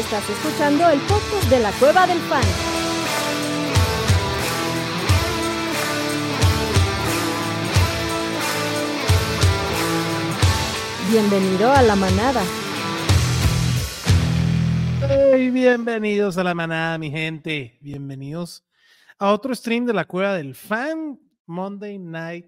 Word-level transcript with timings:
Estás 0.00 0.30
escuchando 0.30 0.88
el 0.88 0.98
podcast 1.00 1.50
de 1.50 1.60
la 1.60 1.70
Cueva 1.72 2.06
del 2.06 2.18
Fan. 2.20 2.42
Bienvenido 11.10 11.70
a 11.70 11.82
la 11.82 11.96
manada. 11.96 12.42
Hey, 15.06 15.50
bienvenidos 15.50 16.38
a 16.38 16.44
la 16.44 16.54
manada, 16.54 16.96
mi 16.96 17.10
gente. 17.10 17.76
Bienvenidos 17.82 18.64
a 19.18 19.30
otro 19.34 19.54
stream 19.54 19.84
de 19.84 19.92
la 19.92 20.06
Cueva 20.06 20.32
del 20.32 20.54
Fan 20.54 21.20
Monday 21.44 21.98
Night 21.98 22.46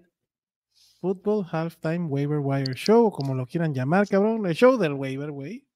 Football 0.99 1.45
Halftime 1.51 2.07
Waiver 2.07 2.39
Wire 2.39 2.73
Show, 2.73 3.11
como 3.11 3.35
lo 3.35 3.45
quieran 3.45 3.75
llamar, 3.75 4.07
cabrón. 4.07 4.43
El 4.47 4.55
show 4.55 4.75
del 4.75 4.93
waiver, 4.93 5.29
güey. 5.29 5.67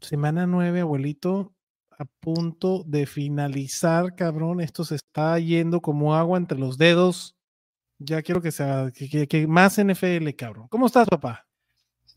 Semana 0.00 0.46
9, 0.46 0.80
abuelito, 0.80 1.52
a 1.98 2.04
punto 2.04 2.84
de 2.86 3.06
finalizar, 3.06 4.14
cabrón. 4.14 4.60
Esto 4.60 4.84
se 4.84 4.96
está 4.96 5.38
yendo 5.38 5.80
como 5.80 6.14
agua 6.14 6.38
entre 6.38 6.58
los 6.58 6.78
dedos. 6.78 7.34
Ya 7.98 8.22
quiero 8.22 8.40
que 8.40 8.52
sea 8.52 8.92
que, 8.94 9.26
que 9.26 9.46
más 9.46 9.78
NFL, 9.78 10.30
cabrón. 10.36 10.68
¿Cómo 10.68 10.86
estás, 10.86 11.08
papá? 11.08 11.46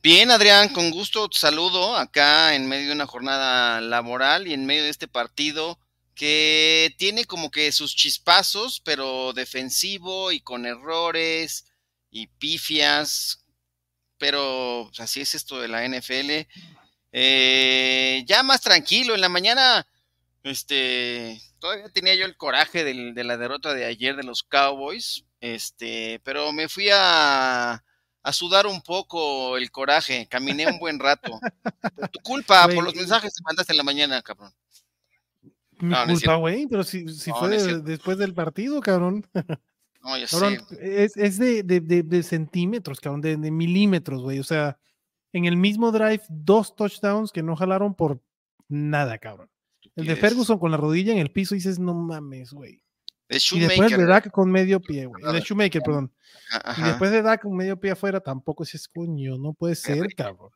Bien, 0.04 0.32
Adrián, 0.32 0.70
con 0.70 0.90
gusto 0.90 1.30
te 1.30 1.38
saludo 1.38 1.96
acá 1.96 2.56
en 2.56 2.68
medio 2.68 2.88
de 2.88 2.94
una 2.94 3.06
jornada 3.06 3.82
laboral 3.82 4.48
y 4.48 4.54
en 4.54 4.66
medio 4.66 4.84
de 4.84 4.90
este 4.90 5.08
partido 5.08 5.80
que 6.16 6.94
tiene 6.98 7.26
como 7.26 7.52
que 7.52 7.72
sus 7.72 7.96
chispazos, 7.96 8.82
pero 8.82 9.34
defensivo 9.34 10.32
y 10.32 10.42
con 10.42 10.66
errores 10.66 11.66
y 12.10 12.28
pifias, 12.28 13.46
pero 14.18 14.92
así 14.98 15.22
es 15.22 15.36
esto 15.36 15.62
de 15.62 15.68
la 15.68 15.88
NFL. 15.88 16.48
Eh, 17.12 18.24
ya 18.26 18.44
más 18.44 18.62
tranquilo, 18.62 19.16
en 19.16 19.22
la 19.22 19.30
mañana, 19.30 19.86
este, 20.44 21.42
todavía 21.60 21.90
tenía 21.90 22.16
yo 22.16 22.26
el 22.26 22.38
coraje 22.38 22.84
de 22.84 23.24
la 23.24 23.38
derrota 23.38 23.74
de 23.74 23.86
ayer 23.86 24.16
de 24.16 24.24
los 24.24 24.44
Cowboys, 24.44 25.26
este, 25.40 26.22
pero 26.24 26.52
me 26.52 26.70
fui 26.70 26.90
a 26.92 27.84
a 28.24 28.34
sudar 28.34 28.68
un 28.68 28.82
poco 28.82 29.58
el 29.58 29.72
coraje. 29.72 30.28
Caminé 30.30 30.68
un 30.68 30.80
buen 30.80 31.00
rato. 31.00 31.40
Tu 32.12 32.20
culpa, 32.22 32.68
por 32.68 32.84
los 32.84 32.96
mensajes 32.96 33.34
que 33.36 33.44
mandaste 33.44 33.74
en 33.74 33.78
la 33.78 33.84
mañana, 33.84 34.22
cabrón. 34.22 34.52
Mi 35.80 35.96
culpa, 36.06 36.36
güey, 36.36 36.68
pero 36.68 36.84
si, 36.84 37.06
fue 37.08 37.50
después 37.82 38.18
del 38.18 38.34
partido, 38.34 38.80
cabrón. 38.82 39.26
No, 40.04 40.18
ya 40.18 40.26
Es, 40.80 41.18
es 41.18 41.38
de, 41.40 41.64
de, 41.64 41.80
de, 41.80 42.24
centímetros, 42.24 43.00
cabrón, 43.00 43.22
de, 43.22 43.38
milímetros, 43.38 44.22
güey. 44.22 44.40
O 44.40 44.44
sea, 44.44 44.78
en 45.34 45.46
el 45.46 45.58
mismo 45.58 45.92
drive, 45.92 46.24
dos 46.30 46.76
touchdowns 46.76 47.32
que 47.32 47.44
no 47.44 47.56
jalaron 47.56 47.96
por 47.96 48.22
nada, 48.68 49.18
cabrón. 49.18 49.50
El 49.96 50.06
de 50.06 50.16
Ferguson 50.16 50.60
con 50.60 50.72
la 50.72 50.78
rodilla 50.78 51.12
en 51.12 51.20
el 51.20 51.32
piso, 51.32 51.56
dices, 51.56 51.80
no 51.80 51.94
mames, 51.94 52.54
güey. 52.54 52.82
Y 53.30 53.60
después 53.60 53.92
de 53.96 54.06
Dak 54.06 54.30
con 54.30 54.52
medio 54.52 54.82
pie, 54.82 55.06
güey. 55.06 55.24
De 55.24 55.40
Shoemaker, 55.40 55.82
perdón. 55.82 56.14
Y 56.78 56.82
después 56.82 57.12
de 57.12 57.22
Dak 57.22 57.42
con 57.42 57.56
medio 57.56 57.80
pie 57.80 57.92
afuera, 57.92 58.20
tampoco 58.20 58.64
es 58.64 58.88
coño, 58.88 59.38
no 59.38 59.54
puede 59.54 59.76
ser, 59.76 60.14
cabrón. 60.16 60.52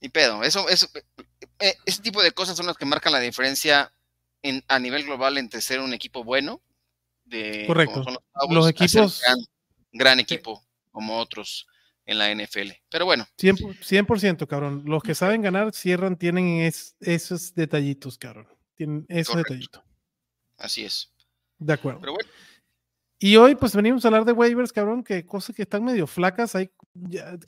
Y 0.00 0.10
pedo, 0.10 0.42
eso, 0.42 0.68
eso, 0.68 0.88
eh, 1.58 1.74
ese 1.86 2.02
tipo 2.02 2.22
de 2.22 2.32
cosas 2.32 2.56
son 2.56 2.66
las 2.66 2.76
que 2.76 2.84
marcan 2.84 3.12
la 3.12 3.20
diferencia 3.20 3.92
en, 4.42 4.62
a 4.68 4.78
nivel 4.78 5.04
global 5.04 5.38
entre 5.38 5.62
ser 5.62 5.80
un 5.80 5.94
equipo 5.94 6.22
bueno, 6.22 6.60
de, 7.24 7.64
Correcto. 7.66 8.04
Los, 8.50 8.68
equipos. 8.68 9.22
Gran, 9.92 10.20
equipo, 10.20 10.62
como 10.92 11.18
otros 11.18 11.66
en 12.06 12.18
la 12.18 12.34
NFL. 12.34 12.70
Pero 12.88 13.04
bueno. 13.04 13.26
100%, 13.36 14.46
cabrón. 14.46 14.82
Los 14.86 15.02
que 15.02 15.14
saben 15.14 15.42
ganar 15.42 15.72
cierran, 15.72 16.16
tienen 16.16 16.70
esos 17.00 17.54
detallitos, 17.54 18.16
cabrón. 18.16 18.48
Tienen 18.74 19.04
esos 19.08 19.36
detallitos. 19.36 19.82
Así 20.56 20.84
es. 20.84 21.12
De 21.58 21.72
acuerdo. 21.72 22.00
Y 23.18 23.36
hoy, 23.36 23.54
pues 23.54 23.74
venimos 23.74 24.04
a 24.04 24.08
hablar 24.08 24.24
de 24.24 24.32
waivers, 24.32 24.72
cabrón, 24.72 25.02
que 25.02 25.24
cosas 25.24 25.56
que 25.56 25.62
están 25.62 25.84
medio 25.84 26.06
flacas. 26.06 26.54
Hay, 26.54 26.70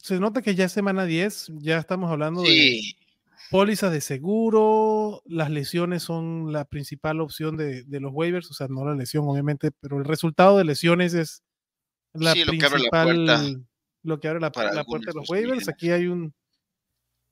se 0.03 0.19
nota 0.19 0.43
que 0.43 0.55
ya 0.55 0.65
es 0.65 0.73
semana 0.73 1.05
10, 1.05 1.53
ya 1.59 1.79
estamos 1.79 2.11
hablando 2.11 2.43
de 2.43 2.81
pólizas 3.51 3.93
de 3.93 4.01
seguro, 4.01 5.23
las 5.27 5.51
lesiones 5.51 6.03
son 6.03 6.53
la 6.53 6.65
principal 6.65 7.21
opción 7.21 7.57
de, 7.57 7.85
los 7.89 8.13
waivers, 8.13 8.51
o 8.51 8.55
sea, 8.55 8.69
no 8.69 8.85
la 8.85 8.95
lesión, 8.95 9.27
obviamente, 9.29 9.71
pero 9.71 9.99
el 9.99 10.05
resultado 10.05 10.59
de 10.59 10.65
lesiones 10.65 11.15
es 11.15 11.43
la 12.13 12.33
principal, 12.33 12.83
lo 12.83 12.91
que 12.91 12.97
abre 12.97 13.17
la, 13.17 13.61
la 14.09 14.85
puerta 14.85 15.11
de 15.11 15.15
los 15.15 15.31
waivers. 15.31 15.69
Aquí 15.69 15.91
hay 15.91 16.07
un, 16.07 16.35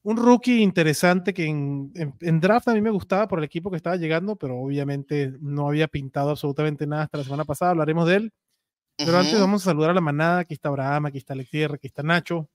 un 0.03 0.17
rookie 0.17 0.63
interesante 0.63 1.35
que 1.35 1.47
en, 1.47 2.41
draft 2.41 2.69
a 2.69 2.75
mí 2.75 2.81
me 2.81 2.91
gustaba 2.91 3.27
por 3.27 3.41
el 3.41 3.45
equipo 3.45 3.71
que 3.71 3.77
estaba 3.77 3.97
llegando, 3.97 4.37
pero 4.37 4.57
obviamente 4.57 5.33
no 5.41 5.69
había 5.69 5.89
pintado 5.89 6.31
absolutamente 6.31 6.87
nada 6.87 7.03
hasta 7.03 7.19
la 7.19 7.25
semana 7.25 7.45
pasada. 7.45 7.73
Hablaremos 7.73 8.07
de 8.07 8.15
él. 8.15 8.33
Pero 8.97 9.19
antes 9.19 9.39
vamos 9.39 9.63
a 9.63 9.65
saludar 9.67 9.91
a 9.91 9.95
la 9.95 10.01
manada. 10.01 10.39
Aquí 10.39 10.55
está 10.55 10.69
Abraham, 10.69 11.07
aquí 11.07 11.19
está 11.19 11.35
Alexierre, 11.35 11.75
aquí 11.75 11.89
está 11.89 12.03
Nacho. 12.03 12.49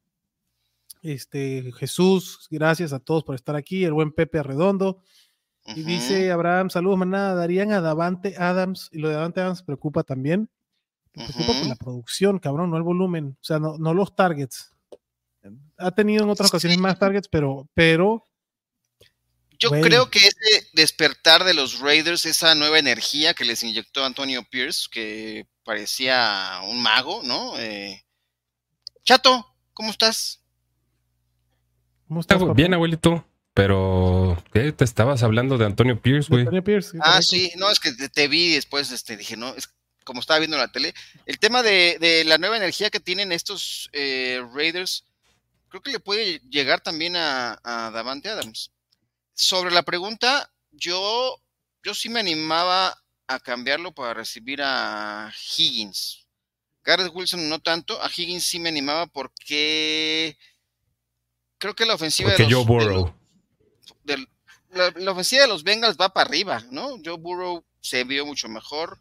Este, 1.01 1.71
Jesús, 1.73 2.47
gracias 2.49 2.93
a 2.93 2.99
todos 2.99 3.23
por 3.23 3.35
estar 3.35 3.55
aquí. 3.55 3.83
El 3.83 3.93
buen 3.93 4.11
Pepe 4.11 4.39
Arredondo. 4.39 5.01
Y 5.75 5.83
dice 5.83 6.31
Abraham, 6.31 6.69
saludos 6.69 6.97
manada, 6.97 7.35
darían 7.35 7.71
a 7.71 7.81
Davante 7.81 8.35
Adams, 8.37 8.89
y 8.91 8.99
lo 8.99 9.09
de 9.09 9.15
Davante 9.15 9.41
Adams 9.41 9.61
preocupa 9.61 10.03
también. 10.03 10.49
Me 11.13 11.25
preocupa 11.27 11.59
por 11.59 11.67
la 11.67 11.75
producción, 11.75 12.39
cabrón, 12.39 12.71
no 12.71 12.77
el 12.77 12.83
volumen, 12.83 13.37
o 13.39 13.43
sea, 13.43 13.59
no, 13.59 13.77
no 13.77 13.93
los 13.93 14.15
targets 14.15 14.71
ha 15.77 15.91
tenido 15.91 16.23
en 16.23 16.29
otras 16.29 16.49
ocasiones 16.49 16.77
más 16.77 16.97
targets, 16.99 17.27
pero, 17.27 17.67
pero 17.73 18.23
yo 19.57 19.69
creo 19.69 20.09
que 20.09 20.19
ese 20.19 20.67
despertar 20.73 21.43
de 21.43 21.53
los 21.53 21.79
Raiders, 21.79 22.25
esa 22.25 22.55
nueva 22.55 22.79
energía 22.79 23.33
que 23.33 23.45
les 23.45 23.63
inyectó 23.63 24.03
Antonio 24.03 24.43
Pierce, 24.49 24.87
que 24.91 25.47
parecía 25.63 26.59
un 26.63 26.81
mago, 26.81 27.21
¿no? 27.23 27.57
Eh, 27.59 28.03
Chato, 29.03 29.45
¿cómo 29.73 29.91
estás? 29.91 30.43
¿Cómo 32.07 32.21
estás? 32.21 32.41
Bien, 32.55 32.73
abuelito. 32.73 33.25
Pero, 33.53 34.41
¿qué? 34.53 34.71
Te 34.71 34.85
estabas 34.85 35.23
hablando 35.23 35.57
de 35.57 35.65
Antonio 35.65 36.01
Pierce, 36.01 36.29
güey. 36.29 36.41
Antonio 36.41 36.63
Pierce. 36.63 36.97
ah, 37.01 37.21
sí, 37.21 37.51
no, 37.57 37.69
es 37.69 37.79
que 37.79 37.91
te, 37.91 38.27
vi 38.29 38.53
después, 38.53 38.91
este, 38.91 39.17
dije, 39.17 39.35
no, 39.35 39.53
es 39.55 39.67
como 40.03 40.19
estaba 40.19 40.39
viendo 40.39 40.57
en 40.57 40.61
la 40.61 40.71
tele. 40.71 40.93
El 41.25 41.39
tema 41.39 41.63
de, 41.63 42.23
la 42.25 42.37
nueva 42.37 42.57
energía 42.57 42.89
que 42.89 42.99
tienen 42.99 43.31
estos 43.31 43.89
eh, 43.93 44.43
Raiders 44.53 45.05
creo 45.71 45.81
que 45.81 45.91
le 45.91 45.99
puede 45.99 46.39
llegar 46.49 46.81
también 46.81 47.15
a, 47.15 47.59
Davante 47.63 48.29
Adams. 48.29 48.71
Sobre 49.33 49.71
la 49.71 49.83
pregunta, 49.83 50.51
yo, 50.71 51.41
yo 51.81 51.93
sí 51.93 52.09
me 52.09 52.19
animaba 52.19 53.01
a 53.27 53.39
cambiarlo 53.39 53.93
para 53.93 54.13
recibir 54.13 54.61
a 54.61 55.33
Higgins. 55.57 56.27
Garrett 56.83 57.13
Wilson 57.13 57.47
no 57.47 57.59
tanto, 57.59 58.01
a 58.03 58.09
Higgins 58.09 58.43
sí 58.43 58.59
me 58.59 58.69
animaba 58.69 59.07
porque 59.07 60.37
creo 61.57 61.73
que 61.73 61.85
la 61.85 61.93
ofensiva 61.93 62.31
de 62.33 62.49
los, 62.49 62.65
Burrow. 62.65 63.15
la, 64.71 65.11
ofensiva 65.11 65.43
de 65.43 65.47
los 65.47 65.63
Bengals 65.63 65.95
va 65.95 66.09
para 66.09 66.27
arriba, 66.27 66.63
¿no? 66.69 66.97
Joe 67.03 67.17
Burrow 67.17 67.63
se 67.79 68.03
vio 68.03 68.25
mucho 68.25 68.49
mejor. 68.49 68.99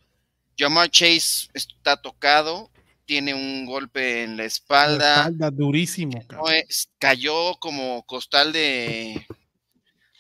Jamar 0.60 0.90
Chase 0.90 1.48
está 1.54 1.96
tocado 1.96 2.70
tiene 3.10 3.34
un 3.34 3.66
golpe 3.66 4.22
en 4.22 4.36
la 4.36 4.44
espalda. 4.44 5.22
espalda 5.22 5.50
durísimo. 5.50 6.24
cayó 6.96 7.56
como 7.58 8.04
costal 8.06 8.52
de, 8.52 9.26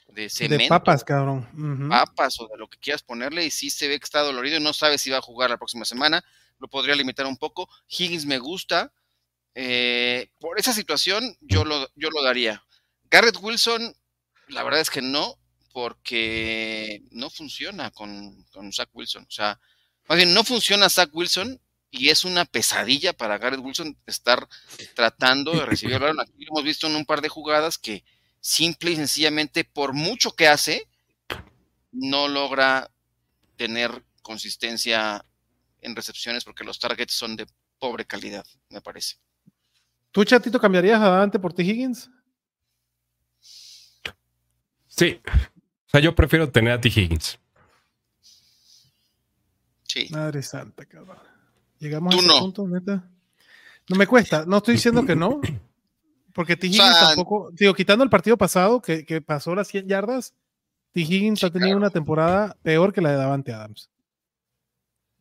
de 0.08 0.28
cemento. 0.28 0.64
De 0.64 0.68
papas, 0.68 1.04
cabrón. 1.04 1.88
Papas 1.88 2.40
o 2.40 2.48
de 2.48 2.58
lo 2.58 2.68
que 2.68 2.78
quieras 2.78 3.04
ponerle. 3.04 3.44
Y 3.44 3.52
sí 3.52 3.70
se 3.70 3.86
ve 3.86 4.00
que 4.00 4.04
está 4.06 4.22
dolorido 4.22 4.56
y 4.56 4.60
no 4.60 4.72
sabe 4.72 4.98
si 4.98 5.08
va 5.08 5.18
a 5.18 5.22
jugar 5.22 5.50
la 5.50 5.56
próxima 5.56 5.84
semana. 5.84 6.24
Lo 6.58 6.66
podría 6.66 6.96
limitar 6.96 7.26
un 7.26 7.36
poco. 7.36 7.68
Higgins 7.86 8.26
me 8.26 8.38
gusta. 8.38 8.92
Eh, 9.54 10.28
por 10.40 10.58
esa 10.58 10.72
situación 10.72 11.36
yo 11.40 11.64
lo, 11.64 11.88
yo 11.94 12.10
lo 12.10 12.24
daría. 12.24 12.60
Garrett 13.08 13.36
Wilson, 13.40 13.94
la 14.48 14.64
verdad 14.64 14.80
es 14.80 14.90
que 14.90 15.00
no, 15.00 15.36
porque 15.72 17.04
no 17.12 17.30
funciona 17.30 17.92
con, 17.92 18.42
con 18.50 18.72
Zach 18.72 18.88
Wilson. 18.92 19.22
O 19.28 19.30
sea, 19.30 19.60
más 20.10 20.16
bien 20.16 20.34
no 20.34 20.42
funciona 20.42 20.88
Zach 20.88 21.10
Wilson 21.12 21.60
y 21.92 22.08
es 22.08 22.24
una 22.24 22.44
pesadilla 22.44 23.12
para 23.12 23.38
Garrett 23.38 23.60
Wilson 23.60 23.96
estar 24.06 24.48
tratando 24.96 25.52
de 25.52 25.64
recibir 25.64 25.94
el 25.94 26.00
balón. 26.00 26.18
Aquí 26.18 26.46
lo 26.46 26.48
hemos 26.50 26.64
visto 26.64 26.88
en 26.88 26.96
un 26.96 27.06
par 27.06 27.20
de 27.20 27.28
jugadas 27.28 27.78
que 27.78 28.02
simple 28.40 28.90
y 28.90 28.96
sencillamente, 28.96 29.62
por 29.62 29.92
mucho 29.92 30.32
que 30.32 30.48
hace, 30.48 30.88
no 31.92 32.26
logra 32.26 32.90
tener 33.54 34.04
consistencia 34.22 35.24
en 35.80 35.94
recepciones 35.94 36.42
porque 36.42 36.64
los 36.64 36.80
targets 36.80 37.14
son 37.14 37.36
de 37.36 37.46
pobre 37.78 38.04
calidad, 38.04 38.44
me 38.68 38.80
parece. 38.80 39.14
¿Tú, 40.10 40.24
Chatito, 40.24 40.60
cambiarías 40.60 41.00
adelante 41.00 41.38
por 41.38 41.52
T. 41.52 41.62
Higgins? 41.62 42.10
Sí. 44.88 45.20
O 45.86 45.88
sea, 45.88 46.00
yo 46.00 46.16
prefiero 46.16 46.50
tener 46.50 46.72
a 46.72 46.80
T. 46.80 46.88
Higgins. 46.88 47.39
Sí. 49.90 50.06
Madre 50.10 50.42
santa, 50.42 50.84
cabrón. 50.84 51.18
Llegamos 51.80 52.14
a 52.14 52.18
ese 52.18 52.28
punto, 52.28 52.68
neta. 52.68 53.10
No 53.88 53.96
me 53.96 54.06
cuesta, 54.06 54.44
no 54.46 54.58
estoy 54.58 54.74
diciendo 54.74 55.04
que 55.04 55.16
no, 55.16 55.40
Porque 56.32 56.56
T. 56.56 56.68
Higgins 56.68 57.00
tampoco, 57.00 57.50
digo, 57.52 57.74
quitando 57.74 58.04
el 58.04 58.10
partido 58.10 58.36
pasado 58.36 58.80
que, 58.80 59.04
que 59.04 59.20
pasó 59.20 59.52
las 59.54 59.66
100 59.66 59.88
yardas, 59.88 60.32
T. 60.92 61.00
Higgins 61.00 61.42
ha 61.42 61.50
tenido 61.50 61.76
una 61.76 61.90
temporada 61.90 62.56
peor 62.62 62.92
que 62.92 63.00
la 63.00 63.10
de 63.10 63.16
Davante 63.16 63.52
Adams. 63.52 63.90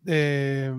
Eh, 0.05 0.71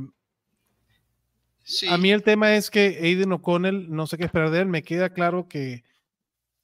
a 1.89 1.99
mí 1.99 2.13
el 2.13 2.23
tema 2.23 2.55
es 2.55 2.71
que 2.71 2.99
Aiden 3.03 3.33
O'Connell, 3.33 3.91
no 3.91 4.07
sé 4.07 4.19
qué 4.19 4.25
esperar 4.25 4.51
de 4.51 4.61
él, 4.61 4.67
me 4.67 4.85
queda 4.85 5.11
claro 5.11 5.49
que 5.49 5.83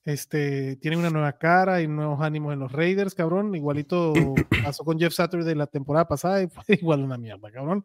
este, 0.06 0.76
tiene 0.76 0.96
una 0.96 1.10
nueva 1.10 1.32
cara 1.32 1.82
y 1.82 1.88
nuevos 1.88 2.20
ánimos 2.20 2.52
en 2.52 2.60
los 2.60 2.70
Raiders, 2.70 3.12
cabrón. 3.12 3.54
Igualito 3.56 4.14
pasó 4.64 4.84
con 4.84 4.98
Jeff 5.00 5.12
Saturday 5.12 5.54
la 5.56 5.66
temporada 5.66 6.06
pasada 6.06 6.42
y 6.42 6.46
fue 6.46 6.62
igual 6.80 7.00
una 7.02 7.18
mierda, 7.18 7.50
cabrón. 7.50 7.84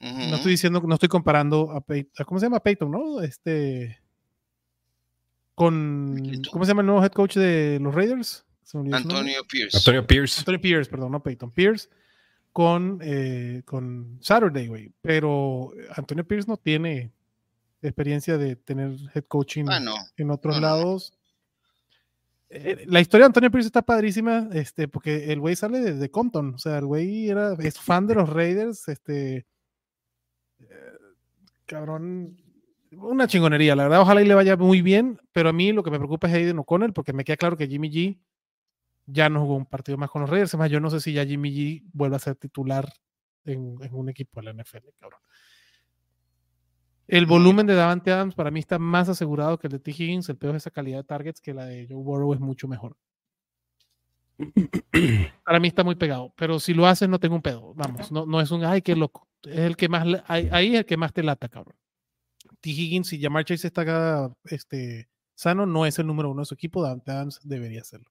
No 0.00 0.36
estoy 0.36 0.52
diciendo, 0.52 0.80
no 0.86 0.94
estoy 0.94 1.08
comparando 1.08 1.72
a 1.72 1.80
Peyton, 1.80 2.24
¿cómo 2.24 2.38
se 2.38 2.46
llama 2.46 2.60
Peyton, 2.60 2.88
no? 2.88 3.20
Este, 3.20 3.98
con, 5.56 6.40
¿cómo 6.52 6.64
se 6.64 6.68
llama 6.70 6.82
el 6.82 6.86
nuevo 6.86 7.02
head 7.02 7.10
coach 7.10 7.34
de 7.34 7.80
los 7.82 7.92
Raiders? 7.92 8.46
Antonio 8.92 9.42
Pierce. 9.48 9.76
Antonio 9.78 10.06
Pierce. 10.06 10.38
Antonio 10.38 10.60
Pierce, 10.60 10.88
perdón, 10.88 11.10
no 11.10 11.20
Peyton 11.20 11.50
Pierce 11.50 11.88
con, 12.52 13.00
eh, 13.02 13.62
con 13.64 14.18
Saturday, 14.20 14.68
güey. 14.68 14.92
Pero 15.02 15.72
Antonio 15.96 16.24
Pierce 16.24 16.46
no 16.46 16.56
tiene 16.56 17.10
experiencia 17.82 18.38
de 18.38 18.54
tener 18.54 18.96
head 19.12 19.24
coaching 19.26 19.64
ah, 19.68 19.80
en 20.16 20.30
otros 20.30 20.60
lados. 20.60 21.17
Eh, 22.50 22.84
la 22.86 23.00
historia 23.00 23.24
de 23.24 23.28
Antonio 23.28 23.50
Pierce 23.50 23.66
está 23.66 23.82
padrísima, 23.82 24.48
este, 24.52 24.88
porque 24.88 25.32
el 25.32 25.40
güey 25.40 25.54
sale 25.54 25.80
de, 25.80 26.10
Compton, 26.10 26.54
o 26.54 26.58
sea, 26.58 26.78
el 26.78 26.86
güey 26.86 27.28
era, 27.28 27.52
es 27.58 27.78
fan 27.78 28.06
de 28.06 28.14
los 28.14 28.28
Raiders, 28.28 28.88
este, 28.88 29.46
eh, 30.60 30.92
cabrón, 31.66 32.38
una 32.92 33.26
chingonería, 33.26 33.76
la 33.76 33.84
verdad, 33.84 34.00
ojalá 34.00 34.22
y 34.22 34.26
le 34.26 34.34
vaya 34.34 34.56
muy 34.56 34.80
bien, 34.80 35.20
pero 35.32 35.50
a 35.50 35.52
mí 35.52 35.72
lo 35.72 35.82
que 35.82 35.90
me 35.90 35.98
preocupa 35.98 36.28
es 36.28 36.34
Aiden 36.34 36.58
O'Connell, 36.58 36.94
porque 36.94 37.12
me 37.12 37.24
queda 37.24 37.36
claro 37.36 37.56
que 37.56 37.68
Jimmy 37.68 37.90
G 37.90 38.18
ya 39.08 39.28
no 39.28 39.40
jugó 39.40 39.56
un 39.56 39.66
partido 39.66 39.98
más 39.98 40.10
con 40.10 40.22
los 40.22 40.30
Raiders. 40.30 40.54
Además, 40.54 40.70
yo 40.70 40.80
no 40.80 40.90
sé 40.90 41.00
si 41.00 41.12
ya 41.12 41.24
Jimmy 41.24 41.50
G 41.50 41.82
vuelve 41.92 42.16
a 42.16 42.20
ser 42.20 42.36
titular 42.36 42.88
en, 43.44 43.78
un 43.92 44.08
equipo 44.08 44.40
de 44.40 44.52
la 44.52 44.62
NFL, 44.62 44.88
cabrón. 44.98 45.20
El 47.08 47.24
volumen 47.24 47.66
de 47.66 47.74
Davante 47.74 48.12
Adams 48.12 48.34
para 48.34 48.50
mí 48.50 48.60
está 48.60 48.78
más 48.78 49.08
asegurado 49.08 49.58
que 49.58 49.66
el 49.66 49.72
de 49.72 49.78
T. 49.78 49.90
Higgins. 49.90 50.28
El 50.28 50.36
peor 50.36 50.52
de 50.52 50.58
esa 50.58 50.70
calidad 50.70 50.98
de 50.98 51.04
targets 51.04 51.40
que 51.40 51.54
la 51.54 51.64
de 51.64 51.86
Joe 51.88 52.02
Burrow 52.02 52.34
es 52.34 52.40
mucho 52.40 52.68
mejor. 52.68 52.96
Para 55.44 55.58
mí 55.58 55.68
está 55.68 55.82
muy 55.82 55.96
pegado, 55.96 56.32
pero 56.36 56.60
si 56.60 56.74
lo 56.74 56.86
haces 56.86 57.08
no 57.08 57.18
tengo 57.18 57.34
un 57.34 57.42
pedo. 57.42 57.72
Vamos, 57.74 58.12
no, 58.12 58.26
no 58.26 58.40
es 58.42 58.50
un 58.50 58.62
ay, 58.62 58.82
qué 58.82 58.94
loco. 58.94 59.26
Es 59.42 59.58
el 59.58 59.76
que 59.76 59.88
más, 59.88 60.06
ahí, 60.26 60.74
es 60.74 60.80
el 60.80 60.86
que 60.86 60.98
más 60.98 61.12
te 61.14 61.22
lata, 61.22 61.48
cabrón. 61.48 61.76
T. 62.60 62.70
Higgins, 62.70 63.08
si 63.08 63.20
Jamar 63.20 63.44
Chase 63.44 63.66
está 63.66 64.30
este, 64.44 65.08
sano, 65.34 65.64
no 65.64 65.86
es 65.86 65.98
el 65.98 66.06
número 66.06 66.30
uno 66.30 66.42
de 66.42 66.46
su 66.46 66.54
equipo. 66.54 66.82
Davante 66.82 67.10
Adams 67.10 67.40
debería 67.42 67.82
serlo. 67.84 68.10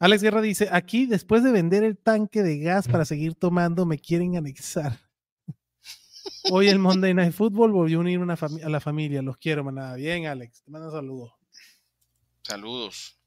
Alex 0.00 0.22
Guerra 0.22 0.42
dice, 0.42 0.68
aquí 0.72 1.06
después 1.06 1.44
de 1.44 1.52
vender 1.52 1.84
el 1.84 1.96
tanque 1.96 2.42
de 2.42 2.58
gas 2.58 2.88
para 2.88 3.04
seguir 3.04 3.36
tomando, 3.36 3.86
me 3.86 3.98
quieren 3.98 4.36
anexar. 4.36 5.05
Hoy 6.50 6.68
el 6.68 6.78
Monday 6.78 7.14
Night 7.14 7.32
Football 7.32 7.72
volvió 7.72 7.98
a 7.98 8.00
unir 8.00 8.18
una 8.18 8.34
a 8.34 8.68
la 8.68 8.80
familia. 8.80 9.22
Los 9.22 9.36
quiero, 9.36 9.64
manada. 9.64 9.96
Bien, 9.96 10.26
Alex. 10.26 10.62
Te 10.62 10.70
mando 10.70 10.90
saludos. 10.90 11.32
Saludos. 12.42 13.18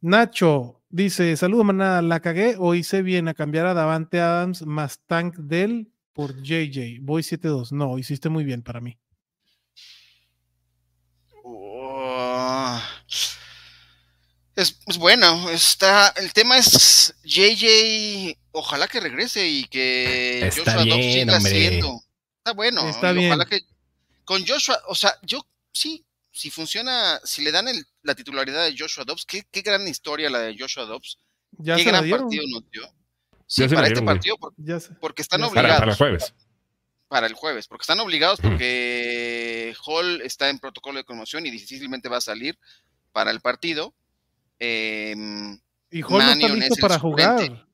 Nacho 0.00 0.82
dice, 0.88 1.36
saludos, 1.36 1.64
manada. 1.64 2.02
La 2.02 2.20
cagué 2.20 2.56
o 2.58 2.74
hice 2.74 3.02
bien 3.02 3.28
a 3.28 3.34
cambiar 3.34 3.66
a 3.66 3.74
Davante 3.74 4.20
Adams 4.20 4.62
más 4.62 5.00
Tank 5.06 5.36
Dell 5.36 5.92
por 6.12 6.42
JJ. 6.42 7.00
Voy 7.00 7.22
7-2. 7.22 7.72
No, 7.72 7.98
hiciste 7.98 8.28
muy 8.28 8.44
bien 8.44 8.62
para 8.62 8.80
mí. 8.80 8.98
Es, 14.58 14.76
bueno, 14.98 15.50
está, 15.50 16.12
el 16.16 16.32
tema 16.32 16.58
es 16.58 17.14
JJ, 17.22 18.36
ojalá 18.50 18.88
que 18.88 18.98
regrese 18.98 19.46
y 19.46 19.64
que 19.66 20.48
está 20.48 20.72
Joshua 20.72 20.82
bien, 20.82 21.12
siga 21.12 21.36
haciendo. 21.36 22.02
Está 22.48 22.56
bueno, 22.56 22.88
está 22.88 23.12
bien. 23.12 23.32
ojalá 23.32 23.44
que 23.44 23.60
con 24.24 24.46
Joshua, 24.46 24.80
o 24.88 24.94
sea, 24.94 25.14
yo 25.22 25.46
sí, 25.72 26.04
si 26.30 26.50
funciona, 26.50 27.20
si 27.24 27.42
le 27.42 27.52
dan 27.52 27.66
la 28.02 28.14
titularidad 28.14 28.64
de 28.64 28.74
Joshua 28.78 29.04
Dobbs, 29.04 29.24
qué, 29.26 29.44
qué 29.50 29.62
gran 29.62 29.86
historia 29.86 30.30
la 30.30 30.40
de 30.40 30.56
Joshua 30.58 30.84
Dobbs. 30.84 31.18
Ya 31.58 31.76
qué 31.76 31.84
gran 31.84 32.08
partido 32.08 32.44
nos 32.50 32.70
dio. 32.70 32.82
Sí, 33.46 33.66
para 33.68 33.86
este 33.86 34.02
partido, 34.02 34.36
porque, 35.00 35.22
están 35.22 35.42
obligados. 35.42 35.78
Para, 35.78 35.90
el 35.90 35.96
jueves. 35.96 36.34
Para 37.08 37.26
el 37.26 37.34
jueves, 37.34 37.66
porque 37.66 37.82
están 37.82 38.00
obligados 38.00 38.40
porque 38.40 39.74
Hall 39.86 40.20
está 40.22 40.50
en 40.50 40.58
protocolo 40.58 40.98
de 40.98 41.04
conmoción 41.04 41.46
y 41.46 41.50
difícilmente 41.50 42.08
va 42.08 42.18
a 42.18 42.20
salir 42.20 42.58
para 43.12 43.30
el 43.30 43.40
partido. 43.40 43.94
Em, 44.58 45.58
y 45.90 46.02
Hall 46.02 46.18
no 46.18 46.32
está 46.32 46.48
listo 46.48 46.76
para 46.80 46.98
jugar. 46.98 47.66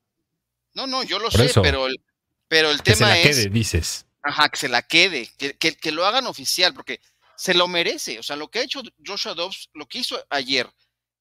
No, 0.73 0.87
no, 0.87 1.03
yo 1.03 1.19
lo 1.19 1.29
sé, 1.29 1.49
pero 1.61 1.87
el, 1.87 1.99
pero 2.47 2.71
el 2.71 2.81
tema 2.81 2.95
se 2.95 3.03
la 3.03 3.19
es. 3.19 3.37
Quede, 3.37 3.49
dices. 3.49 4.05
Ajá, 4.25 4.49
que 4.49 4.57
se 4.57 4.69
la 4.69 4.81
quede, 4.81 5.29
que, 5.37 5.55
que, 5.55 5.91
lo 5.91 6.03
hagan 6.03 6.25
oficial, 6.25 6.73
porque 6.73 6.99
se 7.37 7.53
lo 7.53 7.67
merece. 7.67 8.17
O 8.17 8.23
sea, 8.23 8.35
lo 8.35 8.47
que 8.49 8.57
ha 8.57 8.63
hecho 8.63 8.81
Joshua 9.05 9.35
Dobbs, 9.35 9.69
lo 9.75 9.85
que 9.85 9.99
hizo 9.99 10.17
ayer 10.31 10.67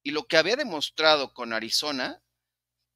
y 0.02 0.10
lo 0.10 0.26
que 0.26 0.38
había 0.38 0.56
demostrado 0.56 1.34
con 1.34 1.52
Arizona, 1.52 2.18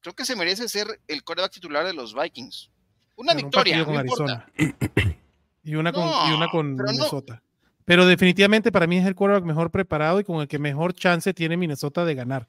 creo 0.01 0.15
que 0.15 0.25
se 0.25 0.35
merece 0.35 0.67
ser 0.67 0.99
el 1.07 1.23
coreback 1.23 1.51
titular 1.51 1.85
de 1.85 1.93
los 1.93 2.15
Vikings. 2.15 2.71
Una 3.17 3.35
victoria. 3.35 3.85
con 3.85 3.97
Arizona. 3.97 4.51
Y 5.61 5.75
una 5.75 5.91
con, 5.91 6.07
y 6.07 6.33
una 6.33 6.49
con 6.49 6.75
Minnesota. 6.75 7.43
Pero 7.85 8.07
definitivamente 8.07 8.71
para 8.71 8.87
mí 8.87 8.97
es 8.97 9.05
el 9.05 9.13
quarterback 9.13 9.45
mejor 9.45 9.69
preparado 9.69 10.19
y 10.19 10.23
con 10.23 10.41
el 10.41 10.47
que 10.47 10.57
mejor 10.57 10.95
chance 10.95 11.31
tiene 11.33 11.57
Minnesota 11.57 12.05
de 12.05 12.15
ganar. 12.15 12.47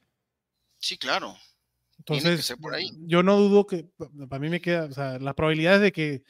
Sí, 0.79 0.97
claro. 0.97 1.37
Entonces, 1.99 2.55
yo 3.01 3.23
no 3.23 3.37
dudo 3.37 3.67
que, 3.67 3.91
para 4.29 4.41
mí 4.41 4.49
me 4.49 4.63
queda, 4.63 4.85
o 4.85 4.93
sea, 4.93 5.19
las 5.19 5.35
probabilidades 5.35 5.83
de 5.83 5.93
que 5.93 6.23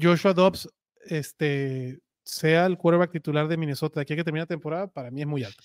Joshua 0.00 0.32
Dobbs 0.32 0.68
este, 1.06 2.00
sea 2.24 2.66
el 2.66 2.76
quarterback 2.76 3.10
titular 3.10 3.48
de 3.48 3.56
Minnesota 3.56 4.00
de 4.00 4.02
aquí 4.02 4.12
a 4.12 4.16
que 4.16 4.24
termine 4.24 4.42
la 4.42 4.46
temporada, 4.46 4.86
para 4.86 5.10
mí 5.10 5.22
es 5.22 5.26
muy 5.26 5.44
alta. 5.44 5.62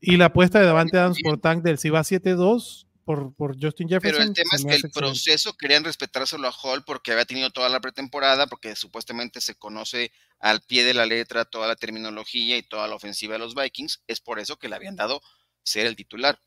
Y 0.00 0.16
la 0.16 0.26
apuesta 0.26 0.58
de 0.58 0.66
Davante 0.66 0.98
Adams 0.98 1.18
por 1.22 1.38
Tank 1.38 1.62
del 1.62 1.78
si 1.78 1.90
va 1.90 2.00
7-2 2.00 2.86
por, 3.04 3.34
por, 3.34 3.60
Justin 3.60 3.88
Jefferson. 3.88 4.18
Pero 4.18 4.28
el 4.28 4.34
tema 4.34 4.50
es 4.52 4.64
que 4.64 4.86
el 4.86 4.92
proceso 4.92 5.56
querían 5.56 5.84
respetárselo 5.84 6.48
a 6.48 6.52
Hall 6.52 6.84
porque 6.84 7.12
había 7.12 7.24
tenido 7.24 7.50
toda 7.50 7.68
la 7.68 7.80
pretemporada, 7.80 8.46
porque 8.46 8.76
supuestamente 8.76 9.40
se 9.40 9.54
conoce 9.54 10.12
al 10.38 10.60
pie 10.60 10.84
de 10.84 10.94
la 10.94 11.06
letra 11.06 11.44
toda 11.44 11.66
la 11.68 11.76
terminología 11.76 12.56
y 12.56 12.62
toda 12.62 12.88
la 12.88 12.94
ofensiva 12.94 13.34
de 13.34 13.38
los 13.40 13.54
Vikings. 13.54 14.02
Es 14.06 14.20
por 14.20 14.38
eso 14.38 14.56
que 14.56 14.68
le 14.68 14.76
habían 14.76 14.96
dado 14.96 15.20
ser 15.62 15.86
el 15.86 15.96
titular 15.96 16.38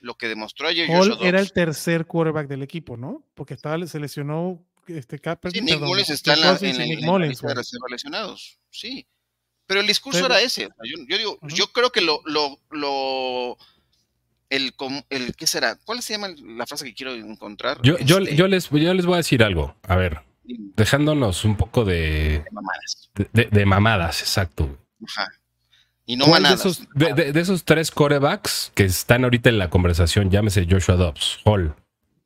lo 0.00 0.14
que 0.14 0.28
demostró 0.28 0.66
ayer 0.66 0.88
Hall 0.90 1.18
era 1.20 1.40
el 1.40 1.52
tercer 1.52 2.06
quarterback 2.06 2.48
del 2.48 2.62
equipo, 2.62 2.96
¿no? 2.96 3.22
Porque 3.34 3.54
estaba, 3.54 3.86
se 3.86 4.00
lesionó 4.00 4.64
este 4.96 5.18
Capper. 5.18 5.52
Sí, 5.52 5.60
Nick 5.60 5.80
Mullins 5.80 6.10
está 6.10 6.34
en 6.34 6.40
la, 6.40 6.58
en, 6.60 7.28
lista 7.28 7.48
de 7.48 7.54
lesionados. 7.90 8.58
Sí. 8.70 9.06
Pero 9.66 9.80
el 9.80 9.86
discurso 9.86 10.26
era 10.26 10.40
ese. 10.40 10.68
Yo, 11.08 11.16
digo, 11.16 11.38
yo 11.42 11.68
creo 11.68 11.90
que 11.90 12.00
lo, 12.00 12.20
lo, 12.24 12.58
lo 12.70 13.56
el, 14.48 14.74
el, 15.10 15.36
¿qué 15.36 15.46
será? 15.46 15.76
¿Cuál 15.84 16.02
se 16.02 16.14
llama 16.14 16.28
la 16.42 16.66
frase 16.66 16.84
que 16.84 16.94
quiero 16.94 17.14
encontrar? 17.14 17.80
Yo, 17.82 17.96
yo, 17.98 18.18
este 18.18 18.34
yo, 18.34 18.48
les, 18.48 18.68
yo 18.70 18.94
les 18.94 19.06
voy 19.06 19.14
a 19.14 19.18
decir 19.18 19.44
algo. 19.44 19.76
A 19.82 19.96
ver, 19.96 20.22
dejándonos 20.44 21.44
un 21.44 21.56
poco 21.56 21.84
de, 21.84 22.42
de 22.44 22.50
mamadas. 22.50 23.10
De, 23.32 23.44
de 23.44 23.66
mamadas, 23.66 24.20
exacto. 24.22 24.78
Ajá. 25.06 25.28
Y 26.10 26.16
no 26.16 26.26
De 26.26 26.54
esos, 26.54 26.88
de, 26.92 27.32
esos, 27.36 27.64
tres 27.64 27.92
corebacks 27.92 28.72
que 28.74 28.82
están 28.82 29.22
ahorita 29.22 29.48
en 29.48 29.58
la 29.58 29.70
conversación, 29.70 30.28
llámese 30.28 30.66
Joshua 30.68 30.96
Dobbs, 30.96 31.38
Hall 31.44 31.76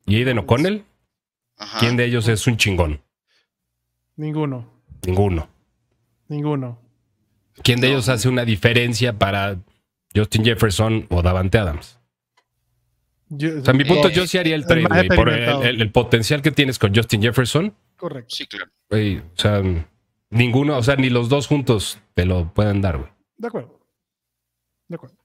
y 0.07 0.15
Aiden 0.15 0.39
O'Connell, 0.39 0.83
¿quién 1.79 1.97
de 1.97 2.05
ellos 2.05 2.27
es 2.27 2.45
un 2.47 2.57
chingón? 2.57 3.01
Ninguno. 4.15 4.69
Ninguno. 5.05 5.49
Ninguno. 6.27 6.79
¿Quién 7.63 7.79
de 7.79 7.89
ellos 7.89 8.09
hace 8.09 8.27
una 8.27 8.45
diferencia 8.45 9.17
para 9.17 9.57
Justin 10.15 10.43
Jefferson 10.43 11.07
o 11.09 11.21
Davante 11.21 11.57
Adams? 11.57 11.99
o 13.31 13.37
sea, 13.39 13.71
a 13.71 13.73
mi 13.73 13.85
punto, 13.85 14.09
yo 14.09 14.27
sí 14.27 14.37
haría 14.37 14.55
el 14.55 14.65
trade, 14.65 15.07
por 15.15 15.29
el, 15.29 15.91
potencial 15.91 16.41
que 16.41 16.51
tienes 16.51 16.77
con 16.77 16.93
Justin 16.93 17.21
Jefferson. 17.21 17.73
Correcto. 17.97 18.35
Sí, 18.35 18.45
claro. 18.45 18.71
o 18.89 19.39
sea, 19.39 19.61
ninguno, 20.29 20.77
o 20.77 20.83
sea, 20.83 20.95
ni 20.95 21.09
los 21.09 21.29
dos 21.29 21.47
juntos 21.47 21.99
te 22.13 22.25
lo 22.25 22.53
pueden 22.53 22.81
dar, 22.81 22.97
güey. 22.97 23.09
De 23.37 23.47
acuerdo. 23.47 23.79
De 24.87 24.95
acuerdo. 24.95 25.17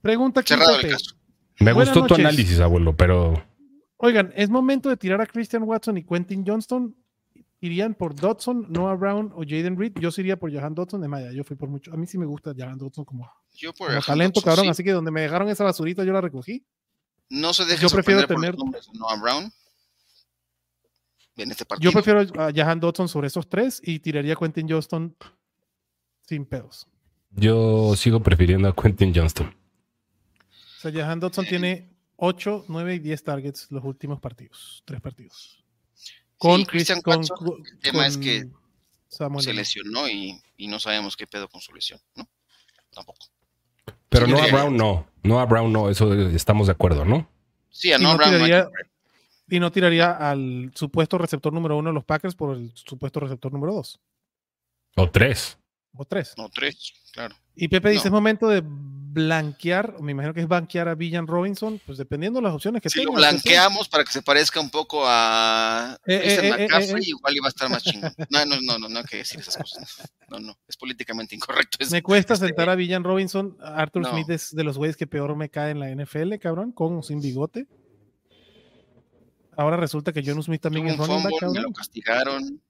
Pregunta 0.00 0.40
aquí. 0.40 0.54
Me 1.60 1.72
gustó 1.72 2.06
tu 2.06 2.14
análisis, 2.14 2.60
abuelo, 2.60 2.96
pero. 2.96 3.44
Oigan, 3.98 4.32
¿es 4.36 4.48
momento 4.48 4.88
de 4.88 4.96
tirar 4.96 5.20
a 5.20 5.26
Christian 5.26 5.64
Watson 5.64 5.98
y 5.98 6.04
Quentin 6.04 6.44
Johnston? 6.46 6.96
¿Irían 7.60 7.94
por 7.94 8.14
Dodson, 8.14 8.66
Noah 8.68 8.94
Brown 8.94 9.32
o 9.34 9.40
Jaden 9.40 9.76
Reed? 9.76 9.94
Yo 10.00 10.12
sí 10.12 10.20
iría 10.20 10.38
por 10.38 10.52
Jahan 10.52 10.74
Dodson. 10.74 11.00
De 11.00 11.08
Maya, 11.08 11.32
yo 11.32 11.42
fui 11.42 11.56
por 11.56 11.68
mucho. 11.68 11.92
A 11.92 11.96
mí 11.96 12.06
sí 12.06 12.16
me 12.16 12.24
gusta 12.24 12.54
Jahan 12.56 12.78
Dodson 12.78 13.04
como, 13.04 13.28
yo 13.54 13.72
por 13.72 13.90
talento, 14.04 14.40
cabrón. 14.40 14.68
Así 14.68 14.84
que 14.84 14.92
donde 14.92 15.10
me 15.10 15.22
dejaron 15.22 15.48
esa 15.48 15.64
basurita, 15.64 16.04
yo 16.04 16.12
la 16.12 16.20
recogí. 16.20 16.64
No 17.28 17.52
se 17.52 17.64
deje 17.64 17.82
yo 17.82 17.90
prefiero 17.90 18.24
tener 18.26 18.56
Noah 18.94 19.20
Brown. 19.20 19.52
En 21.36 21.50
este 21.50 21.64
yo 21.80 21.90
prefiero 21.92 22.20
a 22.20 22.52
Jahan 22.52 22.78
Dodson 22.78 23.08
sobre 23.08 23.26
esos 23.26 23.48
tres 23.48 23.80
y 23.84 23.98
tiraría 23.98 24.34
a 24.34 24.36
Quentin 24.36 24.68
Johnston 24.68 25.16
sin 26.22 26.46
pedos. 26.46 26.86
Yo 27.32 27.94
sigo 27.96 28.22
prefiriendo 28.22 28.68
a 28.68 28.74
Quentin 28.74 29.12
Johnston. 29.14 29.48
O 29.48 30.80
sea, 30.80 30.92
Jahan 30.92 31.18
Dodson 31.18 31.44
tiene 31.44 31.97
8, 32.20 32.64
9 32.66 32.94
y 32.96 32.98
10 32.98 33.22
targets 33.22 33.70
los 33.70 33.84
últimos 33.84 34.20
partidos. 34.20 34.82
Tres 34.84 35.00
partidos. 35.00 35.64
Con 36.36 36.64
Christian 36.64 37.00
con, 37.00 37.20
El 37.20 37.78
tema 37.80 38.06
es 38.06 38.18
que 38.18 38.48
se 39.08 39.52
lesionó 39.54 40.08
y, 40.08 40.40
no 40.58 40.80
sabemos 40.80 41.16
qué 41.16 41.26
pedo 41.26 41.48
con 41.48 41.60
su 41.60 41.72
lesión, 41.72 42.00
¿no? 42.16 42.28
Tampoco. 42.92 43.26
Pero 44.08 44.26
no 44.26 44.38
a 44.38 44.46
Brown 44.46 44.76
no. 44.76 45.08
No 45.22 45.40
a 45.40 45.46
Brown 45.46 45.72
no, 45.72 45.90
eso 45.90 46.12
estamos 46.30 46.66
de 46.66 46.72
acuerdo, 46.72 47.04
¿no? 47.04 47.28
Sí, 47.70 47.92
a 47.92 47.98
no, 47.98 48.16
Brown 48.16 48.68
Y 49.48 49.60
no 49.60 49.70
tiraría 49.70 50.10
al 50.10 50.72
supuesto 50.74 51.18
receptor 51.18 51.52
número 51.52 51.76
uno 51.76 51.90
de 51.90 51.94
los 51.94 52.04
Packers 52.04 52.34
por 52.34 52.56
el 52.56 52.72
supuesto 52.74 53.20
receptor 53.20 53.52
número 53.52 53.74
dos. 53.74 54.00
O 54.96 55.08
tres. 55.08 55.56
O 56.00 56.04
tres. 56.04 56.32
O 56.36 56.48
tres, 56.48 56.92
claro. 57.12 57.34
Y 57.56 57.66
Pepe 57.66 57.90
dice, 57.90 58.06
es 58.06 58.12
momento 58.12 58.46
de 58.46 58.62
blanquear, 58.64 60.00
me 60.00 60.12
imagino 60.12 60.32
que 60.32 60.40
es 60.40 60.46
blanquear 60.46 60.86
a 60.86 60.94
Villan 60.94 61.26
Robinson, 61.26 61.80
pues 61.84 61.98
dependiendo 61.98 62.38
de 62.38 62.44
las 62.44 62.54
opciones 62.54 62.80
que 62.80 62.88
si 62.88 63.02
lo 63.02 63.10
blanqueamos 63.10 63.88
para 63.88 64.04
que 64.04 64.12
se 64.12 64.22
parezca 64.22 64.60
un 64.60 64.70
poco 64.70 65.02
a 65.04 65.98
eh, 66.06 66.14
eh, 66.14 66.38
eh, 66.40 66.50
McCaffrey, 66.50 67.02
igual 67.08 67.34
iba 67.34 67.46
a 67.46 67.48
estar 67.48 67.68
más 67.68 67.82
chingón. 67.82 68.14
No, 68.30 68.46
no, 68.46 68.60
no, 68.60 68.78
no, 68.78 68.88
no 68.88 68.98
hay 69.00 69.04
que 69.06 69.16
decir 69.16 69.40
esas 69.40 69.56
cosas. 69.56 70.08
No, 70.28 70.38
no, 70.38 70.56
es 70.68 70.76
políticamente 70.76 71.34
incorrecto. 71.34 71.78
me 71.90 72.00
cuesta 72.00 72.34
este 72.34 72.46
sentar 72.46 72.70
a 72.70 72.76
Villan 72.76 73.02
Robinson. 73.02 73.56
Arthur 73.60 74.06
Smith 74.06 74.30
es 74.30 74.54
de 74.54 74.62
los 74.62 74.78
güeyes 74.78 74.96
que 74.96 75.08
peor 75.08 75.34
me 75.34 75.48
cae 75.48 75.72
en 75.72 75.80
la 75.80 75.90
NFL, 75.90 76.36
cabrón, 76.36 76.70
con 76.70 76.96
o 76.96 77.02
sin 77.02 77.20
bigote. 77.20 77.66
Ahora 79.56 79.76
resulta 79.76 80.12
que 80.12 80.22
John 80.24 80.40
Smith 80.40 80.60
también 80.60 80.86
es 80.86 80.96
running 80.96 81.24
back, 81.24 81.32
cabrón. 81.40 81.56
Me 81.56 81.62
lo 81.62 81.72
castigaron. 81.72 82.62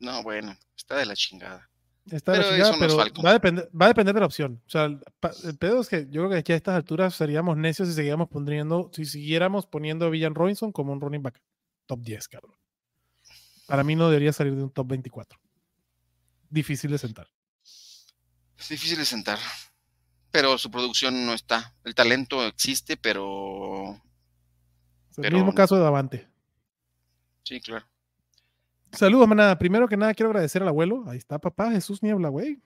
No, 0.00 0.24
bueno, 0.24 0.58
está 0.76 0.96
de 0.96 1.06
la 1.06 1.14
chingada. 1.14 1.70
Está 2.10 2.32
pero, 2.32 2.72
pero 2.80 2.96
va, 2.96 3.30
a 3.30 3.32
depender, 3.34 3.70
va 3.80 3.86
a 3.86 3.88
depender 3.88 4.14
de 4.14 4.20
la 4.20 4.26
opción. 4.26 4.60
O 4.66 4.70
sea, 4.70 4.86
el, 4.86 5.00
pedo 5.58 5.80
es 5.80 5.88
que 5.88 6.06
yo 6.10 6.22
creo 6.22 6.30
que 6.30 6.36
aquí 6.38 6.52
a 6.52 6.56
estas 6.56 6.74
alturas 6.74 7.14
seríamos 7.14 7.56
necios 7.56 7.88
si 7.88 7.94
seguíamos 7.94 8.28
poniendo, 8.28 8.90
si 8.92 9.04
siguiéramos 9.04 9.66
poniendo 9.66 10.06
a 10.06 10.10
Villan 10.10 10.34
Robinson 10.34 10.72
como 10.72 10.92
un 10.92 11.00
running 11.00 11.22
back 11.22 11.40
top 11.86 12.00
10, 12.00 12.28
cabrón. 12.28 12.56
Para 13.66 13.84
mí 13.84 13.94
no 13.94 14.08
debería 14.08 14.32
salir 14.32 14.56
de 14.56 14.64
un 14.64 14.70
top 14.70 14.88
24. 14.88 15.38
Difícil 16.50 16.90
de 16.90 16.98
sentar. 16.98 17.28
Es 17.62 18.68
difícil 18.68 18.98
de 18.98 19.04
sentar. 19.04 19.38
Pero 20.32 20.58
su 20.58 20.70
producción 20.70 21.24
no 21.24 21.34
está. 21.34 21.74
El 21.84 21.94
talento 21.94 22.44
existe, 22.46 22.96
pero. 22.96 24.00
el 25.18 25.34
mismo 25.34 25.54
caso 25.54 25.76
de 25.76 25.82
Davante. 25.82 26.28
Sí, 27.44 27.60
claro. 27.60 27.86
Saludos, 28.92 29.26
manada. 29.26 29.58
Primero 29.58 29.88
que 29.88 29.96
nada, 29.96 30.14
quiero 30.14 30.30
agradecer 30.30 30.62
al 30.62 30.68
abuelo. 30.68 31.04
Ahí 31.08 31.18
está, 31.18 31.38
papá. 31.38 31.70
Jesús 31.70 32.02
Niebla, 32.02 32.28
güey. 32.28 32.60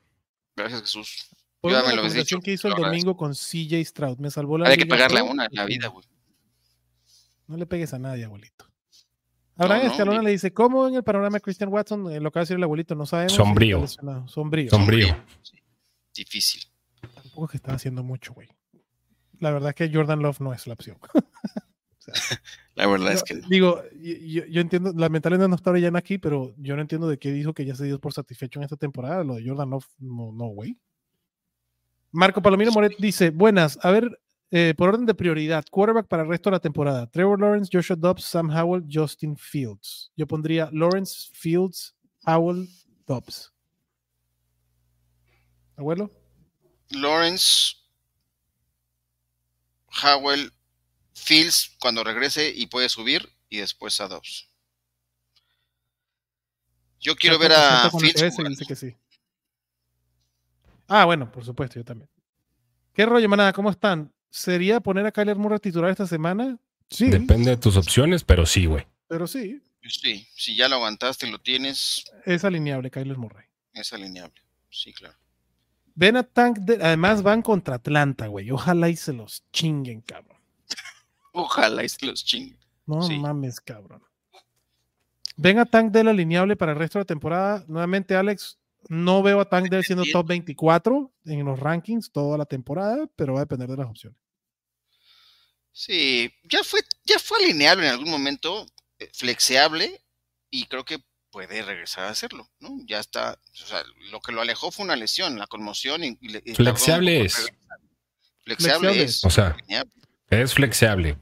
Gracias, 0.57 0.81
Jesús. 0.83 1.29
Por 1.61 1.73
la 1.73 1.83
conversación 1.83 2.41
que 2.41 2.53
hizo 2.53 2.69
el 2.69 2.75
domingo 2.75 3.17
con 3.17 3.33
CJ 3.33 3.85
Stroud. 3.85 4.19
Me 4.19 4.31
salvó 4.31 4.59
la 4.59 4.69
Hay 4.69 4.77
que 4.77 4.87
pagarle 4.87 5.21
a 5.21 5.25
una 5.25 5.47
en 5.47 5.55
la 5.55 5.65
vida, 5.65 5.89
güey. 5.89 6.05
No 7.47 7.57
le 7.57 7.67
pegues 7.67 7.95
a 7.95 7.99
nadie, 7.99 8.25
abuelito. 8.25 8.67
Abraham 9.57 9.85
no, 9.85 9.91
Escalona 9.91 10.23
le 10.23 10.31
dice, 10.31 10.53
¿cómo 10.53 10.87
en 10.87 10.97
el 10.97 11.03
panorama 11.03 11.37
de 11.37 11.41
Christian 11.41 11.73
Watson, 11.73 12.03
lo 12.23 12.31
que 12.31 12.39
va 12.39 12.41
a 12.41 12.45
decir 12.45 12.57
el 12.57 12.63
abuelito, 12.63 12.95
no 12.95 13.07
sabemos. 13.07 13.33
Sombrío. 13.33 13.87
Sombrío. 14.27 14.71
Sombrío. 14.71 15.25
Difícil. 16.15 16.63
Tampoco 17.01 17.47
es 17.47 17.51
que 17.53 17.57
está 17.57 17.73
haciendo 17.73 18.03
mucho, 18.03 18.35
güey. 18.35 18.49
La 19.39 19.51
verdad 19.51 19.71
es 19.71 19.75
que 19.75 19.91
Jordan 19.95 20.21
Love 20.21 20.41
no 20.41 20.53
es 20.53 20.67
la 20.67 20.75
opción. 20.75 20.99
la 22.77 22.87
verdad 22.87 23.13
es 23.13 23.23
que. 23.23 23.41
Digo, 23.49 23.83
yo, 24.01 24.61
entiendo, 24.61 24.93
lamentablemente 24.95 25.49
no 25.49 25.57
está 25.57 25.71
Orellana 25.71 25.99
aquí, 25.99 26.19
pero 26.19 26.55
yo 26.59 26.77
no 26.77 26.83
entiendo 26.83 27.09
de 27.09 27.19
qué 27.19 27.33
dijo 27.33 27.55
que 27.55 27.65
ya 27.65 27.75
se 27.75 27.87
dio 27.87 27.99
por 27.99 28.13
satisfecho 28.13 28.61
en 28.61 28.65
esta 28.65 28.77
temporada. 28.77 29.25
Lo 29.25 29.37
de 29.37 29.49
Jordan 29.49 29.71
Love, 29.71 29.87
no, 29.99 30.31
no, 30.31 30.49
güey. 30.49 30.79
Marco 32.13 32.43
Palomino 32.43 32.71
Moret 32.73 32.93
dice: 32.99 33.31
Buenas, 33.31 33.79
a 33.83 33.91
ver, 33.91 34.21
eh, 34.51 34.75
por 34.77 34.91
orden 34.91 35.07
de 35.07 35.15
prioridad, 35.15 35.65
quarterback 35.71 36.07
para 36.07 36.23
el 36.23 36.29
resto 36.29 36.51
de 36.51 36.57
la 36.57 36.61
temporada: 36.61 37.07
Trevor 37.07 37.41
Lawrence, 37.41 37.71
Joshua 37.73 37.97
Dobbs, 37.97 38.25
Sam 38.25 38.51
Howell, 38.51 38.85
Justin 38.93 39.39
Fields. 39.39 40.13
Yo 40.15 40.27
pondría 40.27 40.69
Lawrence, 40.71 41.31
Fields, 41.33 41.97
Howell, 42.27 42.69
Dobbs. 43.07 43.55
¿Abuelo? 45.79 46.11
Lawrence, 46.91 47.75
Howell, 50.03 50.51
Fields 51.17 51.77
cuando 51.81 52.05
regrese 52.05 52.53
y 52.55 52.67
puede 52.67 52.89
subir 52.89 53.29
y 53.49 53.59
después 53.59 54.01
a 54.01 54.09
Dobbs. 54.09 54.49
Yo 57.01 57.17
quiero 57.17 57.39
ver 57.39 57.53
a 57.53 57.91
Fields. 57.91 58.23
Ah, 60.87 61.05
bueno, 61.05 61.33
por 61.33 61.45
supuesto, 61.45 61.77
yo 61.77 61.85
también. 61.85 62.09
¿Qué 62.93 63.05
rollo, 63.07 63.29
manada? 63.29 63.53
¿Cómo 63.53 63.71
están? 63.71 64.13
¿Sería 64.31 64.81
poner 64.81 65.07
a 65.07 65.13
Kyler 65.13 65.37
Murray 65.37 65.59
titular 65.59 65.91
esta 65.91 66.07
semana? 66.07 66.59
Sí. 66.89 67.09
Depende 67.09 67.51
de 67.51 67.57
tus 67.57 67.77
opciones, 67.77 68.23
pero 68.23 68.47
sí, 68.47 68.67
güey. 68.67 68.87
Pero 69.09 69.27
sí. 69.27 69.61
Sí, 69.89 70.29
si 70.35 70.55
ya 70.55 70.69
lo 70.69 70.77
aguantaste 70.77 71.27
y 71.27 71.31
lo 71.31 71.39
tienes. 71.41 72.05
Es 72.25 72.45
alineable, 72.45 72.91
Kyler 72.91 73.17
Murray. 73.17 73.47
Es 73.73 73.93
alineable, 73.93 74.41
sí, 74.71 74.93
claro. 74.93 75.17
Ven 75.95 76.17
a 76.17 76.23
Tank, 76.23 76.59
además 76.81 77.23
van 77.23 77.43
contra 77.43 77.77
Atlanta, 77.77 78.27
güey. 78.27 78.51
Ojalá 78.51 78.89
y 78.89 78.97
se 78.97 79.13
los 79.13 79.45
chinguen, 79.53 80.03
cabrón. 80.03 80.36
Ojalá 81.39 81.85
y 81.85 81.89
se 81.91 82.07
los 82.07 82.25
chinguen. 82.25 82.59
No 82.87 83.07
mames, 83.09 83.61
cabrón. 83.61 84.03
Venga 85.37 85.67
Tank 85.67 85.93
Dell 85.93 86.09
alineable 86.09 86.57
para 86.57 86.73
el 86.73 86.79
resto 86.79 86.99
de 86.99 87.03
la 87.03 87.07
temporada. 87.07 87.65
Nuevamente, 87.69 88.17
Alex, 88.17 88.59
no 88.89 89.23
veo 89.23 89.39
a 89.41 89.49
Tank 89.49 89.69
Dell 89.69 89.85
siendo 89.85 90.05
top 90.11 90.29
24 90.29 91.13
en 91.27 91.45
los 91.45 91.61
rankings 91.61 92.11
toda 92.11 92.39
la 92.39 92.47
temporada, 92.47 93.07
pero 93.17 93.35
va 93.35 93.41
a 93.41 93.45
depender 93.45 93.69
de 93.69 93.77
las 93.77 93.91
opciones. 93.91 94.19
Sí, 95.73 96.33
ya 96.45 96.65
fue, 96.65 96.81
ya 97.05 97.19
fue 97.19 97.39
alineable 97.45 97.87
en 97.87 97.93
algún 97.93 98.11
momento, 98.11 98.67
eh, 98.99 99.11
flexiable, 99.13 100.01
y 100.51 100.65
creo 100.65 100.87
que 100.87 101.05
puede 101.31 101.61
regresar 101.61 102.05
a 102.05 102.11
hacerlo, 102.11 102.49
¿no? 102.61 102.79
Ya 102.87 102.99
está, 102.99 103.39
o 103.63 103.67
sea, 103.67 103.83
lo 104.11 104.21
que 104.21 104.33
lo 104.33 104.41
alejó 104.41 104.71
fue 104.71 104.87
una 104.87 104.97
lesión, 104.97 105.39
la 105.39 105.47
conmoción. 105.47 106.03
Y, 106.03 106.17
flexiable 106.55 107.27
es. 107.27 107.53
Flexiable, 108.43 109.03
es. 109.03 109.23
O 109.23 109.29
sea, 109.29 109.55
es 110.31 110.55
flexible. 110.55 111.19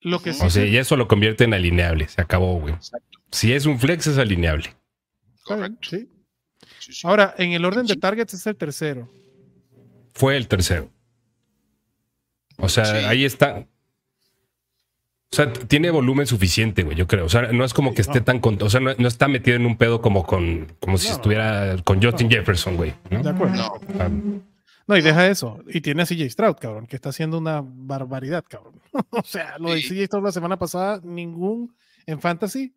Lo 0.00 0.20
que 0.20 0.30
o 0.30 0.50
sea, 0.50 0.64
y 0.64 0.76
eso 0.76 0.96
lo 0.96 1.08
convierte 1.08 1.44
en 1.44 1.54
alineable. 1.54 2.08
Se 2.08 2.20
acabó, 2.20 2.60
güey. 2.60 2.74
Si 3.32 3.52
es 3.52 3.66
un 3.66 3.78
flex, 3.78 4.06
es 4.06 4.18
alineable. 4.18 4.74
Correcto. 5.44 5.88
Sí. 5.90 6.08
Ahora, 7.04 7.34
en 7.36 7.52
el 7.52 7.64
orden 7.64 7.86
de 7.86 7.96
targets 7.96 8.34
es 8.34 8.46
el 8.46 8.56
tercero. 8.56 9.08
Fue 10.14 10.36
el 10.36 10.48
tercero. 10.48 10.90
O 12.58 12.68
sea, 12.68 13.08
ahí 13.08 13.24
está. 13.24 13.66
O 15.30 15.36
sea, 15.36 15.52
tiene 15.52 15.90
volumen 15.90 16.26
suficiente, 16.26 16.82
güey, 16.82 16.96
yo 16.96 17.06
creo. 17.06 17.26
O 17.26 17.28
sea, 17.28 17.52
no 17.52 17.64
es 17.64 17.74
como 17.74 17.92
que 17.92 18.00
esté 18.00 18.22
tan... 18.22 18.40
Con, 18.40 18.60
o 18.62 18.70
sea, 18.70 18.80
no, 18.80 18.90
está 19.06 19.28
metido 19.28 19.56
en 19.56 19.66
un 19.66 19.76
pedo 19.76 20.00
como 20.00 20.24
con... 20.24 20.72
Como 20.80 20.96
si 20.96 21.08
estuviera 21.08 21.76
con 21.84 22.02
Justin 22.02 22.30
Jefferson, 22.30 22.76
güey. 22.76 22.94
De 23.10 23.28
acuerdo. 23.28 23.78
Ah, 24.00 24.08
no, 24.88 24.96
y 24.96 25.02
deja 25.02 25.28
eso. 25.28 25.62
Y 25.68 25.82
tiene 25.82 26.02
a 26.02 26.06
CJ 26.06 26.30
Stroud, 26.30 26.56
cabrón, 26.56 26.86
que 26.86 26.96
está 26.96 27.10
haciendo 27.10 27.36
una 27.36 27.62
barbaridad, 27.62 28.42
cabrón. 28.48 28.80
o 29.10 29.22
sea, 29.22 29.58
lo 29.58 29.74
de 29.74 29.82
CJ 29.82 30.06
Stroud 30.06 30.24
la 30.24 30.32
semana 30.32 30.58
pasada, 30.58 31.00
ningún 31.04 31.76
en 32.06 32.18
fantasy 32.20 32.74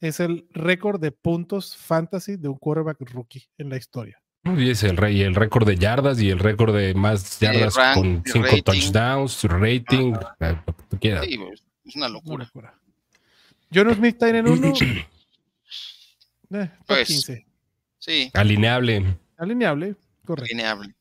es 0.00 0.20
el 0.20 0.46
récord 0.52 1.00
de 1.00 1.10
puntos 1.10 1.76
fantasy 1.76 2.36
de 2.36 2.48
un 2.48 2.56
quarterback 2.56 3.00
rookie 3.10 3.48
en 3.58 3.68
la 3.68 3.76
historia. 3.76 4.22
Y 4.44 4.70
es 4.70 4.84
el 4.84 4.96
rey, 4.96 5.22
el 5.22 5.34
récord 5.34 5.66
de 5.66 5.76
yardas 5.76 6.20
y 6.20 6.30
el 6.30 6.38
récord 6.38 6.76
de 6.76 6.94
más 6.94 7.40
yardas 7.40 7.74
con 7.94 8.22
cinco 8.24 8.62
touchdowns, 8.62 9.42
rating, 9.44 10.12
eh, 10.38 10.56
lo 10.66 10.76
que 10.76 10.82
tú 10.88 10.98
quieras. 11.00 11.24
Sí, 11.24 11.40
es 11.84 11.96
una 11.96 12.08
locura. 12.08 12.48
John 13.74 13.92
Smith 13.92 14.14
está 14.22 14.28
en 14.28 14.46
uno. 14.46 14.72
eh, 16.50 16.70
pues, 16.86 17.08
15. 17.08 17.46
Sí. 17.98 18.30
Alineable. 18.34 19.16
Alineable, 19.38 19.96
correcto. 20.24 20.44
Alineable. 20.52 20.94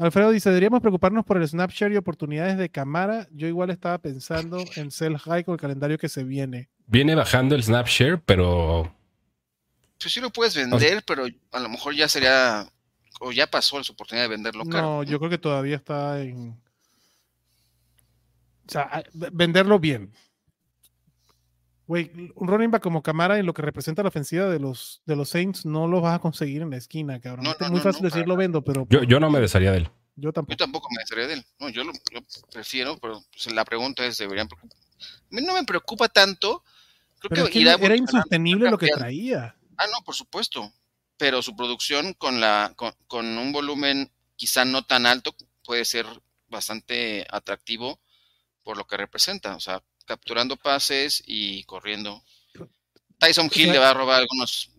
Alfredo 0.00 0.30
dice, 0.30 0.48
deberíamos 0.48 0.80
preocuparnos 0.80 1.26
por 1.26 1.36
el 1.36 1.46
Snapshare 1.46 1.92
y 1.92 1.96
oportunidades 1.98 2.56
de 2.56 2.70
cámara. 2.70 3.28
Yo 3.32 3.46
igual 3.46 3.68
estaba 3.68 3.98
pensando 3.98 4.64
en 4.76 4.90
Sell 4.90 5.18
High 5.18 5.44
con 5.44 5.52
el 5.52 5.60
calendario 5.60 5.98
que 5.98 6.08
se 6.08 6.24
viene. 6.24 6.70
Viene 6.86 7.14
bajando 7.14 7.54
el 7.54 7.62
Snapshare, 7.62 8.18
pero... 8.18 8.94
Pues 10.00 10.14
sí 10.14 10.20
lo 10.20 10.30
puedes 10.30 10.56
vender, 10.56 11.04
pero 11.06 11.26
a 11.52 11.60
lo 11.60 11.68
mejor 11.68 11.94
ya 11.94 12.08
sería... 12.08 12.66
O 13.20 13.30
ya 13.30 13.46
pasó 13.46 13.84
su 13.84 13.92
oportunidad 13.92 14.24
de 14.24 14.30
venderlo 14.30 14.64
caro. 14.64 14.82
No, 14.82 15.02
yo 15.02 15.18
creo 15.18 15.30
que 15.30 15.36
todavía 15.36 15.76
está 15.76 16.22
en... 16.22 16.58
O 18.66 18.72
sea, 18.72 19.04
venderlo 19.12 19.78
bien. 19.78 20.10
Güey, 21.90 22.08
un 22.36 22.46
running 22.46 22.70
back 22.70 22.84
como 22.84 23.02
Camara 23.02 23.36
en 23.40 23.46
lo 23.46 23.52
que 23.52 23.62
representa 23.62 24.04
la 24.04 24.10
ofensiva 24.10 24.46
de 24.46 24.60
los, 24.60 25.02
de 25.06 25.16
los 25.16 25.28
Saints 25.28 25.66
no 25.66 25.88
lo 25.88 26.00
vas 26.00 26.14
a 26.14 26.18
conseguir 26.20 26.62
en 26.62 26.70
la 26.70 26.76
esquina, 26.76 27.20
cabrón. 27.20 27.52
es 27.58 27.68
muy 27.68 27.80
fácil 27.80 28.02
decirlo 28.02 28.36
vendo, 28.36 28.62
pero. 28.62 28.86
Yo, 28.88 29.18
no 29.18 29.28
me 29.28 29.40
desharía 29.40 29.72
de 29.72 29.78
él. 29.78 29.90
Yo 30.14 30.32
tampoco. 30.32 30.52
Yo 30.52 30.56
tampoco 30.56 30.88
me 30.92 31.02
desharía 31.02 31.26
de 31.26 31.32
él. 31.34 31.46
No, 31.58 31.68
yo 31.68 31.82
lo, 31.82 31.90
prefiero, 32.52 32.96
pero 32.98 33.20
pues, 33.32 33.52
la 33.52 33.64
pregunta 33.64 34.06
es: 34.06 34.18
¿deberían 34.18 34.46
preocupar? 34.46 34.78
A 34.78 35.26
mí 35.30 35.42
no 35.44 35.52
me 35.52 35.64
preocupa 35.64 36.08
tanto. 36.08 36.62
Creo 37.18 37.48
que, 37.48 37.60
era 37.60 37.96
insostenible 37.96 38.70
lo 38.70 38.78
que 38.78 38.86
traía. 38.86 39.56
Ah, 39.76 39.86
no, 39.90 40.04
por 40.04 40.14
supuesto. 40.14 40.72
pero 41.16 41.42
su 41.42 41.56
producción 41.56 42.14
con, 42.14 42.40
la, 42.40 42.72
con, 43.08 43.26
un 43.36 43.50
volumen 43.50 44.12
quizá 44.36 44.64
no 44.64 44.84
tan 44.84 45.06
alto 45.06 45.34
puede 45.64 45.84
ser 45.84 46.06
bastante 46.46 47.26
atractivo 47.28 47.98
por 48.62 48.76
lo 48.76 48.86
que 48.86 48.96
representa, 48.96 49.56
o 49.56 49.60
sea, 49.60 49.82
capturando 50.10 50.56
pases 50.56 51.22
y 51.24 51.62
corriendo. 51.62 52.24
Tyson 53.18 53.48
Hill 53.54 53.70
le 53.70 53.78
va 53.78 53.90
a 53.90 53.94
robar 53.94 54.20
algunos 54.22 54.72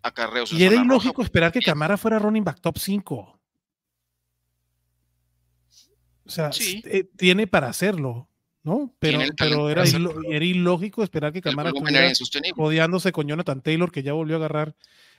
acarreos. 0.00 0.54
Y 0.54 0.64
era 0.64 0.76
ilógico 0.76 1.20
esperar 1.20 1.52
que 1.52 1.60
Camara 1.60 1.98
fuera 1.98 2.18
running 2.18 2.44
back 2.44 2.62
top 2.62 2.78
5. 2.78 3.40
O 6.24 6.30
sea, 6.30 6.50
eh, 6.84 7.04
tiene 7.14 7.46
para 7.46 7.68
hacerlo, 7.68 8.30
¿no? 8.62 8.94
Pero, 9.00 9.20
pero 9.36 9.68
era, 9.68 9.84
ilógico 9.84 11.02
esperar 11.02 11.34
que 11.34 11.42
Camara 11.42 11.68
estuviera 11.68 12.10
rodeándose 12.56 13.12
con 13.12 13.28
Jonathan 13.28 13.60
Taylor, 13.60 13.92
que 13.92 14.02
ya 14.02 14.14
volvió 14.14 14.36
a 14.36 14.38
agarrar 14.38 14.74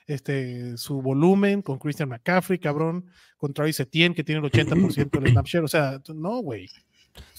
este, 0.07 0.75
su 0.77 1.03
volumen, 1.03 1.61
con 1.61 1.77
Christian 1.77 2.09
McCaffrey, 2.09 2.57
cabrón, 2.57 3.11
con 3.37 3.53
Travis 3.53 3.79
Etienne, 3.79 4.15
que 4.15 4.23
tiene 4.23 4.43
el 4.43 4.51
80% 4.51 5.11
del 5.11 5.31
snapshare. 5.31 5.65
O 5.65 5.67
sea, 5.67 6.01
no, 6.15 6.39
güey. 6.39 6.67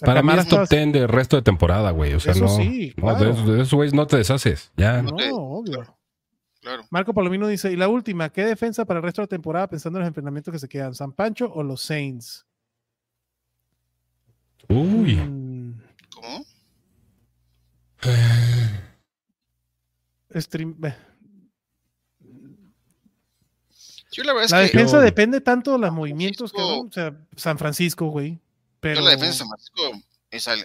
Para 0.00 0.22
mí 0.22 0.32
es 0.36 0.48
top 0.48 0.68
10 0.68 0.92
del 0.92 1.08
resto 1.08 1.36
de 1.36 1.42
temporada, 1.42 1.90
güey. 1.90 2.14
O 2.14 2.20
sea, 2.20 2.34
no, 2.34 2.48
sí, 2.48 2.94
de, 2.96 3.62
esos 3.62 3.74
güeyes 3.74 3.94
no 3.94 4.06
te 4.06 4.16
deshaces. 4.16 4.72
Ya. 4.76 5.02
No, 5.02 5.36
obvio. 5.36 5.96
Claro. 6.60 6.84
Marco 6.90 7.12
Palomino 7.12 7.48
dice, 7.48 7.72
y 7.72 7.76
la 7.76 7.88
última, 7.88 8.30
¿qué 8.30 8.44
defensa 8.44 8.84
para 8.84 8.98
el 8.98 9.04
resto 9.04 9.20
de 9.20 9.24
la 9.24 9.30
temporada 9.30 9.68
pensando 9.68 9.98
en 9.98 10.02
los 10.02 10.08
enfrentamientos 10.08 10.52
que 10.52 10.60
se 10.60 10.68
quedan? 10.68 10.94
¿San 10.94 11.12
Pancho 11.12 11.50
o 11.52 11.64
los 11.64 11.82
Saints? 11.82 12.46
Uy. 14.68 15.16
Mm. 15.16 15.80
¿Cómo? 16.14 16.44
Stream... 20.34 20.76
la, 20.80 20.96
defensa 24.60 25.00
depende 25.00 25.40
tanto 25.40 25.72
de 25.72 25.78
los 25.78 25.92
movimientos 25.92 26.52
que, 26.52 26.60
o 26.60 26.88
sea, 26.90 27.16
San 27.36 27.58
Francisco, 27.58 28.06
güey. 28.06 28.40
Pero 28.82 29.00
la 29.00 29.10
defensa 29.10 29.28
de 29.30 29.38
San 29.38 29.48
Francisco 29.48 30.02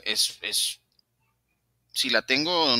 es, 0.03 0.39
es, 0.41 0.81
si 1.93 2.09
la 2.09 2.24
tengo, 2.24 2.75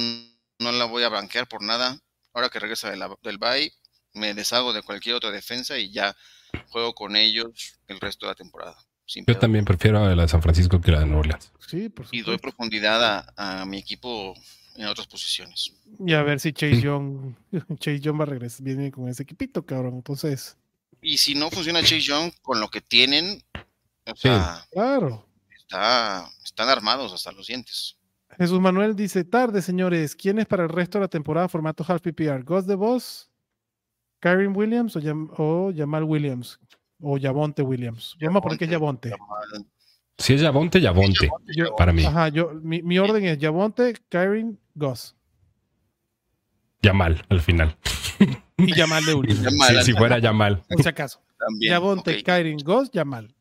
no 0.58 0.72
la 0.72 0.86
voy 0.86 1.04
a 1.04 1.10
banquear 1.10 1.48
por 1.48 1.62
nada. 1.62 2.00
Ahora 2.34 2.50
que 2.50 2.60
regresa 2.60 2.90
del 2.90 3.38
bye, 3.38 3.72
me 4.14 4.34
deshago 4.34 4.74
de 4.74 4.82
cualquier 4.82 5.14
otra 5.14 5.30
defensa 5.30 5.78
y 5.78 5.92
ya 5.92 6.16
juego 6.70 6.96
con 6.96 7.16
ellos 7.16 7.78
el 7.88 8.00
resto 8.00 8.26
de 8.26 8.32
la 8.32 8.36
temporada. 8.36 8.78
Yo 9.06 9.38
también 9.38 9.64
prefiero 9.64 10.04
a 10.04 10.16
la 10.16 10.24
de 10.24 10.28
San 10.28 10.42
Francisco 10.42 10.82
que 10.82 10.92
la 10.92 11.02
de 11.02 11.06
Nueva 11.06 11.20
Orleans. 11.20 11.52
Sí, 11.68 11.88
por 11.90 12.08
Y 12.12 12.24
doy 12.24 12.40
profundidad 12.40 13.32
a, 13.38 13.64
mi 13.68 13.78
equipo 13.78 14.34
en 14.76 14.88
otras 14.88 15.06
posiciones. 15.06 15.72
Y 16.04 16.14
a 16.14 16.24
ver 16.24 16.40
si 16.40 16.52
Chase 16.52 16.82
Young, 16.82 17.36
Chase 17.80 18.00
Young 18.00 18.20
va 18.20 18.24
a 18.24 18.28
regresar, 18.28 18.64
viene 18.64 18.92
con 18.92 19.08
ese 19.08 19.22
equipito, 19.22 19.64
cabrón. 19.64 19.94
Entonces. 19.94 20.58
Y 21.00 21.20
si 21.20 21.36
no 21.36 21.52
funciona 21.52 21.82
Chase 21.82 22.02
Young 22.02 22.32
con 22.42 22.60
lo 22.60 22.70
que 22.70 22.82
tienen, 22.82 23.44
o 24.08 24.16
sea, 24.16 24.66
claro. 24.72 25.27
Está, 25.70 26.30
están 26.44 26.70
armados 26.70 27.14
hasta 27.14 27.32
los 27.32 27.48
dientes. 27.48 27.98
Jesús 28.38 28.60
Manuel 28.60 28.96
dice, 28.96 29.24
tarde, 29.24 29.62
señores, 29.62 30.16
¿quién 30.16 30.40
es 30.40 30.46
para 30.46 30.64
el 30.64 30.70
resto 30.70 30.98
de 30.98 31.04
la 31.04 31.08
temporada 31.10 31.50
formato 31.50 31.86
half 31.88 32.02
PPR? 32.02 32.44
¿Ghost 32.44 32.68
the 32.68 32.76
Boss? 32.76 33.30
¿Kyron 34.20 34.56
Williams 34.56 34.96
o, 34.96 35.00
o 35.38 35.74
Jamal 35.76 36.04
Williams? 36.04 36.60
o 37.02 37.18
Yavonte 37.18 37.62
Williams. 37.62 38.16
Vamos 38.22 38.38
a 38.38 38.42
poner 38.42 38.58
que 38.58 38.66
es 38.66 38.72
Yavonte. 38.72 39.14
Si 40.18 40.34
es 40.34 40.42
Yavonte, 40.42 40.82
Yavonte. 40.82 41.30
para 41.78 41.94
mí. 41.94 42.04
Ajá, 42.04 42.30
yo, 42.30 42.52
mi, 42.62 42.98
orden 43.00 43.26
es 43.26 43.38
Yavonte, 43.38 43.94
Kyrin, 44.10 44.60
Goss. 44.74 45.16
Yamal 46.82 47.26
al 47.30 47.42
final. 47.42 47.78
Y 48.58 48.74
Yamal 48.74 49.06
de 49.06 49.14
último. 49.14 49.50
si 49.84 49.94
fuera 49.94 50.20
Yamal. 50.20 50.64
En 50.70 50.82
si 50.82 50.90
acaso. 50.90 51.22
Yavonte, 51.60 52.24
Kyrin, 52.24 52.58
Goss, 52.64 52.90
Yamal. 52.92 53.34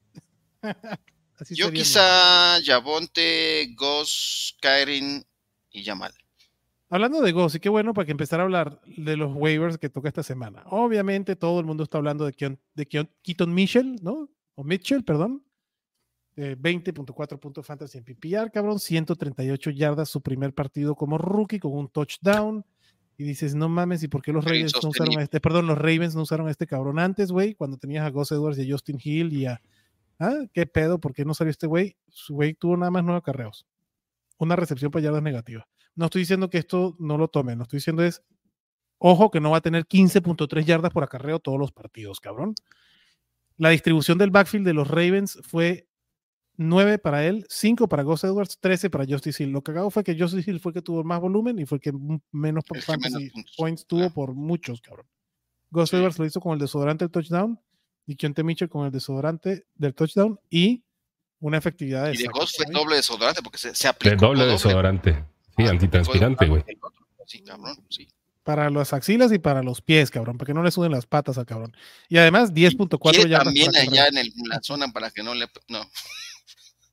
yo 1.51 1.71
quizá 1.73 2.59
Yavonte, 2.61 3.73
Goss, 3.77 4.57
Kyrin 4.61 5.25
y 5.71 5.83
Yamal. 5.83 6.13
Hablando 6.89 7.21
de 7.21 7.33
Goss, 7.33 7.57
y 7.57 7.61
qué 7.61 7.69
bueno 7.69 7.95
para 7.95 8.07
que 8.07 8.13
empezar 8.13 8.39
a 8.39 8.45
hablar 8.45 8.81
de 8.87 9.17
los 9.17 9.35
waivers 9.35 9.77
que 9.77 9.89
toca 9.89 10.09
esta 10.09 10.23
semana. 10.23 10.63
Obviamente 10.67 11.35
todo 11.35 11.59
el 11.59 11.67
mundo 11.67 11.83
está 11.83 11.99
hablando 11.99 12.25
de, 12.25 12.33
Keaton, 12.33 12.61
de 12.75 12.87
Keaton 12.87 13.53
Mitchell, 13.53 13.97
¿no? 14.03 14.31
O 14.55 14.63
Mitchell, 14.63 15.03
perdón. 15.03 15.43
20.4 16.37 17.41
puntos 17.41 17.67
fantasy 17.67 17.99
en 17.99 18.05
PPR, 18.05 18.51
cabrón. 18.53 18.79
138 18.79 19.71
yardas 19.71 20.11
su 20.11 20.21
primer 20.21 20.53
partido 20.53 20.95
como 20.95 21.19
rookie 21.19 21.59
con 21.59 21.73
un 21.73 21.89
touchdown. 21.89 22.65
Y 23.19 23.25
dices, 23.25 23.55
no 23.55 23.69
mames, 23.69 24.03
¿y 24.03 24.09
por 24.09 24.23
qué 24.23 24.33
los 24.33 24.45
Ravens 24.45 24.75
no 24.83 24.91
usaron 24.91 25.19
a 25.19 25.23
este? 25.23 25.41
Perdón, 25.41 25.67
los 25.67 25.79
Ravens 25.79 26.15
no 26.15 26.23
usaron 26.23 26.49
a 26.49 26.51
este 26.51 26.67
cabrón 26.67 26.99
antes, 26.99 27.33
güey, 27.33 27.55
cuando 27.55 27.79
tenías 27.79 28.05
a 28.05 28.11
Gus 28.11 28.31
Edwards 28.31 28.59
y 28.59 28.69
a 28.69 28.73
Justin 28.73 29.01
Hill 29.03 29.33
y 29.33 29.47
a. 29.47 29.61
¿Ah? 30.19 30.35
¿Qué 30.53 30.67
pedo? 30.67 30.99
¿Por 30.99 31.13
qué 31.13 31.25
no 31.25 31.35
salió 31.35 31.51
este 31.51 31.67
güey? 31.67 31.97
Su 32.09 32.35
güey 32.35 32.55
tuvo 32.55 32.77
nada 32.77 32.91
más 32.91 33.05
nueve 33.05 33.23
carreos. 33.23 33.67
Una 34.39 34.57
recepción 34.57 34.91
para 34.91 35.05
yardas 35.05 35.23
negativas. 35.23 35.67
No 35.95 36.07
estoy 36.07 36.23
diciendo 36.23 36.51
que 36.51 36.59
esto 36.59 36.95
no 36.99 37.19
lo 37.19 37.29
tome, 37.29 37.57
no 37.57 37.63
estoy 37.63 37.79
diciendo 37.79 38.03
es, 38.03 38.23
ojo 38.99 39.31
que 39.31 39.41
no 39.41 39.51
va 39.51 39.59
a 39.59 39.63
tener 39.63 39.87
15.3 39.87 40.65
yardas 40.65 40.93
por 40.93 41.05
acarreo 41.05 41.39
todos 41.39 41.59
los 41.59 41.73
partidos, 41.73 42.21
cabrón. 42.21 42.55
La 43.57 43.71
distribución 43.71 44.19
del 44.19 44.31
backfield 44.31 44.67
de 44.67 44.75
los 44.75 44.89
Ravens 44.89 45.39
fue 45.43 45.89
9 46.59 46.99
para 46.99 47.27
él, 47.27 47.47
5 47.49 47.89
para 47.89 48.03
Gus 48.03 48.25
Edwards, 48.25 48.59
13 48.61 48.91
para 48.91 49.07
Justice 49.07 49.43
Hill. 49.43 49.53
Lo 49.53 49.63
cagado 49.63 49.91
fue 49.91 50.05
que 50.05 50.19
Justice 50.19 50.51
Hill 50.51 50.61
fue 50.61 50.71
el 50.71 50.75
que 50.75 50.83
tuvo 50.83 51.03
más 51.05 51.21
volumen 51.21 51.59
y 51.59 51.67
fue 51.67 51.77
el 51.77 51.83
que 51.83 51.93
menos, 52.33 52.65
points 53.57 53.87
tuvo 53.87 54.11
por 54.11 54.35
muchos, 54.35 54.81
cabrón. 54.81 55.07
Gus 55.71 55.93
Edwards 55.93 56.19
lo 56.19 56.27
hizo 56.27 56.41
con 56.41 56.53
el 56.53 56.59
desodorante 56.59 57.05
del 57.05 57.13
touchdown 57.13 57.59
y 58.07 58.17
Keontae 58.17 58.45
Mitchell 58.45 58.69
con 58.69 58.87
el 58.87 58.93
desodorante 58.93 59.67
del 59.75 59.95
touchdown 59.95 60.39
y 60.49 60.83
una 61.41 61.59
efectividad 61.59 62.07
de. 62.07 62.15
Y 62.15 62.19
de 62.19 62.29
Gus 62.29 62.55
fue 62.57 62.67
doble 62.71 62.97
desodorante 62.97 63.43
porque 63.43 63.59
se, 63.59 63.75
se 63.75 63.89
aplicó. 63.89 64.15
De 64.15 64.17
doble 64.17 64.47
desodorante. 64.47 65.25
Sí, 65.57 65.65
ah, 65.65 65.71
antitranspirante, 65.71 66.47
güey. 66.47 66.65
Sí, 67.27 67.43
cabrón, 67.43 67.85
sí. 67.89 68.09
Para 68.45 68.71
las 68.71 68.93
axilas 68.93 69.33
y 69.33 69.39
para 69.39 69.63
los 69.63 69.83
pies, 69.83 70.11
cabrón, 70.11 70.39
para 70.39 70.47
que 70.47 70.55
no 70.55 70.63
le 70.63 70.71
suben 70.71 70.93
las 70.93 71.07
patas 71.07 71.37
al 71.37 71.47
cabrón. 71.47 71.77
Y 72.09 72.17
además 72.19 72.55
10.4 72.55 73.27
yardas. 73.27 73.45
También 73.45 73.75
allá 73.77 74.07
en, 74.07 74.29
la 74.49 74.61
zona 74.63 74.89
para 74.89 75.11
que 75.11 75.23
no 75.25 75.35
le. 75.35 75.47
No. 75.69 75.81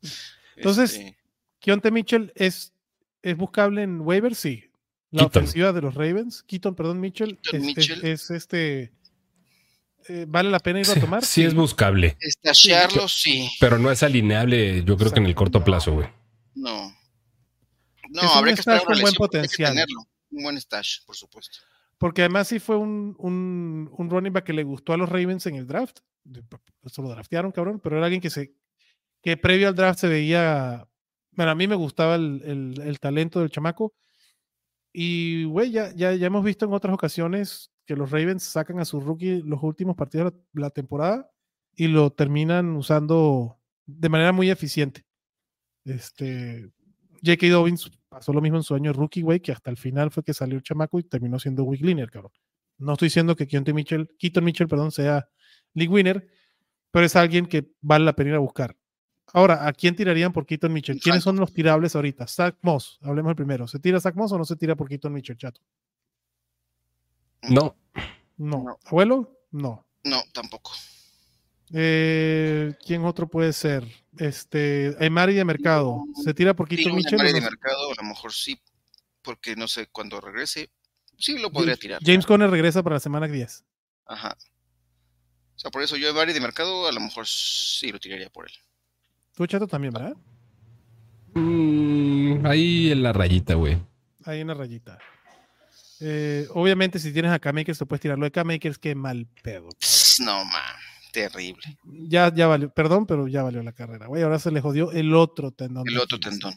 Entonces, 0.56 0.94
este... 0.94 1.18
Keontae 1.60 1.92
Mitchell 1.92 2.34
es, 2.36 2.74
es 3.22 3.38
buscable 3.38 3.84
en 3.84 4.02
waivers, 4.02 4.38
sí. 4.38 4.66
La 5.12 5.26
ofensiva 5.26 5.72
de 5.74 5.82
los 5.82 5.94
Ravens, 5.94 6.42
Keaton, 6.42 6.74
perdón, 6.74 7.00
Mitchell, 7.00 7.40
es, 8.02 8.32
este. 8.32 8.92
Eh, 10.10 10.26
¿Vale 10.28 10.50
la 10.50 10.60
pena 10.60 10.80
ir 10.80 10.90
a 10.90 11.00
tomar? 11.00 11.24
Sí, 11.26 11.44
es 11.44 11.54
buscable. 11.54 12.18
Estashearlo, 12.20 13.08
sí. 13.08 13.50
Pero 13.60 13.78
no 13.78 13.92
es 13.92 14.04
alineable, 14.04 14.84
yo 14.84 14.98
creo 14.98 15.12
que 15.12 15.20
en 15.20 15.26
el 15.26 15.36
corto 15.36 15.64
plazo, 15.64 15.94
güey. 15.94 16.08
No. 16.56 16.96
No, 18.10 18.22
habría 18.34 18.54
que 18.54 18.62
esperar 18.62 18.84
un 18.88 19.02
buen 19.02 19.14
potencial. 19.16 19.76
Un 20.32 20.44
buen 20.44 20.60
stash, 20.60 21.00
por 21.06 21.16
supuesto. 21.16 21.60
Porque 21.98 22.22
además 22.22 22.48
sí 22.48 22.60
fue 22.60 22.76
un, 22.76 23.16
un, 23.18 23.90
un, 23.98 24.10
running 24.10 24.34
back 24.34 24.46
que 24.46 24.54
le 24.54 24.64
gustó 24.64 24.94
a 24.94 24.98
los 24.98 25.08
Ravens 25.08 25.46
en 25.46 25.56
el 25.56 25.68
draft. 25.68 26.00
Eso 26.84 27.02
lo 27.02 27.10
draftearon, 27.10 27.52
cabrón, 27.52 27.80
pero 27.82 27.98
era 27.98 28.06
alguien 28.06 28.22
que 28.22 28.30
se 28.30 28.54
que 29.22 29.38
previo 29.38 29.70
al 29.70 29.76
draft 29.76 30.00
se 30.00 30.08
veía. 30.08 30.88
Bueno, 31.32 31.52
a 31.52 31.56
mí 31.56 31.68
me 31.68 31.76
gustaba 31.76 32.16
el, 32.16 32.42
el, 32.44 32.82
el 32.82 33.00
talento 33.00 33.40
del 33.40 33.50
chamaco. 33.50 33.94
Y, 34.94 35.46
güey, 35.46 35.72
ya, 35.72 35.92
ya, 35.96 36.14
ya, 36.14 36.28
hemos 36.28 36.46
visto 36.46 36.66
en 36.66 36.74
otras 36.74 36.94
ocasiones 36.94 37.72
que 37.86 37.96
los 37.96 38.12
Ravens 38.12 38.44
sacan 38.44 38.80
a 38.80 38.86
su 38.86 39.02
rookie 39.02 39.42
los 39.42 39.62
últimos 39.64 39.96
partidos 39.96 40.34
de 40.54 40.62
la 40.62 40.70
temporada 40.70 41.30
y 41.76 41.88
lo 41.88 42.12
terminan 42.12 42.76
usando 42.76 43.60
de 43.88 44.10
manera 44.10 44.32
muy 44.32 44.52
eficiente. 44.52 45.04
Este, 45.84 46.72
J.K. 47.26 47.48
Dobbins 47.50 47.92
pasó 48.08 48.32
lo 48.32 48.42
mismo 48.42 48.58
en 48.58 48.64
su 48.64 48.76
año 48.76 48.94
rookie, 48.94 49.24
güey, 49.24 49.40
que 49.40 49.52
hasta 49.52 49.72
el 49.72 49.78
final 49.78 50.12
fue 50.12 50.24
que 50.24 50.34
salió 50.34 50.58
el 50.58 50.64
chamaco 50.64 51.00
y 51.00 51.04
terminó 51.04 51.40
siendo 51.40 51.64
week 51.64 51.84
winner, 51.84 52.12
cabrón. 52.12 52.32
No 52.78 52.94
estoy 52.94 53.08
diciendo 53.08 53.36
que 53.36 53.48
Keaton 53.48 53.74
Mitchell, 53.74 54.10
Keaton 54.20 54.44
Mitchell, 54.44 54.68
perdón, 54.68 54.92
sea 54.92 55.28
league 55.74 55.92
winner, 55.92 56.28
pero 56.92 57.06
es 57.06 57.16
alguien 57.16 57.48
que 57.48 57.72
vale 57.82 58.06
la 58.06 58.14
pena 58.14 58.32
ir 58.32 58.36
a 58.36 58.40
buscar. 58.40 58.78
Ahora, 59.36 59.68
¿a 59.68 59.74
quién 59.74 59.96
tirarían 59.96 60.32
por 60.32 60.46
Keaton 60.46 60.72
Mitchell? 60.72 61.00
¿Quiénes 61.00 61.24
son 61.24 61.38
los 61.38 61.52
tirables 61.52 61.96
ahorita? 61.96 62.28
Zach 62.28 62.56
Moss, 62.62 63.00
hablemos 63.02 63.32
el 63.32 63.36
primero. 63.36 63.68
¿Se 63.68 63.80
tira 63.80 64.00
Zach 64.00 64.16
Moss 64.16 64.32
o 64.32 64.38
no 64.38 64.46
se 64.46 64.56
tira 64.56 64.76
por 64.76 64.88
Keaton 64.88 65.12
Mitchell, 65.12 65.38
chato? 65.38 65.60
No. 67.50 67.76
No. 68.38 68.78
¿Abuelo? 68.86 69.40
No. 69.52 69.88
No, 70.04 70.22
tampoco. 70.34 70.72
Eh, 71.74 72.76
¿Quién 72.86 73.04
otro 73.06 73.28
puede 73.28 73.54
ser? 73.54 73.84
Este, 74.18 74.96
Mari 75.10 75.34
de 75.34 75.46
Mercado. 75.46 76.04
¿Se 76.24 76.36
tira 76.36 76.54
por 76.54 76.68
Quito 76.68 76.94
Mitchell? 76.94 77.18
de 77.18 77.42
Mercado, 77.42 77.92
a 77.92 78.04
lo 78.04 78.08
mejor 78.08 78.32
sí, 78.32 78.62
porque 79.24 79.56
no 79.56 79.68
sé 79.68 79.88
cuándo 79.88 80.22
regrese. 80.22 80.70
Sí, 81.18 81.40
lo 81.40 81.52
podría 81.52 81.76
tirar. 81.76 82.00
James 82.04 82.28
Conner 82.28 82.52
regresa 82.52 82.84
para 82.84 82.98
la 82.98 83.00
semana 83.00 83.28
10. 83.28 83.66
Ajá. 84.06 84.38
O 85.56 85.60
sea, 85.60 85.72
por 85.72 85.82
eso 85.82 85.96
yo 85.98 86.14
Mari 86.14 86.34
de 86.34 86.42
Mercado, 86.42 86.88
a 86.88 86.92
lo 86.92 87.00
mejor 87.00 87.26
sí 87.28 87.92
lo 87.92 88.00
tiraría 88.00 88.30
por 88.30 88.48
él. 88.48 88.54
Tú, 89.36 89.48
Chato, 89.48 89.68
también, 89.68 89.94
¿verdad? 89.94 90.16
Mm, 91.34 92.46
ahí 92.46 92.92
en 92.92 93.04
la 93.04 93.14
rayita, 93.14 93.56
güey. 93.56 93.78
Ahí 94.26 94.42
en 94.42 94.48
la 94.48 94.54
rayita. 94.54 95.00
Eh, 96.00 96.48
obviamente, 96.52 97.00
si 97.00 97.12
tienes 97.12 97.32
a 97.32 97.40
K-Makers, 97.40 97.80
te 97.80 97.86
puedes 97.86 98.02
tirarlo 98.02 98.26
de 98.26 98.32
K-Makers, 98.32 98.78
qué 98.78 98.94
mal 98.94 99.26
pedo. 99.42 99.70
No, 100.20 100.46
man, 100.46 100.76
terrible. 101.12 101.78
Ya, 101.84 102.34
ya 102.34 102.48
valió, 102.48 102.70
perdón, 102.70 103.06
pero 103.08 103.28
ya 103.28 103.42
valió 103.42 103.64
la 103.64 103.72
carrera, 103.72 104.08
güey. 104.08 104.22
Ahora 104.22 104.38
se 104.38 104.52
le 104.52 104.62
jodió 104.62 104.92
el 104.92 105.16
otro 105.16 105.52
tendón. 105.52 105.88
El 105.88 105.98
otro 105.98 106.20
tendón. 106.20 106.54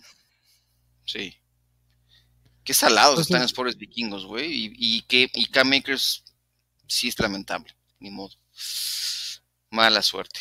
Sí. 1.04 1.34
Qué 2.64 2.74
salados 2.74 3.20
están 3.20 3.42
los 3.42 3.52
pobres 3.52 3.78
vikingos, 3.78 4.26
güey. 4.26 4.52
Y, 4.52 4.74
y, 4.76 5.02
que, 5.02 5.30
y 5.32 5.46
K-Makers 5.46 6.24
sí 6.86 7.08
es 7.08 7.18
lamentable, 7.18 7.74
ni 8.00 8.10
modo. 8.10 8.34
Mala 9.70 10.02
suerte. 10.02 10.40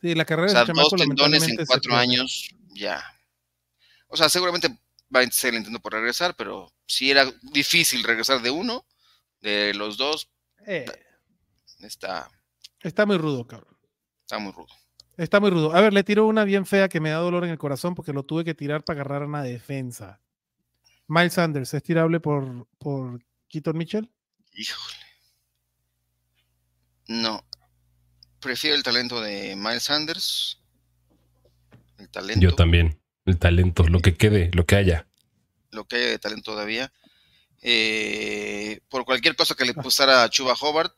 Sí, 0.00 0.14
la 0.14 0.24
carrera 0.24 0.62
o 0.62 0.64
sea, 0.64 0.74
dos 0.74 0.94
tendones 0.96 1.48
en 1.48 1.64
cuatro 1.66 1.94
años, 1.96 2.50
ya. 2.70 3.02
O 4.08 4.16
sea, 4.16 4.28
seguramente 4.28 4.68
va 5.14 5.20
a 5.20 5.30
seguir 5.30 5.54
intentando 5.54 5.80
por 5.80 5.92
regresar, 5.92 6.34
pero 6.36 6.72
si 6.86 7.10
era 7.10 7.24
difícil 7.42 8.04
regresar 8.04 8.40
de 8.42 8.50
uno, 8.50 8.86
de 9.40 9.74
los 9.74 9.96
dos, 9.96 10.30
eh. 10.66 10.84
está. 11.80 12.30
Está 12.80 13.06
muy 13.06 13.18
rudo, 13.18 13.46
cabrón. 13.46 13.76
Está 14.22 14.38
muy 14.38 14.52
rudo. 14.52 14.68
Está 15.16 15.40
muy 15.40 15.50
rudo. 15.50 15.74
A 15.74 15.80
ver, 15.80 15.92
le 15.92 16.04
tiro 16.04 16.26
una 16.26 16.44
bien 16.44 16.64
fea 16.64 16.88
que 16.88 17.00
me 17.00 17.10
da 17.10 17.16
dolor 17.16 17.44
en 17.44 17.50
el 17.50 17.58
corazón 17.58 17.94
porque 17.94 18.12
lo 18.12 18.22
tuve 18.22 18.44
que 18.44 18.54
tirar 18.54 18.84
para 18.84 19.00
agarrar 19.00 19.22
a 19.22 19.26
una 19.26 19.42
defensa. 19.42 20.20
Miles 21.08 21.32
Sanders, 21.32 21.74
¿es 21.74 21.82
tirable 21.82 22.20
por, 22.20 22.68
por 22.78 23.24
Keaton 23.48 23.76
Mitchell? 23.76 24.10
Híjole. 24.52 24.94
No. 27.08 27.47
Prefiero 28.40 28.76
el 28.76 28.82
talento 28.82 29.20
de 29.20 29.56
Miles 29.56 29.84
Sanders. 29.84 30.60
El 31.98 32.08
talento. 32.08 32.40
Yo 32.40 32.54
también. 32.54 33.00
El 33.24 33.38
talento, 33.38 33.86
lo 33.88 34.00
que 34.00 34.14
quede, 34.14 34.50
lo 34.54 34.64
que 34.64 34.76
haya. 34.76 35.06
Lo 35.70 35.86
que 35.86 35.96
haya 35.96 36.06
de 36.06 36.18
talento 36.18 36.52
todavía. 36.52 36.92
Eh, 37.60 38.80
por 38.88 39.04
cualquier 39.04 39.36
cosa 39.36 39.54
que 39.54 39.64
le 39.64 39.74
ah. 39.76 39.82
pusiera 39.82 40.22
a 40.22 40.30
Chuba 40.30 40.54
Hobart, 40.60 40.94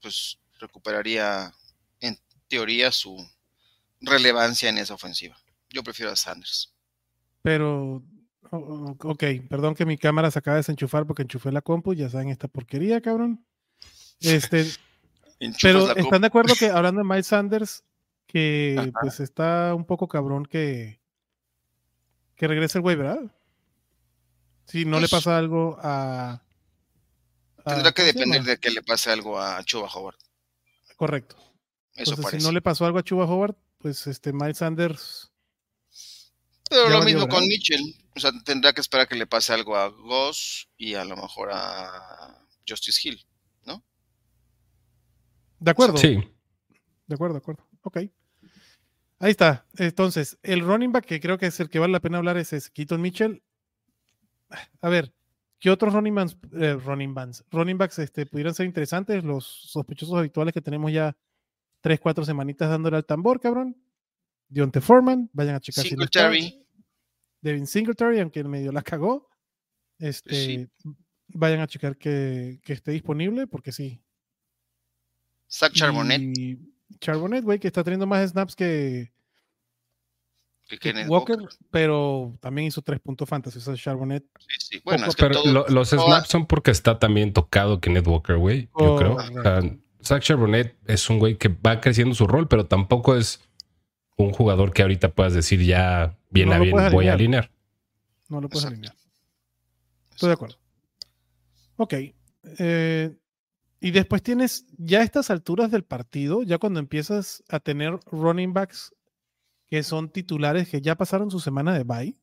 pues 0.00 0.38
recuperaría 0.58 1.52
en 2.00 2.18
teoría 2.48 2.90
su 2.90 3.16
relevancia 4.00 4.68
en 4.68 4.78
esa 4.78 4.94
ofensiva. 4.94 5.36
Yo 5.70 5.82
prefiero 5.82 6.10
a 6.10 6.16
Sanders. 6.16 6.74
Pero, 7.42 8.02
ok, 8.50 9.24
perdón 9.48 9.74
que 9.74 9.86
mi 9.86 9.98
cámara 9.98 10.30
se 10.30 10.38
acaba 10.38 10.56
de 10.56 10.60
desenchufar 10.60 11.06
porque 11.06 11.22
enchufé 11.22 11.52
la 11.52 11.62
compu, 11.62 11.94
ya 11.94 12.08
saben 12.08 12.28
esta 12.28 12.48
porquería, 12.48 13.00
cabrón. 13.00 13.44
Este, 14.20 14.66
pero 15.60 15.96
están 15.96 16.20
de 16.20 16.26
acuerdo 16.26 16.54
que 16.54 16.66
hablando 16.66 17.02
de 17.02 17.08
Miles 17.08 17.26
Sanders, 17.26 17.84
que 18.26 18.92
pues 19.00 19.20
está 19.20 19.74
un 19.74 19.84
poco 19.84 20.08
cabrón 20.08 20.46
que 20.46 21.00
que 22.36 22.48
regrese 22.48 22.78
el 22.78 22.82
güey, 22.82 22.96
¿verdad? 22.96 23.20
Si 24.66 24.84
no 24.84 24.96
le 24.96 25.02
pues 25.02 25.10
pasa 25.12 25.38
algo 25.38 25.78
a. 25.80 26.42
tendrá 27.64 27.92
que 27.92 28.02
depender 28.02 28.42
de 28.42 28.58
que 28.58 28.70
le 28.70 28.82
pase 28.82 29.10
algo 29.10 29.38
a 29.38 29.62
Chuba 29.64 29.88
Howard. 29.92 30.16
Correcto. 30.96 31.36
Eso 31.94 32.14
Entonces, 32.14 32.40
si 32.40 32.46
no 32.46 32.52
le 32.52 32.62
pasó 32.62 32.86
algo 32.86 32.98
a 32.98 33.04
Chuba 33.04 33.26
Howard, 33.26 33.54
pues 33.78 34.06
este 34.06 34.32
Miles 34.32 34.58
Sanders. 34.58 35.30
Pero 36.68 36.88
lo 36.88 37.02
mismo 37.02 37.28
con 37.28 37.46
Mitchell. 37.46 37.94
O 38.16 38.20
sea, 38.20 38.32
tendrá 38.44 38.72
que 38.72 38.80
esperar 38.80 39.06
que 39.06 39.14
le 39.14 39.26
pase 39.26 39.52
algo 39.52 39.76
a 39.76 39.88
Goss 39.88 40.68
y 40.76 40.94
a 40.94 41.04
lo 41.04 41.16
mejor 41.16 41.50
a 41.52 42.44
Justice 42.66 43.08
Hill. 43.08 43.24
De 45.62 45.70
acuerdo. 45.70 45.96
Sí. 45.96 46.18
De 47.06 47.14
acuerdo, 47.14 47.34
de 47.34 47.38
acuerdo. 47.38 47.66
Ok. 47.82 47.98
Ahí 49.18 49.30
está. 49.30 49.64
Entonces, 49.76 50.38
el 50.42 50.60
running 50.60 50.90
back 50.90 51.04
que 51.04 51.20
creo 51.20 51.38
que 51.38 51.46
es 51.46 51.60
el 51.60 51.70
que 51.70 51.78
vale 51.78 51.92
la 51.92 52.00
pena 52.00 52.18
hablar 52.18 52.36
es, 52.36 52.70
Keaton 52.70 53.00
Mitchell. 53.00 53.42
A 54.80 54.88
ver, 54.88 55.14
¿qué 55.60 55.70
otros 55.70 55.94
running, 55.94 56.14
backs, 56.14 56.36
eh, 56.52 56.74
running, 56.74 57.14
running 57.50 57.78
backs 57.78 57.98
este, 58.00 58.26
pudieran 58.26 58.54
ser 58.54 58.66
interesantes? 58.66 59.22
Los 59.22 59.46
sospechosos 59.46 60.18
habituales 60.18 60.52
que 60.52 60.60
tenemos 60.60 60.92
ya 60.92 61.16
tres, 61.80 62.00
cuatro 62.00 62.24
semanitas 62.24 62.68
dándole 62.68 62.96
al 62.96 63.04
tambor, 63.04 63.40
cabrón. 63.40 63.76
Dionte 64.48 64.80
Foreman, 64.80 65.30
vayan 65.32 65.54
a 65.54 65.60
checar 65.60 65.84
Singletary. 65.84 66.42
si 66.42 66.66
Devin 67.40 67.66
Singletary, 67.66 68.20
aunque 68.20 68.40
en 68.40 68.50
medio 68.50 68.72
la 68.72 68.82
cagó. 68.82 69.30
Este, 69.98 70.68
Vayan 71.34 71.60
a 71.60 71.66
checar 71.66 71.96
que, 71.96 72.60
esté 72.66 72.90
disponible, 72.90 73.46
porque 73.46 73.72
sí. 73.72 74.02
Zach 75.52 75.72
Charbonnet. 75.72 76.22
Charbonnet, 77.00 77.44
güey, 77.44 77.58
que 77.58 77.66
está 77.66 77.84
teniendo 77.84 78.06
más 78.06 78.30
snaps 78.30 78.56
que, 78.56 79.12
Walker, 81.06 81.36
pero 81.70 82.34
también 82.40 82.68
hizo 82.68 82.80
tres 82.80 83.00
puntos 83.00 83.28
fantasy. 83.28 83.58
O 83.70 83.76
Charbonnet. 83.76 84.24
Sí, 84.38 84.56
sí. 84.58 84.82
Bueno, 84.84 85.06
pero 85.18 85.42
los 85.68 85.90
snaps 85.90 86.28
son 86.28 86.46
porque 86.46 86.70
está 86.70 86.98
también 86.98 87.32
tocado 87.32 87.80
Kenneth 87.80 88.06
Walker, 88.06 88.36
güey. 88.36 88.68
Yo 88.78 88.96
creo. 88.96 89.16
Zach 90.02 90.22
Charbonnet 90.22 90.76
es 90.86 91.08
un 91.10 91.18
güey 91.18 91.36
que 91.36 91.48
va 91.48 91.80
creciendo 91.80 92.14
su 92.14 92.26
rol, 92.26 92.48
pero 92.48 92.66
tampoco 92.66 93.14
es 93.16 93.40
un 94.16 94.32
jugador 94.32 94.72
que 94.72 94.82
ahorita 94.82 95.10
puedas 95.12 95.32
decir 95.32 95.62
ya 95.62 96.16
bien 96.30 96.52
a 96.52 96.58
bien 96.58 96.76
voy 96.90 97.08
a 97.08 97.12
alinear. 97.12 97.50
No 98.28 98.40
lo 98.40 98.48
puedes 98.48 98.66
alinear. 98.66 98.94
Estoy 100.10 100.28
de 100.28 100.32
acuerdo. 100.32 100.56
Ok. 101.76 101.94
Eh, 102.58 103.14
y 103.84 103.90
después 103.90 104.22
tienes, 104.22 104.64
ya 104.78 105.00
a 105.00 105.02
estas 105.02 105.28
alturas 105.28 105.72
del 105.72 105.82
partido, 105.82 106.44
ya 106.44 106.58
cuando 106.58 106.78
empiezas 106.78 107.42
a 107.48 107.58
tener 107.58 107.98
running 108.12 108.52
backs 108.52 108.94
que 109.68 109.82
son 109.82 110.08
titulares 110.08 110.68
que 110.68 110.80
ya 110.80 110.94
pasaron 110.94 111.32
su 111.32 111.40
semana 111.40 111.76
de 111.76 111.82
bye, 111.82 112.16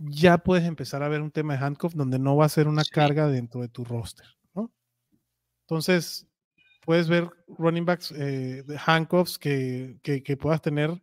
ya 0.00 0.38
puedes 0.38 0.64
empezar 0.64 1.04
a 1.04 1.08
ver 1.08 1.20
un 1.20 1.30
tema 1.30 1.56
de 1.56 1.64
handcuff 1.64 1.94
donde 1.94 2.18
no 2.18 2.34
va 2.34 2.46
a 2.46 2.48
ser 2.48 2.66
una 2.66 2.82
carga 2.82 3.28
dentro 3.28 3.60
de 3.60 3.68
tu 3.68 3.84
roster. 3.84 4.26
¿no? 4.52 4.72
Entonces, 5.68 6.26
puedes 6.84 7.08
ver 7.08 7.30
running 7.46 7.84
backs 7.84 8.12
eh, 8.16 8.64
handcuffs 8.84 9.38
que, 9.38 10.00
que, 10.02 10.36
puedas 10.36 10.60
tener, 10.60 11.00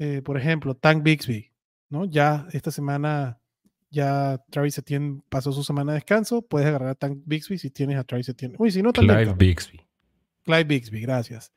eh, 0.00 0.22
por 0.22 0.36
ejemplo, 0.36 0.74
Tank 0.74 1.04
Bixby, 1.04 1.52
¿no? 1.88 2.04
Ya 2.04 2.48
esta 2.50 2.72
semana 2.72 3.38
ya 3.90 4.40
Travis 4.50 4.78
Etienne 4.78 5.20
pasó 5.28 5.52
su 5.52 5.64
semana 5.64 5.92
de 5.92 5.96
descanso, 5.96 6.42
puedes 6.42 6.68
agarrar 6.68 6.90
a 6.90 6.94
Tank 6.94 7.18
Bixby 7.24 7.58
si 7.58 7.70
tienes 7.70 7.98
a 7.98 8.04
Travis 8.04 8.28
Etienne. 8.28 8.54
Uy, 8.58 8.70
si 8.70 8.82
no, 8.82 8.92
también. 8.92 9.18
Clive 9.18 9.34
Bixby. 9.34 9.80
Clive 10.44 10.64
Bixby, 10.64 11.00
gracias. 11.00 11.52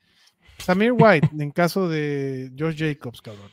Samir 0.57 0.93
White, 0.93 1.29
en 1.39 1.51
caso 1.51 1.87
de 1.87 2.51
Josh 2.57 2.77
Jacobs, 2.77 3.21
cabrón. 3.21 3.51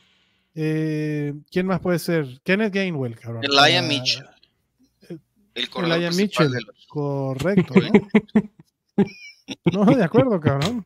Eh, 0.55 1.33
¿Quién 1.49 1.67
más 1.67 1.79
puede 1.79 1.99
ser? 1.99 2.41
Kenneth 2.43 2.73
Gainwell, 2.73 3.17
cabrón. 3.17 3.43
Elijah 3.43 3.81
Mitchell. 3.81 4.25
El 5.53 5.69
Elijah 5.83 6.11
Mitchell, 6.11 6.51
correcto, 6.87 7.73
¿no? 7.75 8.43
no, 9.71 9.85
de 9.85 10.03
acuerdo, 10.03 10.39
cabrón. 10.39 10.85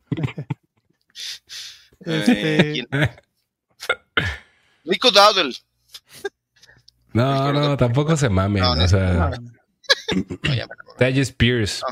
este... 2.00 2.86
Rico 4.84 5.10
Dowdle. 5.10 5.54
No, 7.16 7.52
no, 7.52 7.76
tampoco 7.76 8.16
se 8.16 8.28
mamen. 8.28 8.62
No, 8.62 8.72
o 8.72 8.88
sea, 8.88 9.30
Talle 10.98 11.22
Spears. 11.22 11.82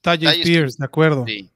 Talle 0.00 0.28
Spears, 0.28 0.76
de 0.76 0.84
acuerdo. 0.84 1.24
Sí. 1.26 1.50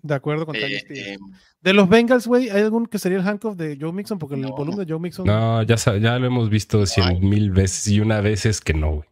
De 0.00 0.14
acuerdo 0.14 0.46
con 0.46 0.56
eh, 0.56 0.76
Spears. 0.76 1.08
Eh, 1.08 1.18
de 1.60 1.72
los 1.72 1.88
Bengals, 1.88 2.26
güey, 2.26 2.48
¿hay 2.48 2.62
algún 2.62 2.86
que 2.86 2.98
sería 2.98 3.18
el 3.18 3.26
handcuff 3.26 3.56
de 3.56 3.76
Joe 3.78 3.92
Mixon? 3.92 4.18
Porque 4.18 4.36
el 4.36 4.46
volumen 4.46 4.86
de 4.86 4.92
Joe 4.92 5.00
Mixon. 5.00 5.26
No, 5.26 5.62
ya, 5.62 5.76
ya 5.76 6.18
lo 6.18 6.26
hemos 6.26 6.48
visto 6.48 6.86
cien 6.86 7.28
mil 7.28 7.50
veces 7.50 7.88
y 7.88 8.00
una 8.00 8.20
vez 8.20 8.46
es 8.46 8.60
que 8.60 8.72
no, 8.72 8.92
güey. 8.94 9.08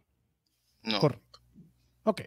No. 0.83 0.99
Correcto. 0.99 1.39
Ok. 2.03 2.21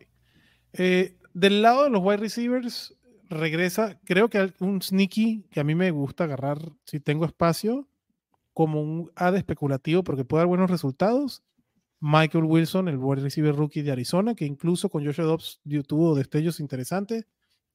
Eh, 0.75 1.17
del 1.33 1.63
lado 1.63 1.85
de 1.85 1.91
los 1.91 2.03
wide 2.03 2.19
receivers, 2.19 2.95
regresa, 3.29 3.99
creo 4.05 4.29
que 4.29 4.53
un 4.61 4.83
sneaky 4.83 5.47
que 5.51 5.61
a 5.61 5.65
mí 5.65 5.75
me 5.75 5.91
gusta 5.91 6.25
agarrar 6.25 6.59
si 6.85 7.01
tengo 7.01 7.25
espacio 7.25 7.89
como 8.59 8.83
un 8.83 9.13
ad 9.15 9.37
especulativo 9.37 10.03
porque 10.03 10.25
puede 10.25 10.41
dar 10.41 10.49
buenos 10.49 10.69
resultados. 10.69 11.45
Michael 12.01 12.43
Wilson, 12.43 12.89
el 12.89 12.97
wide 12.97 13.23
receiver 13.23 13.55
rookie 13.55 13.83
de 13.83 13.93
Arizona, 13.93 14.35
que 14.35 14.47
incluso 14.47 14.89
con 14.89 15.07
Joshua 15.07 15.27
Dobbs 15.27 15.61
tuvo 15.87 16.17
destellos 16.17 16.59
interesantes. 16.59 17.25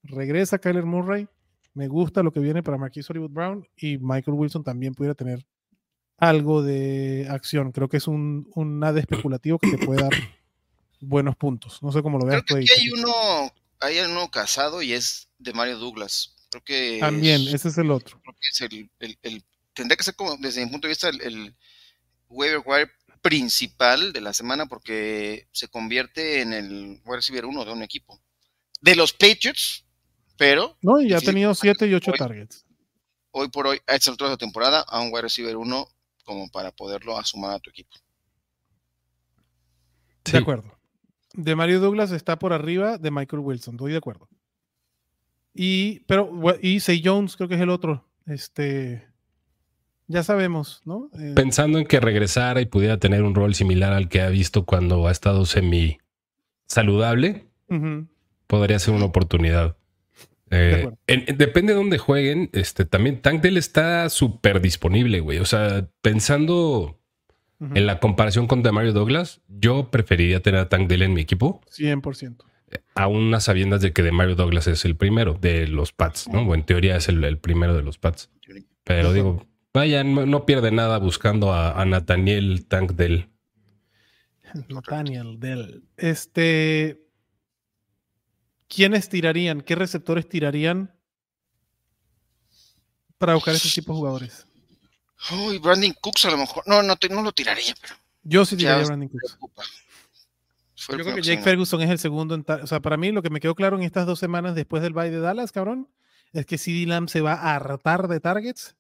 Regresa 0.03 0.57
Kyler 0.57 0.83
Murray. 0.83 1.29
Me 1.73 1.87
gusta 1.87 2.21
lo 2.21 2.33
que 2.33 2.41
viene 2.41 2.63
para 2.63 2.77
Marquis 2.77 3.09
Hollywood 3.09 3.29
Brown 3.29 3.65
y 3.77 3.97
Michael 3.97 4.35
Wilson 4.35 4.65
también 4.65 4.93
pudiera 4.93 5.15
tener 5.15 5.45
algo 6.17 6.61
de 6.61 7.27
acción. 7.29 7.71
Creo 7.71 7.87
que 7.87 7.95
es 7.95 8.09
un, 8.09 8.51
un 8.53 8.83
ad 8.83 8.97
especulativo 8.97 9.59
que 9.59 9.77
te 9.77 9.85
puede 9.85 10.01
dar 10.01 10.11
buenos 10.99 11.37
puntos. 11.37 11.81
No 11.81 11.93
sé 11.93 12.03
cómo 12.03 12.17
lo 12.19 12.25
veas. 12.25 12.43
Creo 12.45 12.57
que 12.57 12.65
aquí 12.65 12.81
hay 12.81 12.89
uno, 12.89 13.53
hay 13.79 13.99
uno 13.99 14.29
casado 14.29 14.81
y 14.81 14.91
es 14.91 15.29
de 15.39 15.53
Mario 15.53 15.77
Douglas. 15.77 16.35
Creo 16.49 16.61
que 16.65 16.97
también, 16.99 17.47
ese 17.47 17.69
es 17.69 17.77
el 17.77 17.89
otro. 17.89 18.19
Creo 18.21 18.35
que 18.35 18.49
es 18.51 18.61
el, 18.61 18.89
el, 18.99 19.17
el 19.21 19.43
tendría 19.73 19.97
que 19.97 20.03
ser 20.03 20.15
como, 20.15 20.37
desde 20.37 20.63
mi 20.63 20.71
punto 20.71 20.87
de 20.87 20.91
vista, 20.91 21.09
el, 21.09 21.21
el 21.21 21.55
waiver 22.29 22.61
wire 22.65 22.91
principal 23.21 24.11
de 24.11 24.21
la 24.21 24.33
semana 24.33 24.65
porque 24.65 25.47
se 25.51 25.69
convierte 25.69 26.41
en 26.41 26.53
el 26.53 27.01
wide 27.05 27.15
receiver 27.15 27.45
uno 27.45 27.63
de 27.65 27.71
un 27.71 27.81
equipo. 27.81 28.19
De 28.81 28.95
los 28.95 29.13
Patriots, 29.13 29.85
pero... 30.37 30.77
No, 30.81 31.01
y 31.01 31.13
ha 31.13 31.21
tenido 31.21 31.55
7 31.55 31.87
y 31.87 31.93
8 31.93 32.11
targets. 32.17 32.65
Hoy 33.31 33.47
por 33.49 33.65
hoy, 33.65 33.79
a 33.87 33.95
esta 33.95 34.11
altura 34.11 34.29
de 34.29 34.33
la 34.33 34.37
temporada, 34.37 34.81
a 34.81 34.99
un 34.99 35.07
wide 35.07 35.23
receiver 35.23 35.55
uno 35.55 35.87
como 36.25 36.49
para 36.49 36.71
poderlo 36.71 37.17
asumar 37.17 37.55
a 37.55 37.59
tu 37.59 37.69
equipo. 37.69 37.95
De 40.25 40.37
acuerdo. 40.37 40.77
De 41.33 41.55
Mario 41.55 41.79
Douglas 41.79 42.11
está 42.11 42.37
por 42.37 42.53
arriba 42.53 42.97
de 42.97 43.09
Michael 43.09 43.41
Wilson, 43.41 43.75
estoy 43.75 43.93
de 43.93 43.97
acuerdo. 43.97 44.29
Y, 45.53 45.99
pero, 46.01 46.31
y 46.61 46.79
Say 46.79 47.01
Jones 47.03 47.35
creo 47.35 47.47
que 47.47 47.55
es 47.55 47.61
el 47.61 47.69
otro. 47.69 48.07
Este, 48.25 49.07
ya 50.07 50.23
sabemos, 50.23 50.81
¿no? 50.85 51.09
Eh, 51.19 51.33
Pensando 51.35 51.79
en 51.79 51.85
que 51.85 51.99
regresara 51.99 52.61
y 52.61 52.65
pudiera 52.65 52.97
tener 52.97 53.23
un 53.23 53.35
rol 53.35 53.55
similar 53.55 53.93
al 53.93 54.09
que 54.09 54.21
ha 54.21 54.29
visto 54.29 54.65
cuando 54.65 55.07
ha 55.07 55.11
estado 55.11 55.45
semi 55.45 55.97
saludable, 56.67 57.47
podría 58.47 58.79
ser 58.79 58.93
una 58.93 59.05
oportunidad. 59.05 59.77
Eh, 60.51 60.91
depende 61.35 61.73
de 61.73 61.77
dónde 61.77 61.97
jueguen. 61.97 62.49
Este, 62.53 62.85
también 62.85 63.21
Tank 63.21 63.41
Dell 63.41 63.57
está 63.57 64.09
súper 64.09 64.61
disponible, 64.61 65.19
güey. 65.19 65.39
O 65.39 65.45
sea, 65.45 65.87
pensando 66.01 66.99
en 67.59 67.87
la 67.87 67.99
comparación 67.99 68.45
con 68.45 68.61
Demario 68.61 68.93
Douglas, 68.93 69.41
yo 69.47 69.89
preferiría 69.89 70.41
tener 70.41 70.59
a 70.59 70.69
Tank 70.69 70.87
Dell 70.89 71.01
en 71.01 71.13
mi 71.13 71.21
equipo. 71.21 71.61
100%. 71.71 72.43
Aún 72.95 73.23
unas 73.23 73.45
sabiendas 73.45 73.81
de 73.81 73.93
que 73.93 74.03
Demario 74.03 74.35
Douglas 74.35 74.67
es 74.67 74.83
el 74.85 74.95
primero 74.95 75.33
de 75.33 75.67
los 75.67 75.93
Pats, 75.93 76.27
¿no? 76.27 76.41
O 76.41 76.55
en 76.55 76.63
teoría 76.63 76.97
es 76.97 77.07
el, 77.07 77.37
primero 77.37 77.75
de 77.75 77.83
los 77.83 77.97
Pats. 77.97 78.29
Pero 78.83 79.13
digo, 79.13 79.45
vaya, 79.73 80.03
no, 80.03 80.45
pierde 80.45 80.71
nada 80.71 80.97
buscando 80.99 81.53
a, 81.53 81.83
Nathaniel 81.85 82.65
Tank 82.67 82.91
Dell. 82.91 83.29
Nathaniel 84.69 85.39
Dell. 85.39 85.83
Este. 85.97 87.03
¿quiénes 88.73 89.09
tirarían? 89.09 89.61
¿Qué 89.61 89.75
receptores 89.75 90.27
tirarían 90.27 90.95
para 93.17 93.35
buscar 93.35 93.55
ese 93.55 93.69
tipo 93.69 93.93
de 93.93 93.97
jugadores? 93.97 94.47
Uy, 95.31 95.59
Brandon 95.59 95.93
Cooks 96.01 96.25
a 96.25 96.31
lo 96.31 96.37
mejor. 96.37 96.63
No, 96.65 96.83
no, 96.83 96.95
no 97.09 97.21
lo 97.21 97.31
tiraría, 97.31 97.73
pero. 97.79 97.95
Yo 98.23 98.45
sí 98.45 98.57
tiraría 98.57 98.83
a 98.83 98.87
Brandon 98.87 99.09
Cooks. 99.09 99.37
Yo 100.75 100.97
creo 100.97 101.15
que 101.15 101.21
Jake 101.21 101.41
Ferguson 101.41 101.81
es 101.81 101.89
el 101.89 101.99
segundo. 101.99 102.35
En 102.35 102.45
o 102.47 102.67
sea, 102.67 102.81
para 102.81 102.97
mí 102.97 103.11
lo 103.11 103.21
que 103.21 103.29
me 103.29 103.39
quedó 103.39 103.55
claro 103.55 103.77
en 103.77 103.83
estas 103.83 104.05
dos 104.05 104.19
semanas 104.19 104.55
después 104.55 104.83
del 104.83 104.93
bye 104.93 105.11
de 105.11 105.19
Dallas, 105.19 105.51
cabrón, 105.51 105.89
es 106.33 106.45
que 106.45 106.57
CD 106.57 106.85
Lamb 106.85 107.07
se 107.07 107.21
va 107.21 107.33
a 107.33 107.55
hartar 107.55 108.07
de 108.07 108.19
targets. 108.19 108.75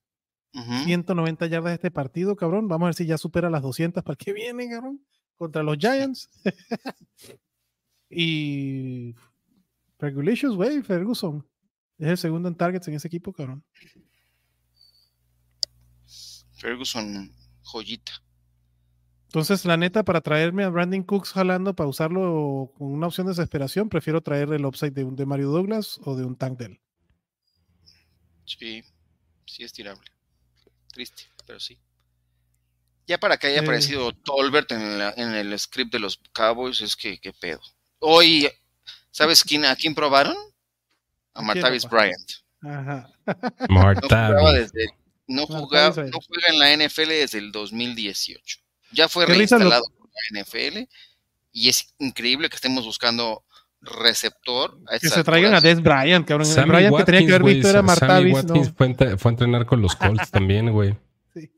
190 0.53 1.47
yardas 1.47 1.71
de 1.71 1.75
este 1.75 1.91
partido, 1.91 2.35
cabrón. 2.35 2.67
Vamos 2.67 2.85
a 2.85 2.89
ver 2.89 2.95
si 2.95 3.05
ya 3.05 3.17
supera 3.17 3.49
las 3.49 3.63
200 3.63 4.03
para 4.03 4.13
el 4.13 4.17
que 4.17 4.33
viene, 4.33 4.69
cabrón. 4.69 5.03
Contra 5.35 5.63
los 5.63 5.77
Giants. 5.77 6.29
y 8.09 9.15
Regulations, 9.99 10.55
güey, 10.55 10.81
Ferguson. 10.83 11.47
Es 11.97 12.07
el 12.07 12.17
segundo 12.17 12.49
en 12.49 12.55
targets 12.55 12.87
en 12.87 12.95
ese 12.95 13.07
equipo, 13.07 13.33
cabrón. 13.33 13.63
Ferguson, 16.57 17.31
joyita. 17.63 18.11
Entonces, 19.25 19.65
la 19.65 19.77
neta, 19.77 20.03
para 20.03 20.21
traerme 20.21 20.63
a 20.63 20.69
Brandon 20.69 21.01
Cooks 21.01 21.31
jalando 21.31 21.75
para 21.75 21.89
usarlo 21.89 22.71
con 22.77 22.93
una 22.93 23.07
opción 23.07 23.25
de 23.25 23.31
desesperación, 23.31 23.89
prefiero 23.89 24.21
traer 24.21 24.53
el 24.53 24.63
upside 24.63 24.91
de 24.93 25.03
un 25.03 25.15
de 25.15 25.25
Mario 25.25 25.49
Douglas 25.49 25.99
o 26.03 26.15
de 26.15 26.23
un 26.23 26.35
Tank 26.35 26.59
Dell. 26.59 26.79
Sí, 28.45 28.83
sí 29.47 29.63
es 29.63 29.73
tirable. 29.73 30.05
Triste, 30.93 31.23
pero 31.45 31.59
sí. 31.59 31.77
Ya 33.05 33.19
para 33.19 33.35
que 33.35 33.47
haya 33.47 33.57
eh. 33.57 33.63
aparecido 33.63 34.13
Tolbert 34.13 34.71
en, 34.71 35.01
en, 35.17 35.33
el 35.33 35.59
script 35.59 35.91
de 35.91 35.99
los 35.99 36.21
Cowboys, 36.31 36.79
es 36.79 36.95
que 36.95 37.19
qué 37.19 37.33
pedo. 37.33 37.61
Hoy 37.99 38.49
¿Sabes 39.13 39.43
quién, 39.43 39.63
a 39.63 39.75
quién 39.75 39.93
probaron? 39.93 40.35
A 41.35 41.43
Martavis 41.43 41.87
Bryant. 41.87 42.31
Ajá. 42.63 43.07
Martavis. 43.69 44.71
No, 45.27 45.45
jugaba, 45.45 46.03
no, 46.03 46.17
juega 46.27 46.47
en 46.49 46.59
la 46.59 46.85
NFL 46.85 47.09
desde 47.09 47.37
el 47.37 47.51
2018. 47.51 48.59
Ya 48.91 49.07
fue 49.07 49.27
reinstalado 49.27 49.83
por 49.97 50.09
la 50.09 50.41
NFL 50.41 50.89
y 51.51 51.69
es 51.69 51.93
increíble 51.99 52.49
que 52.49 52.55
estemos 52.55 52.85
buscando 52.85 53.42
receptor. 53.83 54.77
que 54.99 55.09
se 55.09 55.23
traigan 55.23 55.53
a 55.53 55.61
Des 55.61 55.81
Bryant, 55.81 56.27
cabrón. 56.27 56.45
Sammy 56.45 56.69
Bryant 56.69 56.97
que 56.97 57.03
tenía 57.03 57.25
que 57.25 57.33
haber 57.33 57.43
visto 57.43 57.69
era. 57.69 57.87
Sammy 57.95 58.31
Watkins 58.31 58.73
fue, 58.75 59.17
fue, 59.17 59.29
a 59.29 59.33
entrenar 59.33 59.65
con 59.65 59.81
los 59.81 59.95
Colts 59.95 60.31
también, 60.31 60.71
güey. 60.71 60.95
Sí. 61.33 61.51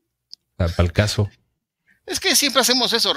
Para 0.56 0.72
el 0.78 0.92
caso. 0.92 1.28
Es 2.04 2.20
que 2.20 2.36
siempre 2.36 2.60
hacemos 2.60 2.92
eso 2.92 3.14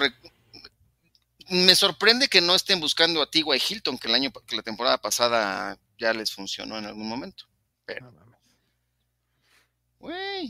me 1.50 1.76
sorprende 1.76 2.28
que 2.28 2.41
no 2.41 2.56
estén 2.56 2.80
buscando 2.80 3.22
a 3.22 3.30
Tigua 3.30 3.58
y 3.58 3.62
Hilton, 3.67 3.98
que 3.98 4.08
el 4.08 4.15
año 4.15 4.32
que 4.45 4.56
la 4.56 4.62
temporada 4.62 4.98
pasada 5.00 5.78
ya 5.98 6.13
les 6.13 6.32
funcionó 6.32 6.78
en 6.78 6.86
algún 6.86 7.08
momento. 7.08 7.45
Pero, 7.86 8.12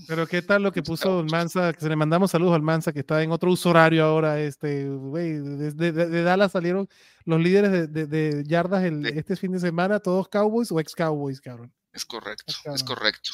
pero 0.08 0.28
qué 0.28 0.42
tal 0.42 0.64
lo 0.64 0.72
que 0.72 0.84
puso 0.84 1.24
Mansa, 1.24 1.74
que 1.74 1.80
se 1.80 1.90
le 1.90 1.96
mandamos 1.96 2.32
saludos 2.32 2.56
al 2.56 2.62
Mansa, 2.62 2.94
que 2.94 3.00
está 3.00 3.22
en 3.24 3.32
otro 3.32 3.52
uso 3.52 3.70
horario 3.70 4.06
ahora, 4.06 4.40
este, 4.40 4.88
güey, 4.88 5.34
desde 5.34 5.92
de, 5.92 6.24
Dallas 6.24 6.52
salieron 6.52 6.88
los 7.26 7.42
líderes 7.42 7.92
de, 7.92 8.44
yardas 8.46 8.84
este 8.84 9.36
fin 9.36 9.52
de 9.52 9.60
semana, 9.60 10.00
todos 10.00 10.28
Cowboys 10.28 10.72
o 10.72 10.80
ex 10.80 10.94
Cowboys, 10.94 11.42
cabrón. 11.42 11.74
Es 11.94 12.06
correcto, 12.06 12.54
es 12.74 12.84
correcto. 12.84 13.32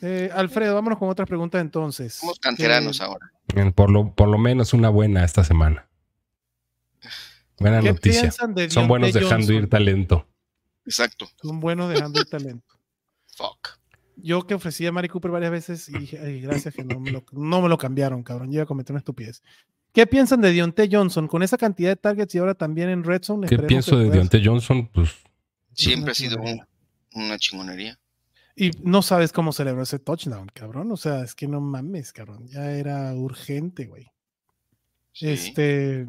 Eh, 0.00 0.30
Alfredo, 0.32 0.74
vámonos 0.74 0.98
con 0.98 1.08
otras 1.08 1.28
preguntas 1.28 1.60
entonces. 1.60 2.14
Somos 2.14 2.38
canteranos 2.38 3.00
eh, 3.00 3.04
ahora. 3.04 3.32
Por 3.74 3.90
lo, 3.90 4.14
por 4.14 4.28
lo 4.28 4.38
menos 4.38 4.72
una 4.72 4.88
buena 4.88 5.24
esta 5.24 5.44
semana. 5.44 5.88
Buena 7.58 7.80
noticia. 7.80 8.30
Son 8.68 8.88
buenos 8.88 9.12
dejando 9.12 9.52
ir 9.52 9.68
talento. 9.68 10.26
Exacto. 10.84 11.28
Son 11.40 11.60
buenos 11.60 11.90
dejando 11.90 12.20
ir 12.20 12.26
talento. 12.26 12.74
Fuck. 13.36 13.81
Yo 14.22 14.46
que 14.46 14.54
ofrecí 14.54 14.86
a 14.86 14.92
Mari 14.92 15.08
Cooper 15.08 15.30
varias 15.30 15.50
veces 15.50 15.88
y 15.88 15.98
dije, 15.98 16.18
ay, 16.18 16.40
gracias 16.40 16.74
que 16.74 16.84
no 16.84 17.00
me, 17.00 17.10
lo, 17.10 17.78
cambiaron, 17.78 18.22
cabrón. 18.22 18.48
Yo 18.50 18.54
iba 18.54 18.62
a 18.64 18.66
cometer 18.66 18.92
una 18.92 18.98
estupidez. 18.98 19.42
¿Qué 19.92 20.06
piensan 20.06 20.40
de 20.40 20.50
Dionte 20.50 20.88
Johnson? 20.90 21.28
Con 21.28 21.42
esa 21.42 21.58
cantidad 21.58 21.90
de 21.90 21.96
targets 21.96 22.34
y 22.34 22.38
ahora 22.38 22.54
también 22.54 22.88
en 22.88 23.04
Red 23.04 23.22
Zone. 23.24 23.46
¿Qué 23.46 23.58
pienso 23.58 23.98
de 23.98 24.10
Dionte 24.10 24.40
Johnson? 24.42 24.88
Pues. 24.88 25.10
Siempre 25.74 26.12
ha 26.12 26.14
sido 26.14 26.38
una 27.14 27.38
chingonería. 27.38 27.98
Y 28.54 28.70
no 28.82 29.02
sabes 29.02 29.32
cómo 29.32 29.52
celebró 29.52 29.82
ese 29.82 29.98
touchdown, 29.98 30.50
cabrón. 30.52 30.92
O 30.92 30.96
sea, 30.96 31.22
es 31.22 31.34
que 31.34 31.48
no 31.48 31.60
mames, 31.60 32.12
cabrón. 32.12 32.46
Ya 32.48 32.70
era 32.72 33.12
urgente, 33.14 33.86
güey. 33.86 34.10
Este. 35.20 36.06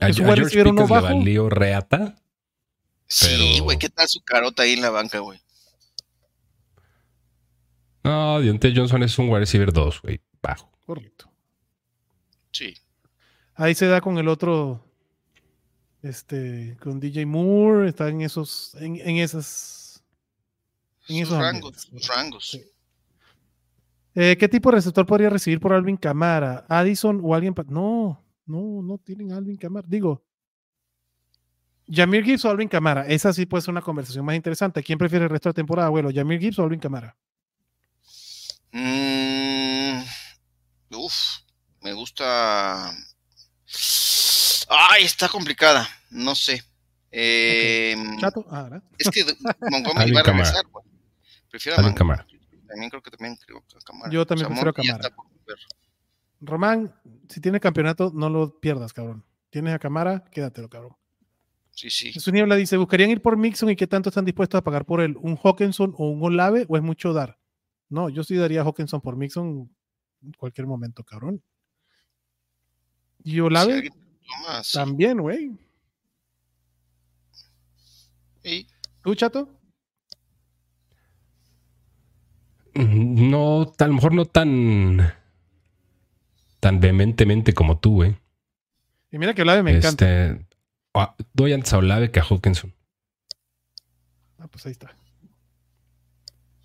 A, 0.00 0.06
a 0.06 0.12
George 0.12 0.44
Pickens 0.44 0.90
le 0.90 1.00
valió 1.00 1.50
reata. 1.50 2.16
Sí, 3.06 3.60
güey, 3.60 3.78
¿qué 3.78 3.88
tal 3.88 4.06
su 4.06 4.20
carota 4.20 4.62
ahí 4.62 4.74
en 4.74 4.82
la 4.82 4.90
banca, 4.90 5.18
güey? 5.20 5.40
No, 8.08 8.40
Dionte 8.40 8.72
Johnson 8.74 9.02
es 9.02 9.18
un 9.18 9.28
wide 9.28 9.40
receiver 9.40 9.70
2, 9.70 10.00
güey, 10.00 10.18
bajo. 10.40 10.72
Correcto. 10.86 11.30
Sí. 12.50 12.74
Ahí 13.54 13.74
se 13.74 13.86
da 13.86 14.00
con 14.00 14.16
el 14.16 14.28
otro, 14.28 14.82
este, 16.00 16.78
con 16.80 17.00
DJ 17.00 17.26
Moore, 17.26 17.90
está 17.90 18.08
en 18.08 18.22
esos, 18.22 18.74
en, 18.76 18.96
en 18.96 19.18
esas, 19.18 20.02
en 21.08 21.16
esos 21.16 21.38
rangos. 21.38 21.90
rangos. 22.08 22.58
Eh, 24.14 24.38
¿Qué 24.40 24.48
tipo 24.48 24.70
de 24.70 24.76
receptor 24.76 25.04
podría 25.04 25.28
recibir 25.28 25.60
por 25.60 25.74
Alvin 25.74 25.98
Camara? 25.98 26.64
¿Addison 26.66 27.20
o 27.22 27.34
alguien? 27.34 27.54
No, 27.68 28.24
no, 28.46 28.80
no 28.80 28.96
tienen 28.96 29.32
a 29.32 29.36
Alvin 29.36 29.58
Camara. 29.58 29.86
Digo, 29.86 30.24
Jamir 31.86 32.24
Gibbs 32.24 32.46
o 32.46 32.50
Alvin 32.50 32.68
Camara. 32.68 33.06
Esa 33.06 33.34
sí 33.34 33.44
puede 33.44 33.60
ser 33.60 33.72
una 33.72 33.82
conversación 33.82 34.24
más 34.24 34.34
interesante. 34.34 34.82
¿Quién 34.82 34.98
prefiere 34.98 35.26
el 35.26 35.30
resto 35.30 35.50
de 35.50 35.50
la 35.50 35.56
temporada, 35.56 35.88
abuelo? 35.88 36.08
¿Jamir 36.10 36.40
Gibbs 36.40 36.58
o 36.58 36.62
Alvin 36.62 36.80
Camara? 36.80 37.14
Mm, 38.72 40.02
uf, 40.90 41.14
me 41.80 41.92
gusta. 41.92 42.90
Ay, 44.68 45.04
está 45.04 45.28
complicada. 45.28 45.88
No 46.10 46.34
sé. 46.34 46.62
Chato. 48.20 48.44
Ah, 48.50 48.80
es 48.98 49.08
que 49.10 49.24
Montgomery 49.70 50.12
va 50.12 50.20
a 50.20 50.22
regresar. 50.22 50.64
Prefiero 51.50 51.80
a 51.80 51.94
Camara. 51.94 52.26
También 52.66 52.90
creo 52.90 53.02
que 53.02 53.10
también 53.10 53.36
creo 53.36 53.64
que 53.66 53.76
Camara. 53.84 54.10
Yo 54.12 54.26
también 54.26 54.48
prefiero 54.48 54.70
a 54.70 54.72
Camara. 54.72 55.10
Román, 56.40 56.94
si 57.28 57.40
tienes 57.40 57.60
campeonato, 57.60 58.12
no 58.14 58.28
lo 58.28 58.60
pierdas, 58.60 58.92
cabrón. 58.92 59.24
Tienes 59.50 59.74
a 59.74 59.78
Camara, 59.78 60.24
quédatelo, 60.30 60.68
cabrón. 60.68 60.96
Sí, 61.70 61.90
sí. 61.90 62.12
Su 62.12 62.30
niebla 62.30 62.56
dice: 62.56 62.76
¿Buscarían 62.76 63.10
ir 63.10 63.22
por 63.22 63.36
Mixon 63.36 63.70
y 63.70 63.76
qué 63.76 63.86
tanto 63.86 64.10
están 64.10 64.24
dispuestos 64.24 64.58
a 64.58 64.64
pagar 64.64 64.84
por 64.84 65.00
él? 65.00 65.16
¿Un 65.20 65.38
Hawkinson 65.42 65.94
o 65.96 66.10
un 66.10 66.22
Olave 66.22 66.66
o 66.68 66.76
es 66.76 66.82
mucho 66.82 67.12
dar? 67.12 67.38
No, 67.88 68.08
yo 68.08 68.22
sí 68.22 68.36
daría 68.36 68.60
a 68.60 68.64
Hawkinson 68.64 69.00
por 69.00 69.16
Mixon 69.16 69.70
en 70.22 70.32
cualquier 70.32 70.66
momento, 70.66 71.04
cabrón. 71.04 71.42
Y 73.24 73.40
Olave 73.40 73.90
también, 74.72 75.18
güey. 75.20 75.50
¿Y? 78.44 78.66
¿Tú, 79.02 79.14
chato? 79.14 79.48
No, 82.74 83.72
a 83.76 83.86
lo 83.86 83.94
mejor 83.94 84.14
no 84.14 84.24
tan 84.24 85.12
tan 86.60 86.80
vehementemente 86.80 87.52
como 87.54 87.78
tú, 87.78 87.94
güey. 87.94 88.16
Y 89.10 89.18
mira 89.18 89.34
que 89.34 89.42
Olave 89.42 89.62
me 89.62 89.76
encanta. 89.76 90.28
Este, 90.28 90.46
ah, 90.94 91.16
doy 91.32 91.52
antes 91.52 91.72
a 91.72 91.78
Olave 91.78 92.10
que 92.10 92.20
a 92.20 92.24
Hawkinson. 92.24 92.74
Ah, 94.38 94.46
pues 94.48 94.66
ahí 94.66 94.72
está. 94.72 94.94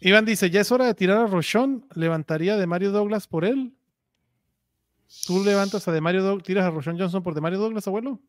Iván 0.03 0.25
dice, 0.25 0.49
ya 0.49 0.61
es 0.61 0.71
hora 0.71 0.85
de 0.85 0.93
tirar 0.93 1.17
a 1.17 1.27
Rochon. 1.27 1.87
¿Levantaría 1.95 2.57
de 2.57 2.67
Mario 2.67 2.91
Douglas 2.91 3.27
por 3.27 3.45
él? 3.45 3.73
¿Tú 5.25 5.43
levantas 5.43 5.87
a 5.87 5.91
de 5.91 6.01
Mario 6.01 6.23
Douglas, 6.23 6.45
tiras 6.45 6.65
a 6.65 6.71
Rochon 6.71 6.99
Johnson 6.99 7.23
por 7.23 7.33
de 7.33 7.41
Mario 7.41 7.59
Douglas, 7.59 7.87
abuelo? 7.87 8.19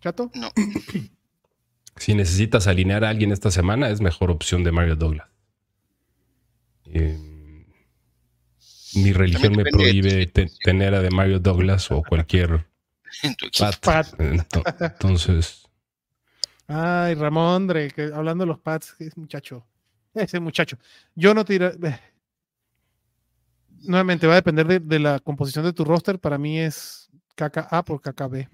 ¿Chato? 0.00 0.30
No. 0.34 0.52
si 1.96 2.14
necesitas 2.14 2.68
alinear 2.68 3.04
a 3.04 3.08
alguien 3.08 3.32
esta 3.32 3.50
semana, 3.50 3.90
es 3.90 4.00
mejor 4.00 4.30
opción 4.30 4.62
de 4.62 4.70
Mario 4.70 4.94
Douglas. 4.94 5.28
Eh, 6.84 7.18
mi 8.94 9.12
religión 9.12 9.56
me 9.56 9.64
prohíbe 9.64 10.26
tener 10.26 10.94
a 10.94 11.00
de 11.00 11.10
Mario 11.10 11.40
Douglas 11.40 11.90
o 11.90 12.02
cualquier 12.02 12.66
Pat. 13.82 14.14
Entonces. 14.20 15.65
Ay, 16.68 17.14
Ramón, 17.14 17.68
que 17.68 18.10
hablando 18.14 18.44
de 18.44 18.48
los 18.48 18.58
Pats, 18.58 18.96
ese 18.98 19.18
muchacho. 19.18 19.66
Ese 20.14 20.40
muchacho. 20.40 20.78
Yo 21.14 21.34
no 21.34 21.44
tiro. 21.44 21.70
Nuevamente, 23.82 24.26
va 24.26 24.32
a 24.32 24.36
depender 24.36 24.82
de, 24.82 24.98
la 24.98 25.20
composición 25.20 25.64
de 25.64 25.72
tu 25.72 25.84
roster. 25.84 26.18
Para 26.18 26.38
mí 26.38 26.58
es 26.58 27.08
KKA 27.34 27.84
por 27.84 28.00
KKB. 28.00 28.48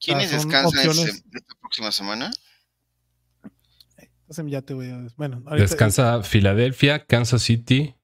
¿Quiénes 0.00 0.32
descansan 0.32 0.90
esta 0.90 1.54
próxima 1.60 1.92
semana? 1.92 2.30
Ya 4.46 4.62
te 4.62 4.74
voy 4.74 4.90
a... 4.90 5.06
Bueno, 5.16 5.42
Descansa 5.56 6.22
Filadelfia, 6.22 7.04
Kansas 7.04 7.42
City, 7.42 7.94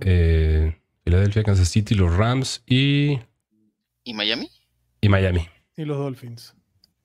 eh, 0.00 0.78
Filadelfia, 1.04 1.42
Kansas 1.42 1.68
City, 1.68 1.94
los 1.94 2.14
Rams 2.14 2.62
y. 2.66 3.18
¿Y 4.04 4.14
Miami? 4.14 4.50
Y 5.00 5.08
Miami. 5.08 5.48
Y 5.76 5.84
los 5.84 5.96
Dolphins. 5.96 6.54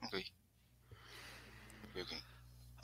Ok. 0.01 0.15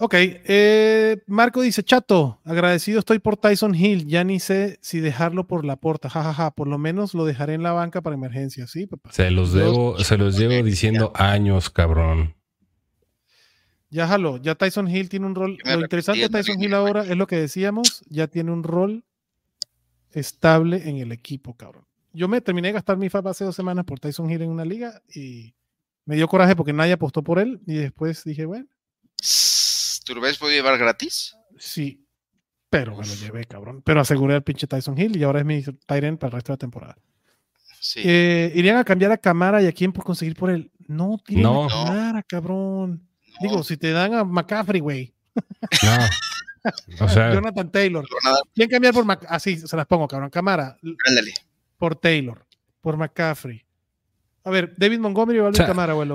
Ok, 0.06 0.16
eh, 0.18 1.24
Marco 1.28 1.62
dice, 1.62 1.82
chato, 1.82 2.42
agradecido 2.44 3.00
estoy 3.00 3.20
por 3.20 3.38
Tyson 3.38 3.74
Hill, 3.74 4.06
ya 4.06 4.26
ni 4.26 4.42
sé 4.42 4.78
si 4.82 5.00
dejarlo 5.00 5.48
por 5.48 5.64
la 5.64 5.78
puerta, 5.78 6.10
jajaja, 6.10 6.52
por 6.52 6.68
lo 6.68 6.78
menos 6.78 7.14
lo 7.14 7.24
dejaré 7.24 7.54
en 7.54 7.64
la 7.64 7.72
banca 7.72 8.02
para 8.02 8.14
emergencia, 8.18 8.68
¿sí, 8.68 8.86
papá? 8.86 9.14
Se 9.14 9.32
los 9.32 9.54
debo, 9.54 9.98
se 10.00 10.18
los 10.18 10.38
llevo 10.38 10.62
diciendo 10.62 11.14
años, 11.16 11.70
cabrón. 11.70 12.36
Ya 13.92 14.06
jalo, 14.06 14.36
ya 14.36 14.56
Tyson 14.56 14.90
Hill 14.90 15.08
tiene 15.08 15.26
un 15.26 15.36
rol, 15.36 15.58
lo 15.64 15.80
interesante 15.80 16.24
de 16.24 16.28
Tyson 16.28 16.62
Hill 16.62 16.74
ahora 16.74 17.06
es 17.06 17.16
lo 17.16 17.26
que 17.26 17.38
decíamos, 17.38 18.04
ya 18.10 18.28
tiene 18.28 18.52
un 18.52 18.64
rol 18.64 19.06
estable 20.12 20.90
en 20.90 20.98
el 20.98 21.14
equipo, 21.14 21.56
cabrón. 21.56 21.86
Yo 22.12 22.28
me 22.28 22.42
terminé 22.42 22.68
de 22.68 22.74
gastar 22.74 22.98
mi 22.98 23.08
FAB 23.08 23.30
hace 23.30 23.46
dos 23.46 23.56
semanas 23.56 23.86
por 23.86 24.02
Tyson 24.02 24.30
Hill 24.30 24.42
en 24.42 24.50
una 24.50 24.66
liga 24.66 25.02
y 25.16 25.54
me 26.04 26.18
dio 26.18 26.28
coraje 26.28 26.58
porque 26.58 26.74
nadie 26.74 26.92
apostó 26.92 27.24
por 27.24 27.40
él 27.40 27.62
y 27.66 27.76
después 27.76 28.26
dije, 28.26 28.44
bueno. 28.44 28.68
¿Tú 30.04 30.16
lo 30.16 30.22
ves 30.22 30.38
podido 30.38 30.62
llevar 30.62 30.78
gratis? 30.78 31.36
Sí, 31.58 32.04
pero 32.70 32.98
me 32.98 33.06
lo 33.06 33.14
llevé, 33.14 33.46
cabrón. 33.46 33.84
Pero 33.86 34.02
aseguré 34.02 34.34
al 34.34 34.44
pinche 34.44 34.66
Tyson 34.66 34.98
Hill 35.00 35.16
y 35.16 35.24
ahora 35.24 35.40
es 35.40 35.46
mi 35.46 35.62
Tyrant 35.62 36.20
para 36.20 36.30
el 36.30 36.34
resto 36.34 36.52
de 36.52 36.54
la 36.56 36.58
temporada. 36.58 36.98
Sí. 37.80 38.02
Eh, 38.04 38.52
¿Irían 38.56 38.78
a 38.78 38.84
cambiar 38.84 39.12
a 39.12 39.18
Camara 39.18 39.62
y 39.62 39.68
a 39.68 39.72
quién 39.72 39.92
por 39.92 40.04
conseguir 40.04 40.36
por 40.36 40.50
él? 40.50 40.72
No, 40.88 41.20
tienen 41.24 41.44
no. 41.44 41.66
a 41.66 41.70
Camara, 41.70 42.24
cabrón. 42.24 43.08
Digo, 43.42 43.64
si 43.64 43.78
te 43.78 43.92
dan 43.92 44.14
a 44.16 44.24
McCaffrey, 44.24 44.82
güey. 44.82 45.14
No. 45.84 45.98
O 47.06 47.10
sea, 47.10 47.34
Jonathan 47.34 47.72
Taylor. 47.72 48.06
¿Quién 48.56 48.70
cambiar 48.70 48.94
por 48.94 49.06
McCaffrey? 49.06 49.36
Así 49.36 49.58
se 49.58 49.76
las 49.76 49.86
pongo, 49.86 50.08
cabrón. 50.08 50.30
Camara. 50.30 50.78
Ándale. 51.08 51.34
Por 51.78 51.96
Taylor. 51.96 52.46
Por 52.82 52.98
McCaffrey. 52.98 53.64
A 54.46 54.50
ver, 54.50 54.74
David 54.78 55.00
Montgomery 55.00 55.40
o 55.40 55.48
Alvin 55.48 55.66
Camara, 55.66 55.94
güey. 55.94 56.10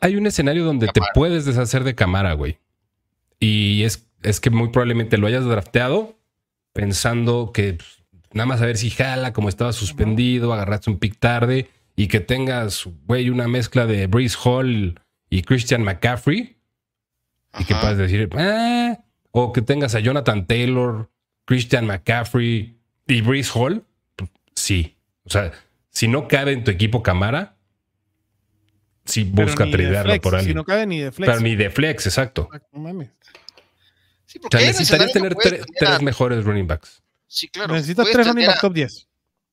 Hay 0.00 0.16
un 0.16 0.26
escenario 0.26 0.64
donde 0.64 0.88
te 0.88 1.00
puedes 1.14 1.44
deshacer 1.44 1.84
de 1.84 1.94
Camara, 1.94 2.32
güey. 2.34 2.58
Y 3.42 3.82
es, 3.82 4.06
es 4.22 4.38
que 4.38 4.50
muy 4.50 4.68
probablemente 4.68 5.18
lo 5.18 5.26
hayas 5.26 5.44
drafteado 5.44 6.16
pensando 6.72 7.50
que 7.52 7.72
pues, 7.72 8.04
nada 8.32 8.46
más 8.46 8.62
a 8.62 8.66
ver 8.66 8.76
si 8.76 8.88
jala, 8.88 9.32
como 9.32 9.48
estaba 9.48 9.72
suspendido, 9.72 10.52
agarraste 10.52 10.90
un 10.90 11.00
pick 11.00 11.18
tarde 11.18 11.68
y 11.96 12.06
que 12.06 12.20
tengas, 12.20 12.84
güey, 13.08 13.30
una 13.30 13.48
mezcla 13.48 13.84
de 13.84 14.06
Breeze 14.06 14.38
Hall 14.44 15.00
y 15.28 15.42
Christian 15.42 15.82
McCaffrey 15.82 16.56
y 17.58 17.64
que 17.64 17.74
puedas 17.74 17.98
decir, 17.98 18.30
ah", 18.38 19.00
o 19.32 19.52
que 19.52 19.60
tengas 19.60 19.96
a 19.96 19.98
Jonathan 19.98 20.46
Taylor, 20.46 21.10
Christian 21.44 21.86
McCaffrey 21.86 22.78
y 23.08 23.20
Breeze 23.22 23.50
Hall, 23.52 23.84
pues, 24.14 24.30
sí. 24.54 24.98
O 25.24 25.30
sea, 25.30 25.50
si 25.90 26.06
no 26.06 26.28
cabe 26.28 26.52
en 26.52 26.62
tu 26.62 26.70
equipo 26.70 27.02
Camara, 27.02 27.56
sí 29.04 29.24
busca 29.24 29.68
tradearlo 29.70 30.20
por 30.20 30.34
alguien. 30.34 30.52
Si 30.52 30.54
no 30.54 30.64
cabe 30.64 30.86
ni 30.86 31.00
de 31.00 31.12
flex. 31.12 31.30
Pero 31.30 31.40
ni 31.40 31.56
de 31.56 31.70
flex, 31.70 32.06
exacto. 32.06 32.48
Sí, 34.26 34.38
porque 34.38 34.56
o 34.56 34.60
sea, 34.60 34.68
necesitarías 34.68 35.12
tener 35.12 35.34
tres 35.34 36.02
mejores 36.02 36.44
running 36.44 36.66
backs. 36.66 37.02
Sí, 37.26 37.48
claro. 37.48 37.74
Necesitas 37.74 38.06
tres 38.10 38.26
running 38.26 38.46
backs 38.46 38.60
top 38.60 38.72
10. 38.72 39.08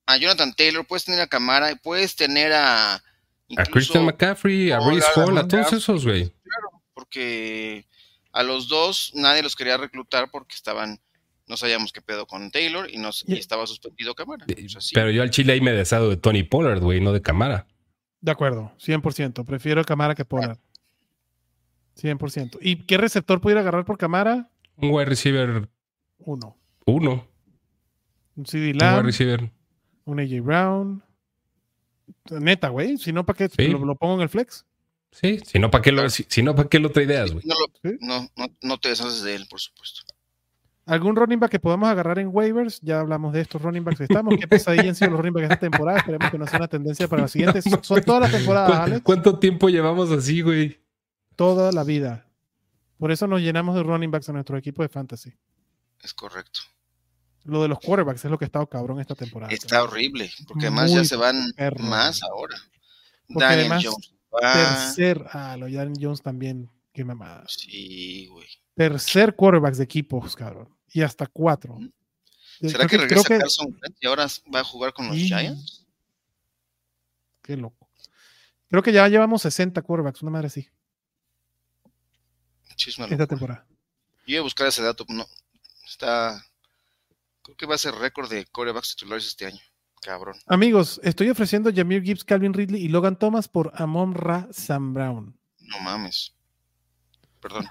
A 0.06 0.16
Jonathan 0.16 0.52
Taylor, 0.54 0.86
puedes 0.86 1.04
tener 1.04 1.20
a 1.20 1.26
Camara, 1.26 1.74
puedes 1.82 2.16
tener 2.16 2.52
a. 2.52 2.94
a 2.94 3.66
Christian 3.70 4.04
McCaffrey, 4.04 4.70
a 4.70 4.80
Reese 4.80 5.06
Hall, 5.14 5.38
a 5.38 5.46
todos 5.46 5.72
esos, 5.72 6.04
güey. 6.04 6.32
Claro, 6.42 6.82
porque 6.94 7.86
a 8.32 8.42
los 8.42 8.68
dos 8.68 9.12
nadie 9.14 9.42
los 9.42 9.56
quería 9.56 9.76
reclutar 9.76 10.30
porque 10.30 10.54
estaban, 10.54 11.00
no 11.46 11.56
sabíamos 11.56 11.92
qué 11.92 12.00
pedo 12.00 12.26
con 12.26 12.50
Taylor 12.50 12.88
y, 12.90 12.98
nos, 12.98 13.24
estaba 13.28 13.66
suspendido 13.66 14.14
Camara. 14.14 14.46
Pero 14.94 15.10
yo 15.10 15.22
al 15.22 15.30
Chile 15.30 15.52
ahí 15.52 15.60
me 15.60 15.72
desado 15.72 16.10
de 16.10 16.16
Tony 16.16 16.42
Pollard, 16.42 16.80
güey, 16.80 17.00
no 17.00 17.12
de 17.12 17.22
Camara. 17.22 17.66
De 18.20 18.32
acuerdo, 18.32 18.72
100%. 18.78 19.44
Prefiero 19.44 19.84
Camara 19.84 20.14
que 20.14 20.24
Pollard. 20.24 20.58
100%. 21.96 22.58
¿Y 22.60 22.84
qué 22.84 22.98
receptor 22.98 23.40
pudiera 23.40 23.60
agarrar 23.60 23.84
por 23.84 23.98
Camara? 23.98 24.50
Un 24.76 24.90
wide 24.90 25.06
receiver. 25.06 25.68
Uno. 26.18 26.56
Uno. 26.86 27.26
Un 28.36 28.46
CD 28.46 28.74
Lamb. 28.74 28.92
Un 28.92 28.96
wide 28.98 29.06
receiver. 29.06 29.52
Un 30.04 30.20
AJ 30.20 30.40
Brown. 30.42 31.02
Neta, 32.30 32.68
güey. 32.68 32.98
Si 32.98 33.12
no, 33.12 33.24
¿para 33.24 33.36
qué 33.48 33.68
lo, 33.68 33.94
pongo 33.96 34.14
en 34.14 34.20
el 34.22 34.28
flex? 34.28 34.66
Sí, 35.12 35.40
si 35.44 35.58
no, 35.58 35.70
¿para 35.70 35.82
qué 35.82 35.92
lo, 35.92 36.08
si, 36.08 36.42
no, 36.42 36.54
¿para 36.54 36.68
qué 36.68 36.78
lo 36.78 36.88
ideas, 37.02 37.32
güey? 37.32 37.44
No, 38.00 38.28
no, 38.36 38.46
no, 38.62 38.78
te 38.78 38.90
deshaces 38.90 39.22
de 39.22 39.34
él, 39.34 39.46
por 39.48 39.60
supuesto. 39.60 40.02
¿Algún 40.90 41.14
running 41.14 41.38
back 41.38 41.52
que 41.52 41.60
podamos 41.60 41.88
agarrar 41.88 42.18
en 42.18 42.30
waivers? 42.32 42.80
Ya 42.80 42.98
hablamos 42.98 43.32
de 43.32 43.42
estos 43.42 43.62
running 43.62 43.84
backs 43.84 43.98
que 43.98 44.04
estamos. 44.04 44.34
¿Qué 44.36 44.48
pesadilla 44.48 44.88
han 44.88 44.96
sido 44.96 45.12
los 45.12 45.20
running 45.20 45.34
backs 45.34 45.44
esta 45.44 45.58
temporada? 45.60 45.98
Esperemos 45.98 46.30
que 46.32 46.36
no 46.38 46.46
sea 46.48 46.58
una 46.58 46.66
tendencia 46.66 47.06
para 47.06 47.22
las 47.22 47.30
siguientes. 47.32 47.64
Son 47.82 48.02
todas 48.02 48.22
las 48.22 48.32
temporadas, 48.32 48.76
Alex. 48.80 49.02
¿Cuánto 49.04 49.38
tiempo 49.38 49.68
llevamos 49.68 50.10
así, 50.10 50.40
güey? 50.40 50.80
Toda 51.36 51.70
la 51.70 51.84
vida. 51.84 52.26
Por 52.98 53.12
eso 53.12 53.28
nos 53.28 53.40
llenamos 53.40 53.76
de 53.76 53.84
running 53.84 54.10
backs 54.10 54.30
en 54.30 54.34
nuestro 54.34 54.58
equipo 54.58 54.82
de 54.82 54.88
fantasy. 54.88 55.32
Es 56.02 56.12
correcto. 56.12 56.58
Lo 57.44 57.62
de 57.62 57.68
los 57.68 57.78
quarterbacks 57.78 58.24
es 58.24 58.30
lo 58.32 58.36
que 58.36 58.46
ha 58.46 58.46
estado 58.46 58.66
cabrón 58.66 58.98
esta 58.98 59.14
temporada. 59.14 59.52
Está 59.52 59.84
horrible, 59.84 60.28
porque 60.48 60.66
además 60.66 60.92
ya 60.92 61.04
se 61.04 61.14
van 61.14 61.52
más 61.78 62.20
ahora. 62.24 62.56
Porque 63.28 63.44
además, 63.44 63.84
tercer. 64.40 65.24
Ah, 65.30 65.56
lo 65.56 65.66
de 65.66 65.92
Jones 66.00 66.20
también. 66.20 66.68
Qué 66.92 67.04
mamada. 67.04 67.44
Sí, 67.46 68.26
güey. 68.26 68.48
Tercer 68.74 69.36
quarterbacks 69.36 69.78
de 69.78 69.84
equipos, 69.84 70.34
cabrón. 70.34 70.79
Y 70.92 71.02
hasta 71.02 71.26
cuatro. 71.26 71.78
¿Será 72.60 72.86
que, 72.86 72.98
regresa 72.98 73.38
Carson 73.38 73.78
y 74.00 74.06
ahora 74.06 74.26
va 74.54 74.60
a 74.60 74.64
jugar 74.64 74.92
con 74.92 75.08
los 75.08 75.16
Giants? 75.16 75.86
Qué 77.42 77.56
loco. 77.56 77.88
Creo 78.68 78.82
que 78.82 78.92
ya 78.92 79.08
llevamos 79.08 79.42
60 79.42 79.80
quarterbacks, 79.82 80.22
una 80.22 80.30
madre 80.30 80.48
así. 80.48 80.68
Esta 82.76 83.26
temporada. 83.26 83.66
Yo 84.26 84.34
iba 84.34 84.40
a 84.40 84.44
buscar 84.44 84.66
ese 84.66 84.82
dato, 84.82 85.04
no. 85.08 85.26
Está. 85.86 86.42
Creo 87.42 87.56
que 87.56 87.66
va 87.66 87.74
a 87.74 87.78
ser 87.78 87.94
récord 87.94 88.30
de 88.30 88.46
quarterbacks 88.46 88.94
titulares 88.94 89.26
este 89.26 89.46
año. 89.46 89.60
Cabrón. 90.02 90.36
Amigos, 90.46 90.98
estoy 91.04 91.28
ofreciendo 91.28 91.70
Jamir 91.74 92.02
Gibbs, 92.02 92.24
Calvin 92.24 92.54
Ridley 92.54 92.82
y 92.82 92.88
Logan 92.88 93.18
Thomas 93.18 93.48
por 93.48 93.72
Amon 93.74 94.14
Ra 94.14 94.48
Sam 94.50 94.94
Brown. 94.94 95.38
No 95.60 95.78
mames. 95.80 96.34
Perdón. 97.40 97.66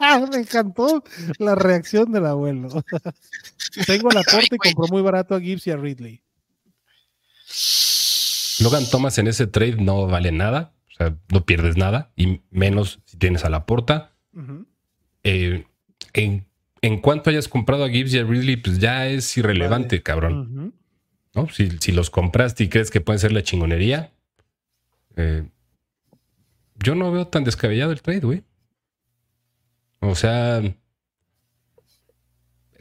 Me 0.30 0.38
encantó 0.38 1.04
la 1.38 1.54
reacción 1.54 2.12
del 2.12 2.26
abuelo. 2.26 2.68
Tengo 3.86 4.10
la 4.10 4.22
puerta 4.22 4.54
y 4.54 4.58
compró 4.58 4.86
muy 4.88 5.02
barato 5.02 5.34
a 5.34 5.40
Gibbs 5.40 5.66
y 5.66 5.70
a 5.70 5.76
Ridley. 5.76 6.22
Logan 8.60 8.84
Thomas 8.90 9.18
en 9.18 9.26
ese 9.26 9.46
trade 9.46 9.76
no 9.76 10.06
vale 10.06 10.32
nada. 10.32 10.72
O 10.88 10.92
sea, 10.96 11.16
no 11.28 11.44
pierdes 11.44 11.76
nada. 11.76 12.12
Y 12.16 12.42
menos 12.50 13.00
si 13.06 13.16
tienes 13.16 13.44
a 13.44 13.50
la 13.50 13.66
puerta. 13.66 14.12
Eh, 15.22 15.66
en, 16.14 16.46
en, 16.82 17.00
cuanto 17.00 17.30
hayas 17.30 17.48
comprado 17.48 17.84
a 17.84 17.90
Gibbs 17.90 18.14
y 18.14 18.18
a 18.18 18.24
Ridley, 18.24 18.56
pues 18.56 18.78
ya 18.78 19.06
es 19.06 19.36
irrelevante, 19.36 20.02
cabrón. 20.02 20.74
¿no? 21.34 21.48
Si, 21.48 21.92
los 21.92 22.10
compraste 22.10 22.64
y 22.64 22.68
crees 22.68 22.90
que 22.90 23.00
pueden 23.00 23.18
ser 23.18 23.32
la 23.32 23.42
chingonería, 23.42 24.12
eh, 25.16 25.44
yo 26.82 26.94
no 26.94 27.12
veo 27.12 27.26
tan 27.26 27.44
descabellado 27.44 27.92
el 27.92 28.02
trade, 28.02 28.20
güey. 28.20 28.44
O 30.00 30.14
sea, 30.14 30.62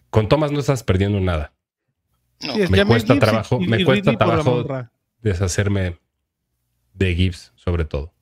con 0.09 0.29
Thomas 0.29 0.51
no 0.51 0.59
estás 0.59 0.83
perdiendo 0.83 1.19
nada. 1.19 1.53
me, 2.69 2.85
cuesta 2.85 3.19
trabajo, 3.19 3.59
me 3.59 3.83
cuesta 3.83 4.17
trabajo 4.17 4.65
deshacerme 5.21 5.97
de 6.93 7.15
Gibbs, 7.15 7.51
sobre 7.55 7.85
todo. 7.85 8.13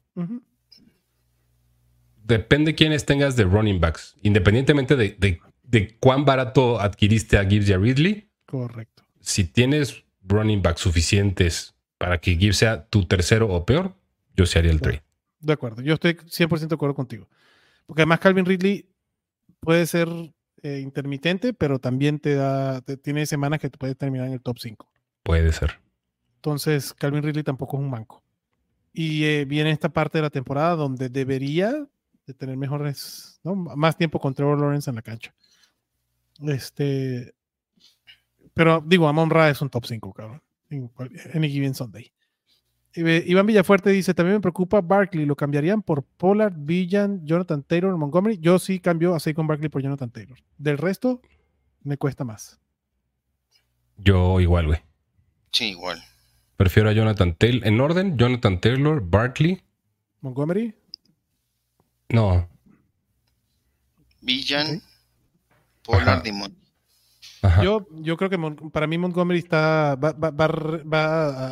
Depende 2.24 2.76
quiénes 2.76 3.06
tengas 3.06 3.36
de 3.36 3.44
running 3.44 3.80
backs, 3.80 4.16
independientemente 4.22 4.96
de, 4.96 5.40
de, 5.64 5.98
cuán 6.00 6.26
barato 6.26 6.82
adquiriste 6.82 7.38
a 7.38 7.46
Gibbs 7.46 7.70
y 7.70 7.74
a 7.74 7.78
Ridley. 7.78 8.30
Correcto. 8.46 9.04
Si 9.22 9.44
tienes 9.44 10.04
running 10.24 10.62
backs 10.62 10.82
suficientes 10.82 11.76
para 11.98 12.18
que 12.18 12.36
Gibbs 12.36 12.58
sea 12.58 12.86
tu 12.88 13.06
tercero 13.06 13.48
o 13.50 13.66
peor, 13.66 13.96
yo 14.36 14.46
se 14.46 14.60
haría 14.60 14.72
el 14.72 14.82
trade. 14.82 15.07
De 15.48 15.54
acuerdo, 15.54 15.82
yo 15.82 15.94
estoy 15.94 16.14
100% 16.14 16.68
de 16.68 16.76
acuerdo 16.76 16.94
contigo. 16.94 17.30
Porque 17.86 18.02
además 18.02 18.20
Calvin 18.20 18.46
Ridley 18.46 18.86
puede 19.62 19.86
ser 19.86 20.10
eh, 20.62 20.80
intermitente, 20.80 21.54
pero 21.54 21.80
también 21.80 22.20
te 22.20 22.36
da, 22.36 22.82
tiene 22.82 23.26
semanas 23.26 23.62
que 23.62 23.70
te 23.70 23.78
puede 23.78 23.96
terminar 23.96 24.28
en 24.28 24.34
el 24.34 24.42
top 24.42 24.58
5. 24.60 24.92
Puede 25.24 25.54
ser. 25.54 25.80
Entonces, 26.36 26.94
Calvin 26.94 27.24
Ridley 27.24 27.44
tampoco 27.44 27.78
es 27.78 27.84
un 27.84 27.90
banco. 27.90 28.22
Y 28.92 29.24
eh, 29.24 29.46
viene 29.46 29.72
esta 29.72 29.88
parte 29.88 30.18
de 30.18 30.24
la 30.24 30.30
temporada 30.30 30.76
donde 30.76 31.08
debería 31.08 31.72
de 32.26 32.34
tener 32.34 32.58
mejores, 32.58 33.40
¿no? 33.42 33.56
más 33.56 33.96
tiempo 33.96 34.20
con 34.20 34.34
Trevor 34.34 34.60
Lawrence 34.60 34.90
en 34.90 34.98
la 34.98 35.02
cancha. 35.02 35.34
Este, 36.42 37.34
pero 38.54 38.84
digo, 38.86 39.08
Amon 39.08 39.30
Ra 39.30 39.50
es 39.50 39.62
un 39.62 39.70
top 39.70 39.86
5, 39.86 40.12
cabrón. 40.12 40.42
En 40.70 40.92
any 41.34 41.50
given 41.50 41.74
Sunday. 41.74 42.12
Iván 42.98 43.46
Villafuerte 43.46 43.92
dice: 43.92 44.14
También 44.14 44.38
me 44.38 44.42
preocupa 44.42 44.82
Barkley. 44.82 45.26
¿Lo 45.26 45.36
cambiarían 45.36 45.82
por 45.82 46.04
Pollard, 46.04 46.54
Villan, 46.58 47.26
Jonathan 47.26 47.64
Taylor, 47.64 47.96
Montgomery? 47.96 48.40
Yo 48.40 48.58
sí 48.60 48.80
cambio 48.80 49.16
a 49.16 49.20
con 49.34 49.48
Barkley 49.48 49.70
por 49.70 49.82
Jonathan 49.82 50.10
Taylor. 50.10 50.38
Del 50.58 50.78
resto, 50.78 51.22
me 51.84 51.98
cuesta 51.98 52.24
más. 52.24 52.60
Yo 53.98 54.40
igual, 54.40 54.68
güey. 54.68 54.80
Sí, 55.52 55.70
igual. 55.70 56.02
Prefiero 56.56 56.90
a 56.90 56.94
Jonathan 56.94 57.36
Taylor. 57.36 57.68
En 57.68 57.80
orden, 57.80 58.18
Jonathan 58.18 58.60
Taylor, 58.60 59.02
Barkley. 59.02 59.62
Montgomery. 60.22 60.76
No. 62.10 62.50
Villan, 64.22 64.82
Pollard 65.84 66.26
y 66.26 66.32
yo, 67.64 67.88
yo 67.92 68.18
creo 68.18 68.30
que 68.30 68.40
para 68.72 68.88
mí 68.88 68.98
Montgomery 68.98 69.40
está, 69.40 69.96
va, 69.96 70.16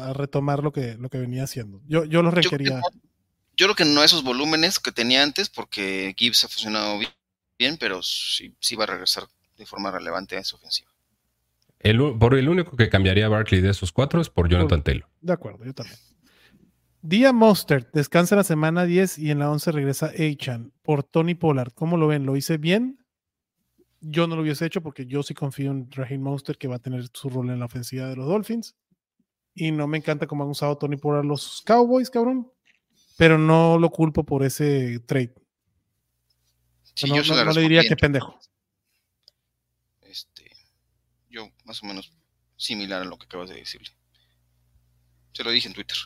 a 0.10 0.14
retomar 0.14 0.64
lo 0.64 0.72
que, 0.72 0.96
lo 0.96 1.10
que 1.10 1.18
venía 1.18 1.44
haciendo. 1.44 1.82
Yo, 1.88 2.06
yo 2.06 2.22
lo 2.22 2.32
requería. 2.32 2.82
Yo, 3.58 3.68
creo 3.68 3.76
que 3.76 3.86
no 3.86 4.04
esos 4.04 4.24
volúmenes 4.24 4.80
que 4.80 4.92
tenía 4.92 5.24
antes, 5.24 5.50
porque 5.50 6.14
Gibbs 6.18 6.44
ha 6.44 6.48
funcionado 6.48 7.00
bien, 7.58 7.78
pero 7.78 8.02
sí, 8.04 8.56
sí 8.60 8.76
va 8.76 8.84
a 8.84 8.88
regresar 8.88 9.26
de 9.58 9.66
forma 9.66 9.92
relevante 9.92 10.38
a 10.38 10.40
esa 10.40 10.56
ofensiva. 10.56 10.92
El, 11.80 12.18
por 12.18 12.36
el 12.36 12.50
único 12.50 12.76
que 12.76 12.90
cambiaría 12.90 13.28
a 13.28 13.30
Barkley 13.30 13.62
de 13.62 13.70
esos 13.70 13.92
cuatro 13.92 14.20
es 14.20 14.30
por 14.30 14.50
Jonathan 14.50 14.84
Taylor. 14.84 15.08
De 15.22 15.34
acuerdo, 15.34 15.66
yo 15.66 15.74
también. 15.74 15.98
Día 17.02 17.32
Monster 17.32 17.88
descansa 17.94 18.36
la 18.36 18.44
semana 18.44 18.86
10 18.86 19.20
y 19.20 19.30
en 19.30 19.38
la 19.38 19.52
11 19.52 19.72
regresa 19.72 20.08
Achan 20.08 20.74
por 20.82 21.04
Tony 21.04 21.36
Pollard. 21.36 21.72
¿Cómo 21.76 21.98
lo 21.98 22.08
ven? 22.08 22.26
¿Lo 22.26 22.36
hice 22.36 22.58
bien? 22.58 22.98
Yo 24.02 24.28
no 24.28 24.36
lo 24.36 24.42
hubiese 24.42 24.66
hecho 24.66 24.82
porque 24.82 25.06
yo 25.06 25.24
sí 25.24 25.34
confío 25.34 25.72
en 25.72 25.92
Raheem 25.92 26.22
Monster 26.22 26.58
que 26.58 26.68
va 26.68 26.76
a 26.76 26.80
tener 26.80 27.10
su 27.14 27.30
rol 27.30 27.50
en 27.50 27.60
la 27.60 27.66
ofensiva 27.66 28.08
de 28.08 28.16
los 28.16 28.28
Dolphins. 28.28 28.76
Y 29.54 29.72
no 29.72 29.88
me 29.88 29.98
encanta 29.98 30.28
cómo 30.28 30.44
han 30.44 30.50
usado 30.50 30.78
Tony 30.78 30.98
por 30.98 31.24
los 31.26 31.64
Cowboys, 31.66 32.10
cabrón. 32.10 32.52
Pero 33.18 33.38
no 33.38 33.80
lo 33.80 33.90
culpo 33.90 34.24
por 34.26 34.44
ese 34.44 35.00
trade. 35.00 35.34
no, 37.08 37.52
le 37.54 37.62
diría 37.62 37.84
que 37.84 37.96
pendejo. 37.96 38.38
Este, 40.02 40.52
yo 41.30 41.50
más 41.64 41.82
o 41.82 41.86
menos 41.86 42.12
similar 42.58 43.02
a 43.02 43.06
lo 43.06 43.18
que 43.18 43.26
acabas 43.26 43.50
de 43.50 43.56
decirle. 43.56 43.90
Se 45.32 45.44
lo 45.44 45.52
dije 45.52 45.68
en 45.68 45.74
Twitter. 45.74 45.98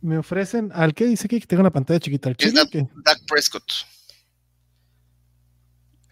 Me 0.00 0.16
ofrecen 0.16 0.70
al 0.72 0.94
que 0.94 1.06
dice 1.06 1.26
que 1.26 1.40
tengo 1.40 1.60
una 1.60 1.72
pantalla 1.72 1.98
chiquita. 1.98 2.28
¿Al 2.28 2.36
Dak 2.36 3.26
Prescott. 3.26 3.64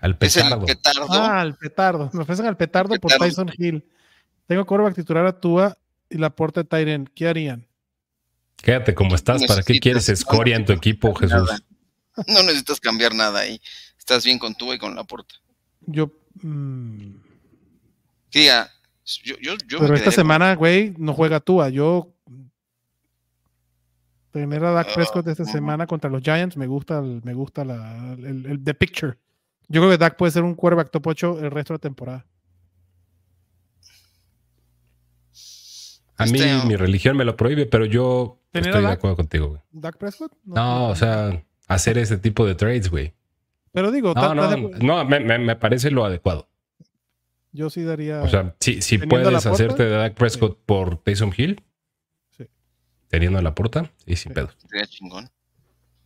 Al 0.07 0.18
petardo. 0.18 0.66
Ah, 1.11 1.40
al 1.40 1.57
petardo. 1.57 2.11
Me 2.12 2.22
ofrecen 2.22 2.46
al 2.46 2.57
petardo, 2.57 2.94
por 3.00 3.12
Tyson 3.12 3.50
Hill. 3.57 3.84
Tengo 4.46 4.86
a 4.86 4.92
titular 4.92 5.26
a 5.26 5.40
Tua 5.40 5.76
y 6.09 6.18
la 6.18 6.30
puerta 6.30 6.62
de 6.62 6.68
Tyren. 6.68 7.11
¿Qué 7.12 7.26
harían? 7.26 7.66
Quédate 8.57 8.94
como 8.94 9.16
estás. 9.16 9.44
¿Para 9.44 9.62
qué 9.62 9.80
quieres 9.80 10.09
escoria 10.09 10.54
en 10.54 10.64
tu 10.64 10.72
equipo, 10.72 11.12
Jesús? 11.14 11.50
No 12.28 12.42
necesitas 12.44 12.80
cambiar 12.80 13.14
nada 13.14 13.40
ahí. 13.40 13.61
Estás 13.98 14.24
bien 14.24 14.38
con 14.38 14.54
Tua 14.54 14.76
y 14.76 14.78
con 14.78 14.94
la 14.94 15.04
puerta. 15.04 15.34
Yo. 15.80 16.12
Mmm... 16.40 17.16
yo, 18.30 19.36
yo, 19.40 19.54
yo 19.66 19.78
Pero 19.80 19.94
esta 19.94 20.12
semana, 20.12 20.54
güey, 20.54 20.94
no 20.98 21.14
juega 21.14 21.40
Tua. 21.40 21.68
Yo. 21.68 22.14
Tener 24.30 24.64
a 24.64 24.70
Dak 24.70 24.94
Prescott 24.94 25.26
esta 25.26 25.42
ah, 25.42 25.46
semana 25.46 25.86
contra 25.86 26.11
los 26.11 26.22
Giants 26.22 26.57
me 26.57 26.66
gusta, 26.66 27.00
me 27.00 27.32
gusta 27.34 27.64
la, 27.64 28.14
el, 28.18 28.46
el, 28.46 28.64
the 28.64 28.74
picture. 28.74 29.16
Yo 29.68 29.80
creo 29.80 29.90
que 29.90 29.98
Dak 29.98 30.16
puede 30.16 30.32
ser 30.32 30.44
un 30.44 30.54
quarterback 30.54 30.90
top 30.90 31.06
8 31.08 31.38
el 31.40 31.50
resto 31.50 31.72
de 31.72 31.76
la 31.76 31.80
temporada. 31.80 32.26
A 36.18 36.24
mí 36.24 36.38
este, 36.38 36.66
mi 36.66 36.76
religión 36.76 37.16
me 37.16 37.24
lo 37.24 37.36
prohíbe, 37.36 37.66
pero 37.66 37.84
yo 37.84 38.40
estoy 38.52 38.82
de 38.82 38.88
acuerdo 38.88 39.16
contigo, 39.16 39.48
güey. 39.48 39.60
¿Dak 39.70 39.98
Prescott? 39.98 40.32
No, 40.44 40.88
o 40.88 40.96
sea, 40.96 41.44
hacer 41.66 41.98
ese 41.98 42.16
tipo 42.16 42.46
de 42.46 42.54
trades, 42.54 42.90
güey. 42.90 43.14
Pero 43.72 43.90
digo, 43.90 44.14
no, 44.14 44.34
no, 44.34 44.56
no 44.56 45.04
me, 45.04 45.56
parece 45.56 45.90
lo 45.90 46.06
adecuado. 46.06 46.48
Yo 47.52 47.68
sí 47.68 47.82
daría. 47.82 48.22
O 48.22 48.28
sea, 48.28 48.54
si, 48.60 48.80
si 48.80 48.98
puedes 48.98 49.46
hacerte 49.46 49.84
de 49.84 49.90
Dak 49.90 50.14
Prescott 50.14 50.58
por 50.64 51.02
Taysom 51.02 51.32
Hill, 51.36 51.62
sí. 52.30 52.46
teniendo 53.08 53.40
la 53.42 53.54
puerta, 53.54 53.90
y 54.06 54.16
sin 54.16 54.32
pedo. 54.32 54.48
Sería 54.68 54.86
chingón. 54.86 55.30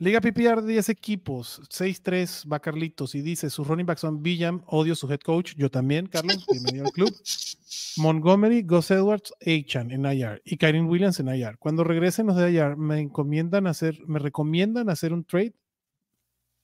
Liga 0.00 0.22
PPR 0.22 0.62
de 0.62 0.72
10 0.72 0.88
equipos, 0.88 1.60
6-3 1.68 2.50
va 2.50 2.58
Carlitos 2.58 3.14
y 3.14 3.20
dice, 3.20 3.50
sus 3.50 3.68
running 3.68 3.84
backs 3.84 4.00
son 4.00 4.22
Villam, 4.22 4.62
odio 4.66 4.94
su 4.94 5.06
head 5.12 5.20
coach, 5.20 5.52
yo 5.58 5.70
también, 5.70 6.06
Carlos, 6.06 6.46
bienvenido 6.50 6.86
al 6.86 6.92
club. 6.92 7.14
Montgomery, 7.98 8.62
Gus 8.62 8.90
Edwards, 8.90 9.34
Achan 9.42 9.90
en 9.90 10.06
IR 10.06 10.40
y 10.42 10.56
Kyrie 10.56 10.80
Williams 10.80 11.20
en 11.20 11.28
IR. 11.28 11.58
Cuando 11.58 11.84
regresen 11.84 12.28
los 12.28 12.36
de 12.36 12.50
IR, 12.50 12.78
me 12.78 12.98
encomiendan 12.98 13.66
hacer, 13.66 13.98
me 14.06 14.18
recomiendan 14.18 14.88
hacer 14.88 15.12
un 15.12 15.22
trade. 15.22 15.52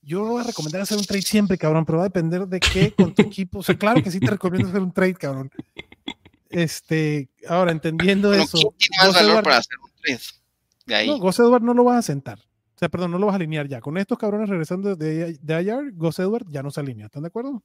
Yo 0.00 0.24
voy 0.24 0.40
a 0.40 0.46
recomendar 0.46 0.80
hacer 0.80 0.96
un 0.96 1.04
trade 1.04 1.20
siempre, 1.20 1.58
cabrón, 1.58 1.84
pero 1.84 1.98
va 1.98 2.04
a 2.04 2.08
depender 2.08 2.48
de 2.48 2.58
qué 2.58 2.94
con 2.96 3.14
tu 3.14 3.20
equipo. 3.20 3.58
O 3.58 3.62
sea, 3.62 3.76
claro 3.76 4.02
que 4.02 4.10
sí 4.10 4.18
te 4.18 4.30
recomiendo 4.30 4.70
hacer 4.70 4.80
un 4.80 4.92
trade, 4.92 5.14
cabrón. 5.14 5.50
Este, 6.48 7.28
ahora 7.46 7.70
entendiendo 7.70 8.32
eso. 8.32 8.56
¿quién 8.78 8.90
más 8.98 9.14
valor 9.14 9.44
para 9.44 9.58
hacer 9.58 9.76
un 9.84 9.90
trade? 10.00 10.22
De 10.86 10.94
ahí. 10.94 11.06
No, 11.08 11.18
Gus 11.18 11.38
Edwards 11.38 11.66
no 11.66 11.74
lo 11.74 11.84
vas 11.84 11.98
a 11.98 12.02
sentar. 12.02 12.45
O 12.76 12.78
sea, 12.78 12.90
perdón, 12.90 13.10
no 13.10 13.18
lo 13.18 13.24
vas 13.24 13.32
a 13.32 13.36
alinear 13.36 13.66
ya. 13.68 13.80
Con 13.80 13.96
estos 13.96 14.18
cabrones 14.18 14.50
regresando 14.50 14.96
de, 14.96 15.38
de 15.40 15.62
IR, 15.62 15.92
Gus 15.94 16.18
Edward 16.18 16.44
ya 16.50 16.62
no 16.62 16.70
se 16.70 16.80
alinea. 16.80 17.06
¿Están 17.06 17.22
de 17.22 17.28
acuerdo? 17.28 17.64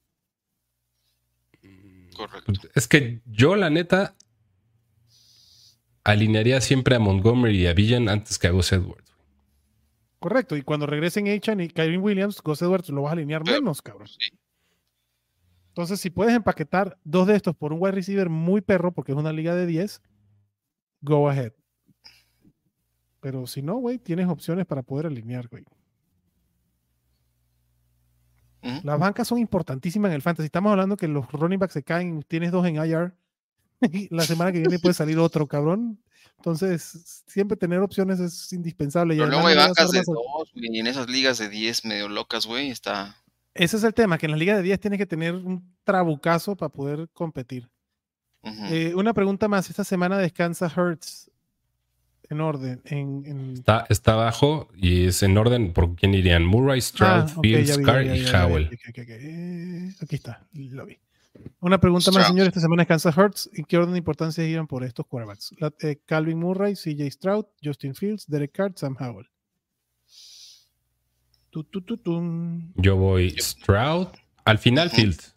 Correcto. 2.16 2.70
Es 2.74 2.88
que 2.88 3.22
yo, 3.26 3.58
la 3.58 3.70
neta, 3.70 4.16
alinearía 6.06 6.62
siempre 6.62 6.96
a 6.96 7.00
Montgomery 7.00 7.64
y 7.64 7.68
a 7.68 7.74
Villan 7.74 8.08
antes 8.08 8.40
que 8.40 8.48
a 8.48 8.52
Gus 8.52 8.72
Edwards. 8.72 9.12
Correcto. 10.20 10.56
Y 10.56 10.62
cuando 10.62 10.86
regresen 10.86 11.28
Achan 11.28 11.60
y 11.60 11.68
Kyrie 11.68 11.98
Williams, 11.98 12.42
Gus 12.42 12.62
Edwards 12.62 12.88
lo 12.90 13.02
vas 13.02 13.10
a 13.10 13.14
alinear 13.14 13.44
menos, 13.44 13.82
cabrón. 13.82 14.08
Entonces, 15.70 16.00
si 16.00 16.10
puedes 16.10 16.34
empaquetar 16.34 16.98
dos 17.04 17.28
de 17.28 17.36
estos 17.36 17.54
por 17.54 17.74
un 17.74 17.82
wide 17.82 17.94
receiver 17.94 18.30
muy 18.30 18.62
perro, 18.62 18.94
porque 18.94 19.12
es 19.12 19.18
una 19.18 19.34
liga 19.34 19.56
de 19.56 19.66
10, 19.66 20.02
go 21.02 21.30
ahead. 21.30 21.52
Pero 23.22 23.48
si 23.48 23.62
no, 23.62 23.76
güey, 23.78 24.00
tienes 24.00 24.28
opciones 24.28 24.66
para 24.66 24.82
poder 24.82 25.06
alinear, 25.06 25.48
güey. 25.48 25.64
Las 28.84 29.00
bancas 29.00 29.28
son 29.28 29.40
importantísimas 29.40 30.10
en 30.10 30.16
el 30.16 30.22
fantasy. 30.22 30.46
Estamos 30.46 30.72
hablando 30.72 30.96
que 30.98 31.08
los 31.08 31.32
running 31.32 31.60
backs 31.60 31.74
se 31.74 31.84
caen, 31.84 32.24
tienes 32.28 32.52
dos 32.52 32.66
en 32.68 32.76
IR. 32.76 33.16
la 34.12 34.24
semana 34.24 34.52
que 34.52 34.60
viene 34.60 34.78
puede 34.80 34.94
salir 34.94 35.18
otro, 35.18 35.48
cabrón. 35.48 36.00
Entonces, 36.38 37.24
siempre 37.28 37.58
tener 37.58 37.80
opciones 37.80 38.20
es 38.20 38.52
indispensable. 38.54 39.16
Pero 39.16 39.28
luego 39.28 39.48
hay 39.48 39.56
bancas 39.56 39.92
de 39.92 40.04
dos, 40.06 40.52
y 40.54 40.80
en 40.80 40.88
esas 40.88 41.10
ligas 41.10 41.38
de 41.38 41.50
10 41.50 41.86
medio 41.86 42.10
locas, 42.10 42.46
güey, 42.46 42.70
está. 42.70 43.16
Ese 43.54 43.78
es 43.78 43.84
el 43.84 43.94
tema, 43.94 44.18
que 44.18 44.28
en 44.28 44.32
las 44.32 44.40
ligas 44.40 44.58
de 44.58 44.64
10 44.64 44.80
tienes 44.80 44.98
que 44.98 45.06
tener 45.06 45.34
un 45.34 45.76
trabucazo 45.84 46.56
para 46.56 46.70
poder 46.70 47.10
competir. 47.14 47.70
Eh, 48.44 48.94
una 48.96 49.14
pregunta 49.14 49.48
más. 49.48 49.70
Esta 49.70 49.84
semana 49.84 50.18
descansa 50.18 50.72
Hertz 50.76 51.31
en 52.32 52.42
orden. 52.42 52.82
En, 52.86 53.54
Está, 53.54 53.86
está 53.90 54.14
abajo 54.14 54.70
y 54.76 55.08
es 55.08 55.22
en 55.24 55.38
orden 55.38 55.74
por 55.74 55.96
quién 55.96 56.14
irían. 56.14 56.46
Murray, 56.46 56.82
Stroud, 56.82 57.30
ah, 57.30 57.40
Fields, 57.42 57.78
Carr 57.80 58.06
y 58.06 58.26
Howell. 58.26 58.70
Aquí 60.02 60.16
está, 60.16 60.48
lo 60.54 60.86
vi. 60.86 60.98
Una 61.60 61.80
pregunta 61.80 62.12
más, 62.12 62.28
señor. 62.28 62.48
Esta 62.48 62.60
semana 62.60 62.84
es 62.84 62.88
Kansas 62.88 63.18
Hurts. 63.18 63.50
¿En 63.54 63.66
qué 63.66 63.78
orden 63.78 63.94
de 63.94 63.98
importancia 63.98 64.46
iban 64.46 64.68
por 64.68 64.84
estos 64.84 65.06
quarterbacks? 65.08 65.54
Eh, 65.82 66.00
Calvin 66.06 66.40
Murray, 66.40 66.76
CJ 66.76 67.10
Stroud, 67.12 67.46
Justin 67.64 67.96
Fields, 67.96 68.28
Derek 68.28 68.52
Carr, 68.52 68.74
Sam 68.76 68.96
Howell. 69.00 69.28
Yo 72.76 72.96
voy 72.96 73.36
Stroud. 73.40 74.08
Al 74.46 74.58
final, 74.58 74.90
Fields. 74.90 75.36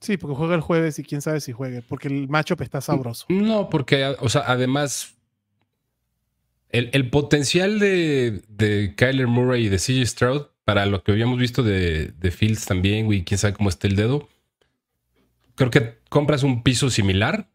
Sí, 0.00 0.16
porque 0.16 0.36
juega 0.36 0.54
el 0.54 0.60
jueves 0.60 0.98
y 0.98 1.04
quién 1.04 1.22
sabe 1.22 1.40
si 1.40 1.52
juegue, 1.52 1.82
porque 1.82 2.08
el 2.08 2.28
matchup 2.28 2.60
está 2.60 2.80
sabroso. 2.80 3.26
No, 3.28 3.70
porque, 3.70 4.14
o 4.20 4.28
sea, 4.28 4.42
además 4.46 5.15
el, 6.70 7.10
potencial 7.10 7.78
de, 7.78 8.42
de, 8.48 8.94
Kyler 8.96 9.26
Murray 9.26 9.66
y 9.66 9.68
de 9.68 9.78
CJ 9.78 10.06
Stroud, 10.06 10.46
para 10.64 10.84
lo 10.84 11.02
que 11.04 11.12
habíamos 11.12 11.38
visto 11.38 11.62
de, 11.62 12.12
Fields 12.36 12.66
también, 12.66 13.06
güey, 13.06 13.24
quién 13.24 13.38
sabe 13.38 13.54
cómo 13.54 13.68
está 13.68 13.86
el 13.86 13.94
dedo. 13.94 14.28
Creo 15.54 15.70
que 15.70 15.98
compras 16.10 16.42
un 16.42 16.62
piso 16.62 16.90
similar 16.90 17.48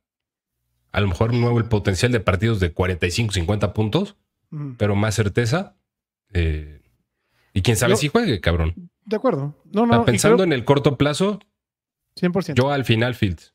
A 0.91 1.01
lo 1.01 1.07
mejor 1.07 1.33
no 1.33 1.57
el 1.57 1.65
potencial 1.65 2.11
de 2.11 2.19
partidos 2.19 2.59
de 2.59 2.71
45, 2.71 3.33
50 3.33 3.73
puntos, 3.73 4.15
pero 4.77 4.95
más 4.95 5.13
certeza. 5.15 5.75
Eh, 6.33 6.81
y 7.53 7.61
quién 7.61 7.75
sabe 7.75 7.97
si 7.97 8.07
juegue, 8.07 8.39
cabrón. 8.39 8.89
De 9.05 9.17
acuerdo. 9.17 9.61
No, 9.71 9.85
no, 9.85 10.05
pensando 10.05 10.43
en 10.43 10.53
el 10.53 10.63
corto 10.63 10.97
plazo, 10.97 11.39
100%. 12.15 12.53
Yo 12.53 12.71
al 12.71 12.85
final 12.85 13.13
Fields. 13.13 13.53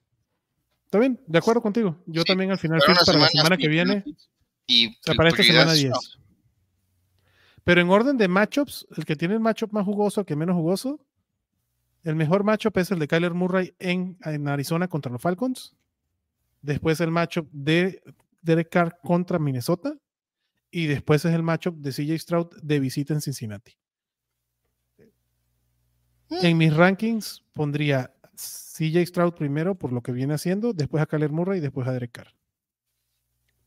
Está 0.85 0.99
bien, 0.99 1.19
de 1.27 1.39
acuerdo 1.39 1.63
contigo. 1.63 1.97
Yo 2.07 2.25
también 2.25 2.51
al 2.51 2.59
final 2.59 2.83
Fields 2.83 3.05
para 3.07 3.19
la 3.19 3.29
semana 3.29 3.57
que 3.57 3.69
viene. 3.69 4.05
Y 4.67 4.97
para 5.17 5.29
esta 5.29 5.43
semana 5.43 5.73
10. 5.73 5.93
Pero 7.65 7.81
en 7.81 7.91
orden 7.91 8.17
de 8.17 8.29
matchups, 8.29 8.87
el 8.97 9.05
que 9.05 9.17
tiene 9.17 9.35
el 9.35 9.41
matchup 9.41 9.73
más 9.73 9.85
jugoso, 9.85 10.21
el 10.21 10.27
que 10.27 10.37
menos 10.37 10.55
jugoso, 10.55 11.01
el 12.05 12.15
mejor 12.15 12.45
matchup 12.45 12.77
es 12.79 12.91
el 12.93 13.01
de 13.01 13.09
Kyler 13.09 13.35
Murray 13.35 13.75
en, 13.81 14.17
en 14.23 14.47
Arizona 14.47 14.87
contra 14.87 15.11
los 15.11 15.21
Falcons. 15.21 15.75
Después 16.63 17.01
el 17.01 17.11
matchup 17.11 17.49
de 17.51 18.03
Derek 18.43 18.71
Carr 18.71 18.99
contra 19.03 19.39
Minnesota. 19.39 19.97
Y 20.71 20.87
después 20.87 21.25
es 21.25 21.35
el 21.35 21.43
matchup 21.43 21.77
de 21.79 21.91
CJ 21.91 22.19
Stroud 22.19 22.49
de 22.63 22.81
visita 22.81 23.15
en 23.15 23.21
Cincinnati. 23.21 23.77
En 26.29 26.59
mis 26.59 26.75
rankings 26.75 27.45
pondría 27.53 28.13
CJ 28.35 29.07
Stroud 29.07 29.35
primero 29.35 29.75
por 29.75 29.93
lo 29.93 30.03
que 30.03 30.13
viene 30.13 30.35
haciendo, 30.35 30.73
después 30.73 31.03
a 31.03 31.07
Kyler 31.07 31.31
Murray 31.31 31.59
y 31.59 31.63
después 31.63 31.87
a 31.89 31.93
Derek 31.93 32.13
Carr. 32.13 32.36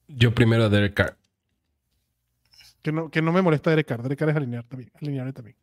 Yo 0.10 0.34
primero 0.34 0.66
a 0.66 0.70
Derek 0.70 0.96
Carr. 0.96 1.18
Que 2.82 2.92
no, 2.92 3.10
que 3.10 3.22
no 3.22 3.32
me 3.32 3.42
molesta 3.42 3.70
Derek 3.70 3.88
Carr. 3.88 4.02
Derek 4.02 4.20
Carr 4.20 4.30
es 4.30 4.36
alinear 4.36 4.66
también. 4.66 4.92
Alinear 5.00 5.32
también. 5.34 5.56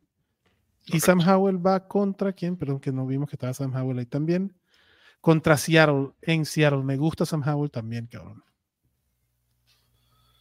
Y 0.85 0.99
Sam 1.01 1.19
Howell 1.19 1.65
va 1.65 1.87
contra 1.87 2.31
quién? 2.31 2.55
Perdón, 2.55 2.79
que 2.79 2.91
no 2.91 3.05
vimos 3.05 3.29
que 3.29 3.35
estaba 3.35 3.53
Sam 3.53 3.75
Howell 3.75 3.99
ahí 3.99 4.05
también. 4.05 4.55
Contra 5.19 5.57
Seattle. 5.57 6.11
En 6.21 6.45
Seattle. 6.45 6.83
Me 6.83 6.95
gusta 6.95 7.25
Sam 7.25 7.43
Howell 7.45 7.69
también, 7.69 8.07
cabrón. 8.07 8.43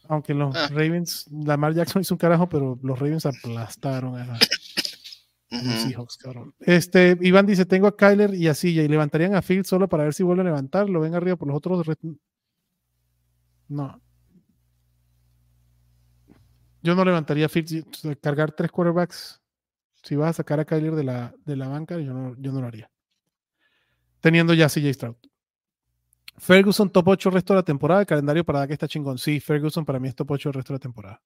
Aunque 0.08 0.34
los 0.34 0.54
ah. 0.54 0.68
Ravens, 0.68 1.26
Lamar 1.32 1.74
Jackson 1.74 2.02
hizo 2.02 2.14
un 2.14 2.18
carajo, 2.18 2.48
pero 2.48 2.78
los 2.80 2.98
Ravens 2.98 3.26
aplastaron 3.26 4.16
a, 4.16 4.38
Seahawks, 5.48 6.16
cabrón. 6.16 6.54
Este, 6.60 7.16
Iván 7.20 7.46
dice: 7.46 7.66
Tengo 7.66 7.88
a 7.88 7.96
Kyler 7.96 8.34
y 8.34 8.46
a 8.46 8.54
Silla 8.54 8.82
y 8.82 8.88
levantarían 8.88 9.34
a 9.34 9.42
Field 9.42 9.64
solo 9.64 9.88
para 9.88 10.04
ver 10.04 10.14
si 10.14 10.22
vuelve 10.22 10.42
a 10.42 10.44
levantar. 10.44 10.88
Lo 10.88 11.00
ven 11.00 11.14
arriba 11.14 11.34
por 11.34 11.48
los 11.48 11.56
otros. 11.56 11.86
No. 13.68 14.00
Yo 16.82 16.94
no 16.94 17.04
levantaría 17.04 17.46
a 17.46 17.48
Field. 17.48 17.86
Cargar 18.20 18.52
tres 18.52 18.70
quarterbacks 18.70 19.40
si 20.06 20.14
vas 20.14 20.30
a 20.30 20.32
sacar 20.34 20.60
a 20.60 20.64
Kyler 20.64 20.94
de 20.94 21.02
la, 21.02 21.34
de 21.44 21.56
la 21.56 21.66
banca, 21.66 21.98
yo 21.98 22.14
no, 22.14 22.36
yo 22.38 22.52
no 22.52 22.60
lo 22.60 22.68
haría. 22.68 22.88
Teniendo 24.20 24.54
ya 24.54 24.68
CJ 24.68 24.94
Stroud. 24.94 25.16
Ferguson 26.38 26.90
top 26.90 27.08
8 27.08 27.28
el 27.30 27.34
resto 27.34 27.54
de 27.54 27.58
la 27.58 27.64
temporada. 27.64 28.02
El 28.02 28.06
calendario 28.06 28.44
para 28.44 28.68
que 28.68 28.72
está 28.72 28.86
chingón. 28.86 29.18
Sí, 29.18 29.40
Ferguson 29.40 29.84
para 29.84 29.98
mí 29.98 30.06
es 30.06 30.14
top 30.14 30.30
8 30.30 30.50
el 30.50 30.52
resto 30.54 30.72
de 30.72 30.76
la 30.76 30.80
temporada. 30.80 31.22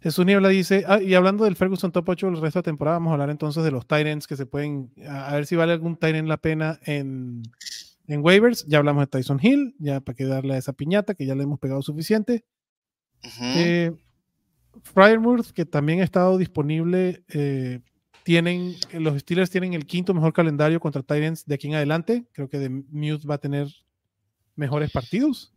Jesús 0.00 0.26
Niebla 0.26 0.48
dice, 0.48 0.84
ah, 0.86 1.00
y 1.00 1.14
hablando 1.14 1.44
del 1.44 1.56
Ferguson 1.56 1.92
top 1.92 2.10
8 2.10 2.28
el 2.28 2.40
resto 2.42 2.58
de 2.58 2.60
la 2.60 2.70
temporada, 2.70 2.98
vamos 2.98 3.10
a 3.10 3.14
hablar 3.14 3.30
entonces 3.30 3.64
de 3.64 3.70
los 3.70 3.86
Tyrants 3.86 4.26
que 4.26 4.36
se 4.36 4.44
pueden, 4.44 4.92
a, 5.08 5.34
ver 5.34 5.46
si 5.46 5.56
vale 5.56 5.72
algún 5.72 5.96
Tyrant 5.96 6.28
la 6.28 6.36
pena 6.36 6.78
en, 6.84 7.42
en 8.08 8.24
waivers. 8.24 8.66
Ya 8.66 8.78
hablamos 8.78 9.02
de 9.02 9.06
Tyson 9.06 9.38
Hill, 9.40 9.76
ya 9.78 10.00
para 10.00 10.16
que 10.16 10.24
darle 10.24 10.54
a 10.54 10.58
esa 10.58 10.72
piñata 10.72 11.14
que 11.14 11.26
ya 11.26 11.34
le 11.34 11.44
hemos 11.44 11.60
pegado 11.60 11.82
suficiente. 11.82 12.44
eh, 13.40 13.92
Fryermuth, 14.82 15.50
que 15.52 15.64
también 15.64 16.00
ha 16.00 16.04
estado 16.04 16.38
disponible, 16.38 17.22
eh, 17.28 17.80
tienen, 18.24 18.74
los 18.92 19.18
Steelers 19.20 19.50
tienen 19.50 19.74
el 19.74 19.86
quinto 19.86 20.14
mejor 20.14 20.32
calendario 20.32 20.80
contra 20.80 21.02
Titans 21.02 21.44
de 21.46 21.54
aquí 21.54 21.68
en 21.68 21.74
adelante. 21.74 22.26
Creo 22.32 22.48
que 22.48 22.58
de 22.58 22.68
Mute 22.68 23.26
va 23.26 23.36
a 23.36 23.38
tener 23.38 23.68
mejores 24.56 24.90
partidos. 24.90 25.52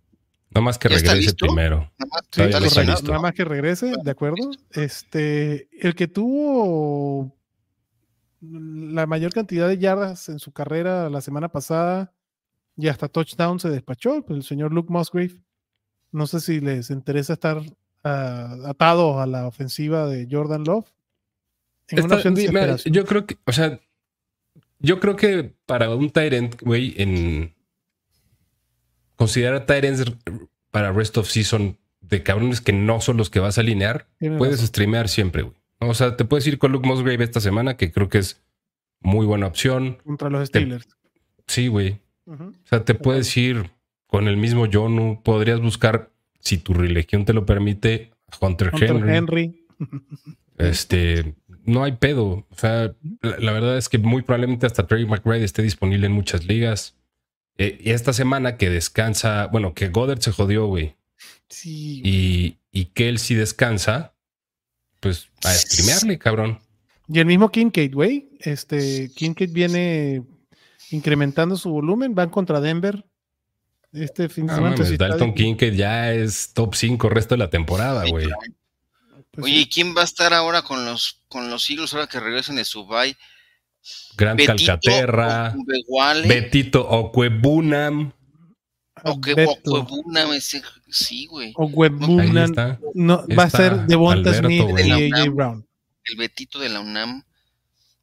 No 0.54 0.62
más 0.62 0.78
que 0.78 0.90
regrese 0.90 1.34
primero. 1.34 1.92
Nada 1.98 3.20
más, 3.20 3.34
que 3.34 3.46
regrese, 3.46 3.94
de 4.04 4.12
acuerdo. 4.12 4.52
Este, 4.72 5.70
el 5.80 5.96
que 5.96 6.08
tuvo 6.08 7.34
la 8.42 9.06
mayor 9.06 9.32
cantidad 9.32 9.68
de 9.68 9.78
yardas 9.78 10.28
en 10.30 10.40
su 10.40 10.52
carrera 10.52 11.10
la 11.10 11.22
semana 11.22 11.50
pasada 11.50 12.14
y 12.78 12.88
hasta 12.88 13.08
touchdown 13.08 13.60
se 13.60 13.70
despachó, 13.70 14.26
el 14.30 14.44
señor 14.44 14.74
Luke 14.74 14.92
Musgrave. 14.92 15.38
No 16.12 16.28
sé 16.28 16.40
si 16.40 16.60
les 16.60 16.90
interesa 16.90 17.34
estar 17.34 17.62
atado 18.04 19.22
a 19.22 19.28
la 19.28 19.48
ofensiva 19.48 20.08
de 20.08 20.28
Jordan 20.30 20.64
Love. 20.64 20.92
yo 22.86 23.06
creo 23.06 23.26
que, 23.26 23.38
o 23.46 23.52
sea, 23.52 23.80
yo 24.80 25.00
creo 25.00 25.16
que 25.16 25.54
para 25.66 25.94
un 25.94 26.10
Tyrant, 26.10 26.60
güey, 26.62 26.96
en 26.98 27.56
considerar 29.16 29.66
Tyrants 29.66 30.04
para 30.72 30.92
rest 30.92 31.18
of 31.18 31.30
season 31.30 31.78
de 32.02 32.24
cabrones 32.24 32.62
que 32.62 32.74
no 32.74 33.00
son 33.02 33.18
los 33.18 33.30
que 33.30 33.40
vas 33.40 33.58
a 33.58 33.62
alinear, 33.62 34.08
puedes 34.38 34.60
streamear 34.62 35.08
siempre, 35.08 35.44
güey. 35.44 35.56
O 35.80 35.94
sea, 35.94 36.16
te 36.16 36.26
puedes 36.26 36.46
ir 36.48 36.60
con 36.60 36.72
Luke 36.72 36.88
Musgrave 36.88 37.24
esta 37.24 37.40
semana, 37.40 37.76
que 37.76 37.92
creo 37.92 38.08
que 38.08 38.20
es 38.20 38.44
muy 39.00 39.26
buena 39.26 39.48
opción. 39.48 39.98
Contra 40.04 40.30
los 40.30 40.48
Steelers. 40.48 40.88
sí, 41.48 41.68
güey. 41.68 42.00
O 42.26 42.54
sea, 42.66 42.84
te 42.86 42.96
puedes 42.96 43.36
ir 43.36 43.72
con 44.08 44.28
el 44.28 44.38
mismo 44.38 44.68
Jonu, 44.72 45.22
podrías 45.24 45.60
buscar 45.60 46.12
si 46.40 46.58
tu 46.58 46.74
religión 46.74 47.26
te 47.26 47.34
lo 47.34 47.46
permite, 47.46 48.12
Hunter, 48.40 48.72
Henry. 48.80 49.66
Este, 50.58 51.36
no 51.66 51.84
hay 51.84 51.94
pedo. 51.94 52.46
O 52.50 52.56
sea, 52.56 52.94
la, 53.22 53.52
verdad 53.52 53.78
es 53.78 53.90
que 53.90 53.98
muy 53.98 54.22
probablemente 54.22 54.66
hasta 54.66 54.88
Terry 54.88 55.06
McBride 55.06 55.44
esté 55.44 55.62
disponible 55.62 56.08
en 56.08 56.14
muchas 56.14 56.46
ligas. 56.46 56.96
Eh, 57.58 57.80
y 57.82 57.92
esta 57.92 58.14
semana 58.14 58.58
que 58.58 58.70
descansa, 58.70 59.48
bueno, 59.48 59.74
que 59.74 59.90
Goddard 59.90 60.22
se 60.22 60.32
jodió, 60.32 60.68
güey. 60.68 60.96
Sí. 61.50 62.02
Y, 62.04 62.58
y 62.72 62.86
que 62.86 63.10
él 63.10 63.20
sí 63.20 63.36
descansa, 63.36 64.14
pues 65.00 65.30
a 65.44 65.54
streamearle, 65.54 66.18
cabrón. 66.18 66.60
Y 67.08 67.20
el 67.20 67.26
mismo 67.26 67.50
Kincaid, 67.50 67.94
güey. 67.94 68.30
Este, 68.40 69.12
Kincaid 69.16 69.52
viene 69.52 70.24
incrementando 70.92 71.58
su 71.58 71.70
volumen, 71.70 72.16
van 72.16 72.30
contra 72.30 72.62
Denver. 72.62 73.06
Este 73.94 74.30
fin 74.30 74.48
de 74.48 74.56
semana. 74.56 74.76
Dalton 74.76 75.34
King 75.34 75.56
que 75.56 75.76
ya 75.76 76.14
es 76.14 76.54
top 76.54 76.76
5 76.76 77.10
resto 77.10 77.36
de 77.36 77.40
la 77.40 77.50
temporada, 77.50 78.06
güey. 78.10 78.30
Pues 79.32 79.46
Oye, 79.46 79.68
¿quién 79.72 79.96
va 79.96 80.02
a 80.02 80.06
estar 80.06 80.34
ahora 80.34 80.62
con 80.62 80.86
los, 80.86 81.22
con 81.28 81.50
los 81.50 81.70
Eagles 81.70 81.94
ahora 81.94 82.08
que 82.08 82.20
regresen 82.20 82.58
de 82.58 82.66
Subay? 82.66 83.16
Grant 84.18 84.40
Calcaterra, 84.46 85.56
Betito 86.28 86.88
Okwebunam. 86.88 88.12
Okwebunam, 89.04 90.40
sí, 90.90 91.26
güey. 91.28 91.54
Okwebunam. 91.56 92.78
No, 92.94 93.26
va 93.38 93.44
a 93.44 93.50
ser 93.50 93.86
Devonta 93.88 94.34
Smith 94.34 94.66
y 94.84 94.92
AJ 94.92 95.30
Brown. 95.34 95.66
El 96.04 96.18
Betito 96.18 96.60
de 96.60 96.70
la 96.70 96.82
UNAM. 96.82 97.24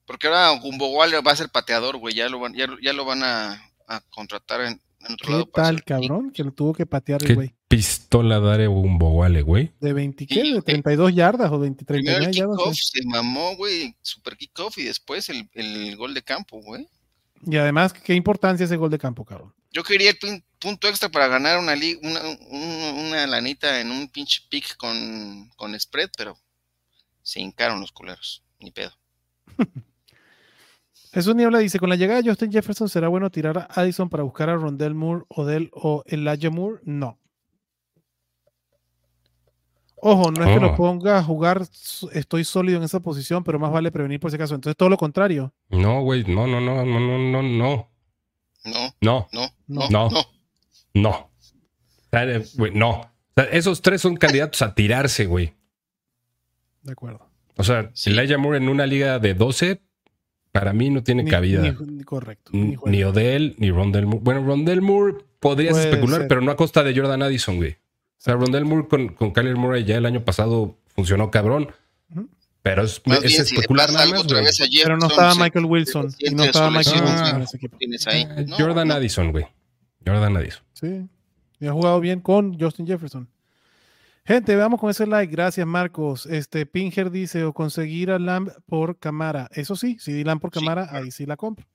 Porque 0.08 0.26
ahora 0.26 0.58
Gumbo 0.58 0.88
Waller 0.88 1.24
va 1.24 1.32
a 1.32 1.36
ser 1.36 1.50
pateador, 1.50 1.98
güey. 1.98 2.14
Ya 2.14 2.28
lo 2.28 2.40
van, 2.40 2.54
ya, 2.54 2.66
ya 2.82 2.92
lo 2.92 3.04
van 3.04 3.22
a, 3.22 3.62
a 3.86 4.00
contratar 4.10 4.62
en, 4.62 4.80
¿Qué 5.24 5.44
tal, 5.52 5.84
cabrón? 5.84 6.32
Que 6.32 6.42
lo 6.42 6.52
tuvo 6.52 6.74
que 6.74 6.86
patear 6.86 7.22
el 7.24 7.34
güey. 7.34 7.54
pistola 7.68 8.40
daré 8.40 8.68
un 8.68 8.98
boguale, 8.98 9.42
güey? 9.42 9.72
¿De 9.80 9.92
20 9.92 10.26
qué? 10.26 10.54
¿De 10.54 10.62
32 10.62 11.14
yardas 11.14 11.50
o 11.52 11.58
20, 11.58 11.84
39 11.84 12.32
yardas? 12.32 12.76
Se 12.76 13.04
mamó, 13.06 13.54
güey. 13.56 13.94
Super 14.02 14.36
kickoff 14.36 14.78
y 14.78 14.84
después 14.84 15.28
el, 15.28 15.48
el, 15.52 15.96
gol 15.96 16.14
de 16.14 16.22
campo, 16.22 16.60
güey. 16.60 16.88
Y 17.46 17.56
además, 17.56 17.92
¿qué 17.92 18.14
importancia 18.14 18.64
ese 18.64 18.76
gol 18.76 18.90
de 18.90 18.98
campo, 18.98 19.24
cabrón? 19.24 19.54
Yo 19.70 19.84
quería 19.84 20.10
el 20.10 20.44
punto 20.58 20.88
extra 20.88 21.08
para 21.08 21.28
ganar 21.28 21.58
una, 21.58 21.74
una, 22.02 22.20
una, 22.90 23.26
lanita 23.26 23.80
en 23.80 23.92
un 23.92 24.08
pinche 24.08 24.42
pick 24.48 24.76
con, 24.76 25.48
con 25.56 25.78
spread, 25.78 26.10
pero 26.16 26.36
se 27.22 27.40
hincaron 27.40 27.80
los 27.80 27.92
culeros. 27.92 28.42
Ni 28.58 28.72
pedo. 28.72 28.92
Jesús 31.18 31.34
Niebla 31.34 31.58
dice, 31.58 31.80
con 31.80 31.88
la 31.88 31.96
llegada 31.96 32.22
de 32.22 32.28
Justin 32.28 32.52
Jefferson, 32.52 32.88
¿será 32.88 33.08
bueno 33.08 33.28
tirar 33.28 33.58
a 33.58 33.62
Addison 33.74 34.08
para 34.08 34.22
buscar 34.22 34.50
a 34.50 34.54
Rondell 34.54 34.94
Moore, 34.94 35.24
Odell 35.26 35.68
o 35.74 36.04
Elijah 36.06 36.48
Moore? 36.48 36.80
No. 36.84 37.18
Ojo, 39.96 40.30
no 40.30 40.44
es 40.44 40.54
que 40.54 40.60
lo 40.60 40.74
oh. 40.74 40.76
ponga 40.76 41.18
a 41.18 41.24
jugar, 41.24 41.66
estoy 42.12 42.44
sólido 42.44 42.78
en 42.78 42.84
esa 42.84 43.00
posición, 43.00 43.42
pero 43.42 43.58
más 43.58 43.72
vale 43.72 43.90
prevenir 43.90 44.20
por 44.20 44.30
si 44.30 44.36
acaso. 44.36 44.54
Entonces, 44.54 44.76
todo 44.76 44.88
lo 44.88 44.96
contrario. 44.96 45.52
No, 45.70 46.02
güey, 46.02 46.22
no, 46.22 46.46
no, 46.46 46.60
no, 46.60 46.84
no, 46.84 47.00
no, 47.00 47.18
no, 47.18 47.42
no. 47.42 47.90
No. 48.64 48.94
No. 49.00 49.28
No. 49.32 49.48
No. 49.66 49.88
No. 49.90 50.10
No. 50.94 51.30
no. 52.74 53.10
esos 53.50 53.82
tres 53.82 54.02
son 54.02 54.16
candidatos 54.16 54.62
a 54.62 54.72
tirarse, 54.72 55.26
güey. 55.26 55.56
De 56.82 56.92
acuerdo. 56.92 57.28
O 57.56 57.64
sea, 57.64 57.90
Elijah 58.06 58.38
Moore 58.38 58.58
en 58.58 58.68
una 58.68 58.86
liga 58.86 59.18
de 59.18 59.34
12 59.34 59.87
para 60.58 60.72
mí 60.72 60.90
no 60.90 61.04
tiene 61.04 61.24
cabida. 61.24 61.62
Ni, 61.86 62.02
correcto. 62.02 62.50
Ni, 62.52 63.04
Odell, 63.04 63.54
ni 63.58 63.70
Rondell 63.70 64.06
Moore. 64.06 64.20
Bueno, 64.24 64.44
Rondell 64.44 64.82
Moore 64.82 65.18
podrías 65.38 65.78
especular, 65.78 66.26
pero 66.26 66.40
no 66.40 66.50
a 66.50 66.56
costa 66.56 66.82
de 66.82 66.96
Jordan 66.96 67.22
Addison, 67.22 67.58
güey. 67.58 67.72
O 67.72 68.20
sea, 68.20 68.34
Rondell 68.34 68.64
Moore 68.64 68.88
con, 68.88 69.08
con 69.10 69.30
Kyler 69.30 69.54
Murray 69.54 69.84
ya 69.84 69.96
el 69.96 70.06
año 70.06 70.24
pasado 70.24 70.76
funcionó 70.96 71.30
cabrón. 71.30 71.68
Pero 72.62 72.82
es, 72.82 73.00
es 73.22 73.38
especular 73.38 73.92
nada 73.92 74.06
más, 74.08 74.26
Pero 74.26 74.96
no 74.96 75.06
estaba 75.06 75.36
Michael 75.36 75.64
Wilson. 75.64 76.12
Y 76.18 76.30
no 76.34 76.42
estaba 76.42 76.70
Michael 76.70 77.04
Wilson 77.04 77.36
en 77.36 77.42
ese 77.42 77.56
equipo. 77.56 77.76
Eh, 77.80 78.46
Jordan 78.58 78.90
Addison, 78.90 79.30
güey. 79.30 79.46
Jordan 80.04 80.36
Addison. 80.36 80.64
Sí. 80.72 81.06
Y 81.60 81.66
ha 81.68 81.72
jugado 81.72 82.00
bien 82.00 82.20
con 82.20 82.58
Justin 82.58 82.86
Jefferson. 82.86 83.28
Gente, 84.28 84.54
veamos 84.54 84.78
con 84.78 84.90
ese 84.90 85.06
like. 85.06 85.32
Gracias, 85.32 85.66
Marcos. 85.66 86.26
Este 86.26 86.66
Pinger 86.66 87.10
dice: 87.10 87.44
o 87.44 87.54
conseguir 87.54 88.10
a 88.10 88.18
Lamb 88.18 88.50
por 88.66 88.98
cámara. 88.98 89.48
Eso 89.52 89.74
sí, 89.74 89.96
si 89.98 90.12
di 90.12 90.22
Lamb 90.22 90.38
por 90.38 90.50
cámara, 90.50 90.86
ahí 90.92 91.10
sí 91.10 91.24
la 91.24 91.38
compro. 91.38 91.66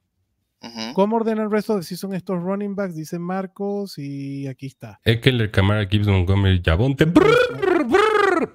¿Cómo 0.93 1.15
ordena 1.15 1.41
el 1.41 1.49
resto 1.49 1.75
de 1.75 1.83
son 1.83 2.13
estos 2.13 2.39
running 2.43 2.75
backs? 2.75 2.93
Dice 2.95 3.17
Marcos 3.17 3.97
y 3.97 4.45
aquí 4.45 4.67
está. 4.67 4.99
Eckler, 5.03 5.49
Camara, 5.49 5.87
Gibbs, 5.87 6.05
Montgomery, 6.05 6.61
Jabonte. 6.63 7.11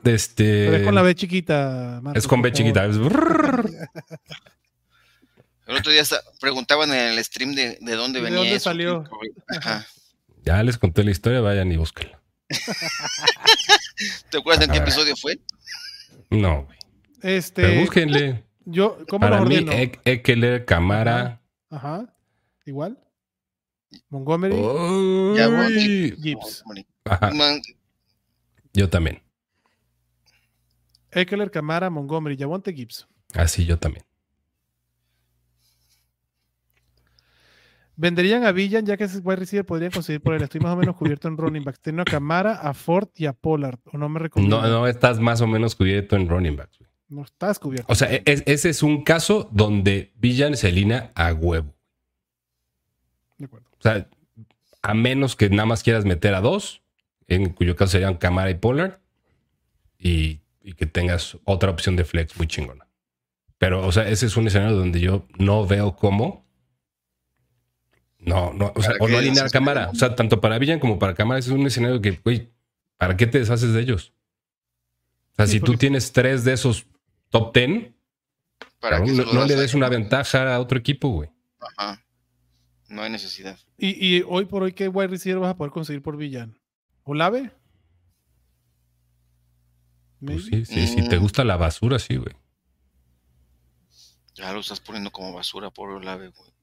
este... 0.05 0.77
es 0.77 0.85
con 0.85 0.95
la 0.95 1.03
B 1.03 1.17
chiquita. 1.17 2.01
es 2.15 2.29
con 2.29 2.41
B 2.41 2.53
chiquita. 2.53 2.85
el 2.87 2.95
otro 5.77 5.91
día 5.91 6.05
preguntaban 6.41 6.91
en 6.93 7.15
el 7.15 7.25
stream 7.25 7.57
de, 7.57 7.79
de 7.81 7.97
dónde 7.97 8.21
venía. 8.21 8.39
¿De 8.39 8.45
dónde 8.45 8.61
salió? 8.61 9.03
Ya 10.45 10.63
les 10.63 10.79
conté 10.79 11.03
la 11.03 11.11
historia, 11.11 11.41
vayan 11.41 11.73
y 11.73 11.77
búsquenla. 11.77 12.23
¿Te 14.31 14.39
acuerdas 14.39 14.67
en 14.67 14.73
qué 14.73 14.79
episodio 14.79 15.17
fue? 15.17 15.39
No, 16.31 16.65
güey. 16.65 16.79
Este, 17.23 17.63
Pero 17.63 17.81
búsquenle. 17.81 18.45
Yo, 18.65 18.99
¿cómo 19.09 19.21
Para 19.21 19.41
lo 19.41 19.47
mí, 19.47 19.65
Eckler, 20.05 20.65
Camara. 20.65 21.41
Ajá. 21.71 22.15
Igual. 22.67 22.99
Montgomery. 24.11 24.57
Gibbs. 26.23 26.63
Yo 28.75 28.89
también. 28.91 29.23
Eckler, 31.11 31.51
Camara, 31.51 31.89
Montgomery, 31.89 32.37
Yavonte, 32.37 32.73
Gibbs. 32.73 33.09
Así 33.35 33.65
yo 33.65 33.79
también. 33.79 34.05
Venderían 38.01 38.45
a 38.45 38.53
Villan, 38.53 38.87
ya 38.87 38.97
que 38.97 39.05
ese 39.05 39.19
wide 39.19 39.37
receiver 39.37 39.67
podrían 39.67 39.91
conseguir 39.91 40.21
por 40.21 40.33
él. 40.33 40.41
Estoy 40.41 40.61
más 40.61 40.73
o 40.73 40.77
menos 40.77 40.95
cubierto 40.95 41.27
en 41.27 41.37
running 41.37 41.65
backs. 41.65 41.81
Tengo 41.81 42.03
a 42.03 42.05
Camara, 42.05 42.53
a 42.53 42.73
Ford 42.73 43.09
y 43.17 43.27
a 43.27 43.33
Pollard. 43.33 43.81
¿O 43.93 43.99
no 43.99 44.09
me 44.09 44.21
recomiendo? 44.21 44.63
No, 44.63 44.69
no 44.69 44.87
estás 44.87 45.19
más 45.19 45.41
o 45.41 45.49
menos 45.49 45.75
cubierto 45.75 46.15
en 46.15 46.29
running 46.29 46.55
backs. 46.55 46.79
No 47.09 47.23
estás 47.23 47.59
cubierto. 47.59 47.93
O 47.93 47.97
sea, 47.97 48.09
ese 48.09 48.69
es 48.71 48.85
un 48.85 49.03
caso 49.03 49.49
donde 49.51 50.13
Villan 50.15 50.57
se 50.57 50.69
alinea 50.69 51.11
a 51.17 51.33
huevo. 51.33 51.75
De 53.37 53.47
acuerdo. 53.47 53.67
O 53.73 53.83
sea, 53.83 54.09
a 54.81 54.95
menos 54.95 55.35
que 55.35 55.51
nada 55.51 55.67
más 55.67 55.83
quieras 55.83 56.05
meter 56.05 56.37
a 56.37 56.41
dos, 56.41 56.83
en 57.27 57.51
cuyo 57.51 57.75
caso 57.75 57.93
serían 57.93 58.15
Camara 58.15 58.51
y 58.51 58.55
Pollard, 58.55 59.01
y, 59.99 60.39
y 60.63 60.75
que 60.75 60.87
tengas 60.87 61.37
otra 61.43 61.71
opción 61.71 61.97
de 61.97 62.05
flex 62.05 62.37
muy 62.37 62.47
chingona. 62.47 62.87
Pero, 63.59 63.85
o 63.85 63.91
sea, 63.91 64.09
ese 64.09 64.27
es 64.27 64.37
un 64.37 64.47
escenario 64.47 64.77
donde 64.77 65.01
yo 65.01 65.27
no 65.37 65.67
veo 65.67 65.97
cómo 65.97 66.48
no, 68.29 68.53
no, 68.53 68.73
o 68.75 68.83
sea, 68.83 68.95
o 69.01 69.09
no 69.09 69.19
alinear 69.19 69.51
cámara. 69.51 69.91
O 69.91 69.95
sea, 69.95 70.15
tanto 70.15 70.41
para 70.41 70.59
Villan 70.59 70.79
como 70.79 70.99
para 70.99 71.15
cámara, 71.15 71.41
ese 71.41 71.51
es 71.51 71.57
un 71.57 71.67
escenario 71.67 72.01
que, 72.01 72.13
güey, 72.23 72.51
¿para 72.97 73.17
qué 73.17 73.27
te 73.27 73.39
deshaces 73.39 73.73
de 73.73 73.81
ellos? 73.81 74.13
O 75.33 75.37
sea, 75.37 75.47
si 75.47 75.61
tú 75.61 75.77
tienes 75.77 76.13
tres 76.13 76.45
de 76.45 76.53
esos 76.53 76.87
top 77.31 77.53
ten, 77.53 77.97
no, 79.33 79.45
le 79.45 79.57
des 79.57 79.75
una 79.75 79.89
ventaja 79.89 80.55
a 80.55 80.61
otro 80.61 80.79
equipo, 80.79 81.09
güey. 81.09 81.31
Ajá. 81.77 82.05
No 82.89 83.03
hay 83.03 83.11
necesidad. 83.11 83.59
¿Y, 83.77 84.23
hoy 84.23 84.47
por 84.47 84.63
hoy 84.63 84.73
qué 84.73 84.89
wide 84.89 85.09
receiver 85.09 85.41
vas 85.41 85.51
a 85.51 85.57
poder 85.57 85.73
conseguir 85.73 86.03
por 86.03 86.17
Villan? 86.17 86.59
¿Olave? 87.05 87.53
Pues 90.25 90.47
sí, 90.47 90.65
sí, 90.65 90.87
si 90.87 91.09
te 91.09 91.19
mm. 91.19 91.23
gusta 91.23 91.45
la 91.45 91.57
basura, 91.57 91.99
sí, 91.99 92.17
güey. 92.17 92.35
Ya 94.35 94.53
lo 94.53 94.61
estás 94.61 94.81
poniendo 94.81 95.11
como 95.11 95.33
basura 95.33 95.71
por 95.71 95.91
Olave, 95.91 96.29
güey. 96.29 96.58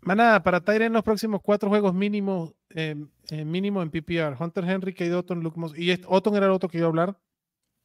Manada, 0.00 0.42
para 0.42 0.60
Tyre 0.60 0.86
en 0.86 0.92
los 0.92 1.02
próximos 1.02 1.40
cuatro 1.42 1.68
juegos 1.68 1.92
mínimo, 1.94 2.54
eh, 2.70 2.96
eh, 3.30 3.44
mínimo 3.44 3.82
en 3.82 3.90
PPR. 3.90 4.36
Hunter 4.38 4.64
Henry, 4.64 4.92
Kate 4.92 5.14
Otton, 5.14 5.40
Luke 5.40 5.58
Moss. 5.58 5.76
Y 5.76 5.92
Otton 6.06 6.36
era 6.36 6.46
el 6.46 6.52
otro 6.52 6.68
que 6.68 6.78
iba 6.78 6.86
a 6.86 6.90
hablar. 6.90 7.18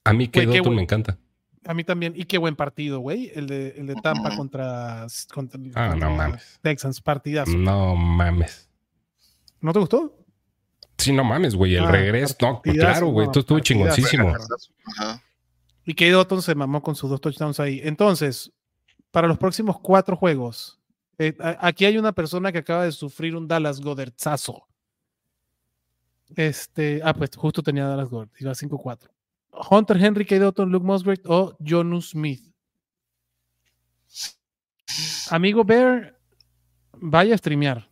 A 0.06 0.14
mí 0.14 0.28
Kate 0.28 0.60
Otton 0.60 0.76
me 0.76 0.82
encanta. 0.82 1.18
A 1.66 1.74
mí 1.74 1.84
también. 1.84 2.14
Y 2.16 2.26
qué 2.26 2.38
buen 2.38 2.56
partido, 2.56 3.00
güey. 3.00 3.32
El 3.34 3.48
de, 3.48 3.70
el 3.78 3.88
de 3.88 3.96
Tampa 3.96 4.36
contra, 4.36 5.08
contra, 5.34 5.60
ah, 5.76 5.96
no 5.96 6.12
mames. 6.12 6.60
Texans. 6.62 7.02
Partidas. 7.02 7.48
No 7.48 7.96
mames. 7.96 8.70
¿No 9.62 9.72
te 9.72 9.80
gustó? 9.80 10.18
Sí, 10.98 11.14
no 11.14 11.24
mames, 11.24 11.56
güey. 11.56 11.76
El 11.76 11.86
ah, 11.86 11.92
regreso. 11.92 12.36
No, 12.42 12.62
claro, 12.62 13.08
güey. 13.08 13.28
Esto 13.28 13.40
estuvo 13.40 13.60
chingoncísimo. 13.60 14.34
Y 15.86 15.94
Kate 15.94 16.16
Otton 16.16 16.42
se 16.42 16.56
mamó 16.56 16.82
con 16.82 16.96
sus 16.96 17.10
dos 17.10 17.22
touchdowns 17.22 17.60
ahí. 17.60 17.82
Entonces, 17.84 18.52
para 19.12 19.28
los 19.28 19.38
próximos 19.38 19.80
cuatro 19.80 20.16
juegos, 20.16 20.80
eh, 21.18 21.36
aquí 21.60 21.86
hay 21.86 21.98
una 21.98 22.12
persona 22.12 22.52
que 22.52 22.60
acaba 22.60 22.86
de 22.86 22.92
sufrir 22.92 23.36
un 23.36 23.48
Dallas 23.48 23.80
Godertzazo. 23.80 24.68
Este, 26.36 27.02
ah, 27.04 27.14
pues 27.14 27.32
justo 27.36 27.62
tenía 27.62 27.88
Dallas 27.88 28.10
Goddard, 28.10 28.30
iba 28.40 28.52
5-4. 28.52 29.10
Hunter 29.70 30.04
Henry, 30.04 30.26
K. 30.26 30.40
Dotton, 30.40 30.72
Luke 30.72 30.86
Musgrave 30.86 31.22
o 31.26 31.56
Jonu 31.64 32.02
Smith. 32.02 32.44
Amigo 35.30 35.64
Bear, 35.64 36.20
vaya 36.94 37.36
a 37.36 37.38
streamear. 37.38 37.90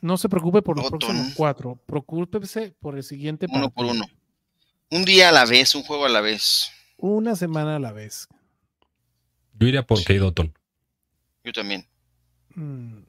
No 0.00 0.16
se 0.16 0.28
preocupe 0.28 0.62
por 0.62 0.76
los 0.76 0.88
próximos 0.88 1.32
cuatro. 1.36 1.80
Preocúpese 1.86 2.74
por 2.80 2.96
el 2.96 3.04
siguiente 3.04 3.46
Uno 3.48 3.70
por 3.70 3.86
uno. 3.86 4.04
Un 4.90 5.04
día 5.04 5.28
a 5.28 5.32
la 5.32 5.44
vez, 5.44 5.74
un 5.76 5.84
juego 5.84 6.06
a 6.06 6.08
la 6.08 6.20
vez. 6.20 6.70
Una 6.96 7.36
semana 7.36 7.76
a 7.76 7.78
la 7.78 7.92
vez. 7.92 8.28
Yo 9.54 9.68
iría 9.68 9.86
por 9.86 10.02
K. 10.02 10.14
Dotton. 10.14 10.52
Yo 11.44 11.52
también. 11.52 11.86
Mm. 12.54 13.02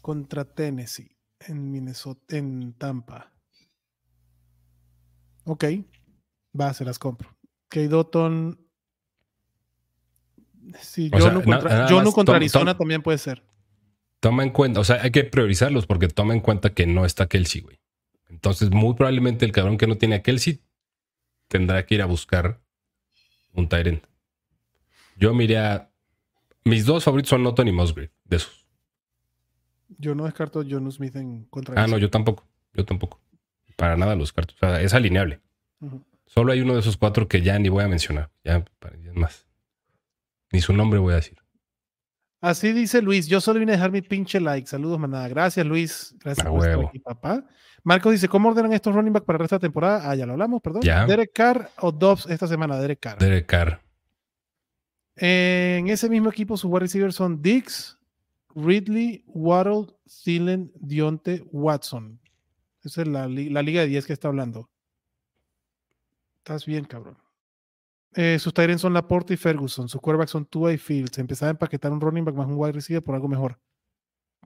Contra 0.00 0.44
Tennessee 0.44 1.14
en 1.40 1.70
Minnesota, 1.70 2.36
en 2.36 2.74
Tampa. 2.74 3.32
Ok, 5.44 5.64
va, 6.58 6.72
se 6.72 6.84
las 6.84 6.98
compro. 6.98 7.36
Kate 7.68 7.88
Dotton. 7.88 8.58
Sí, 10.80 11.10
yo, 11.10 11.30
no, 11.30 11.42
contra, 12.12 12.36
Arizona 12.36 12.76
también 12.76 13.02
puede 13.02 13.18
ser. 13.18 13.44
Toma 14.20 14.42
en 14.42 14.50
cuenta, 14.50 14.80
o 14.80 14.84
sea, 14.84 15.02
hay 15.02 15.10
que 15.10 15.24
priorizarlos 15.24 15.86
porque 15.86 16.08
toma 16.08 16.32
en 16.32 16.40
cuenta 16.40 16.72
que 16.72 16.86
no 16.86 17.04
está 17.04 17.26
Kelsey, 17.26 17.60
güey. 17.60 17.80
Entonces, 18.30 18.70
muy 18.70 18.94
probablemente 18.94 19.44
el 19.44 19.52
cabrón 19.52 19.76
que 19.76 19.86
no 19.86 19.98
tiene 19.98 20.16
a 20.16 20.22
Kelsey 20.22 20.62
tendrá 21.48 21.84
que 21.84 21.96
ir 21.96 22.02
a 22.02 22.06
buscar 22.06 22.62
un 23.52 23.68
Tyrant. 23.68 24.04
Yo 25.16 25.34
miré 25.34 25.58
mis 26.64 26.86
dos 26.86 27.04
favoritos 27.04 27.30
son 27.30 27.42
Noton 27.42 27.68
y 27.68 27.72
Musgrave, 27.72 28.12
de 28.24 28.36
esos. 28.36 28.66
Yo 29.98 30.14
no 30.14 30.24
descarto 30.24 30.60
a 30.60 30.64
John 30.68 30.90
Smith 30.90 31.16
en 31.16 31.44
contra. 31.44 31.82
Ah, 31.82 31.86
no, 31.86 31.98
yo 31.98 32.10
tampoco. 32.10 32.44
Yo 32.72 32.84
tampoco. 32.84 33.20
Para 33.76 33.96
nada 33.96 34.14
los 34.16 34.28
descarto. 34.28 34.54
O 34.54 34.58
sea, 34.58 34.80
es 34.80 34.94
alineable. 34.94 35.40
Solo 36.26 36.52
hay 36.52 36.60
uno 36.60 36.74
de 36.74 36.80
esos 36.80 36.96
cuatro 36.96 37.28
que 37.28 37.42
ya 37.42 37.58
ni 37.58 37.68
voy 37.68 37.84
a 37.84 37.88
mencionar. 37.88 38.30
Ya, 38.42 38.64
para 38.78 38.96
más. 39.14 39.46
Ni 40.52 40.60
su 40.60 40.72
nombre 40.72 40.98
voy 40.98 41.12
a 41.12 41.16
decir. 41.16 41.38
Así 42.40 42.72
dice 42.72 43.00
Luis. 43.00 43.26
Yo 43.26 43.40
solo 43.40 43.58
vine 43.58 43.72
a 43.72 43.76
dejar 43.76 43.90
mi 43.90 44.02
pinche 44.02 44.40
like. 44.40 44.66
Saludos, 44.66 44.98
manada. 44.98 45.28
Gracias, 45.28 45.64
Luis. 45.64 46.14
Gracias 46.18 46.46
por 46.46 46.66
estar 46.66 46.84
aquí, 46.86 46.98
papá. 46.98 47.44
Marcos 47.82 48.12
dice: 48.12 48.28
¿Cómo 48.28 48.48
ordenan 48.48 48.72
estos 48.72 48.94
running 48.94 49.12
back 49.12 49.24
para 49.24 49.36
el 49.36 49.40
resto 49.40 49.56
de 49.56 49.58
la 49.58 49.68
temporada? 49.68 50.10
Ah, 50.10 50.14
ya 50.14 50.26
lo 50.26 50.32
hablamos, 50.32 50.60
perdón. 50.60 50.82
Derek 50.82 51.32
Carr 51.32 51.70
o 51.78 51.90
Dobbs 51.90 52.26
esta 52.26 52.46
semana. 52.46 52.78
Derek 52.78 53.00
Carr. 53.00 53.18
Derek 53.18 53.46
Carr. 53.46 53.80
En 55.16 55.88
ese 55.88 56.08
mismo 56.08 56.30
equipo, 56.30 56.56
sus 56.56 56.70
wide 56.70 56.80
receivers 56.80 57.14
son 57.14 57.40
Dix, 57.40 57.98
Ridley, 58.54 59.24
Waddle, 59.26 59.94
Thielen, 60.24 60.72
Dionte, 60.74 61.44
Watson. 61.52 62.20
Esa 62.82 63.02
es 63.02 63.08
la, 63.08 63.26
liga 63.28 63.80
de 63.80 63.86
10 63.86 64.06
que 64.06 64.12
está 64.12 64.28
hablando. 64.28 64.68
Estás 66.38 66.66
bien, 66.66 66.84
cabrón. 66.84 67.16
Eh, 68.14 68.38
sus 68.38 68.52
Tyrants 68.52 68.82
son 68.82 68.92
Laporte 68.92 69.34
y 69.34 69.36
Ferguson. 69.36 69.88
Sus 69.88 70.00
quarterbacks 70.00 70.30
son 70.30 70.44
Tua 70.44 70.72
y 70.72 70.78
Fields. 70.78 71.18
Empezaba 71.18 71.48
a 71.48 71.52
empaquetar 71.52 71.90
un 71.90 72.00
running 72.00 72.24
back 72.24 72.34
más 72.34 72.46
un 72.46 72.54
wide 72.56 72.72
receiver 72.72 73.02
por 73.02 73.14
algo 73.14 73.26
mejor. 73.26 73.58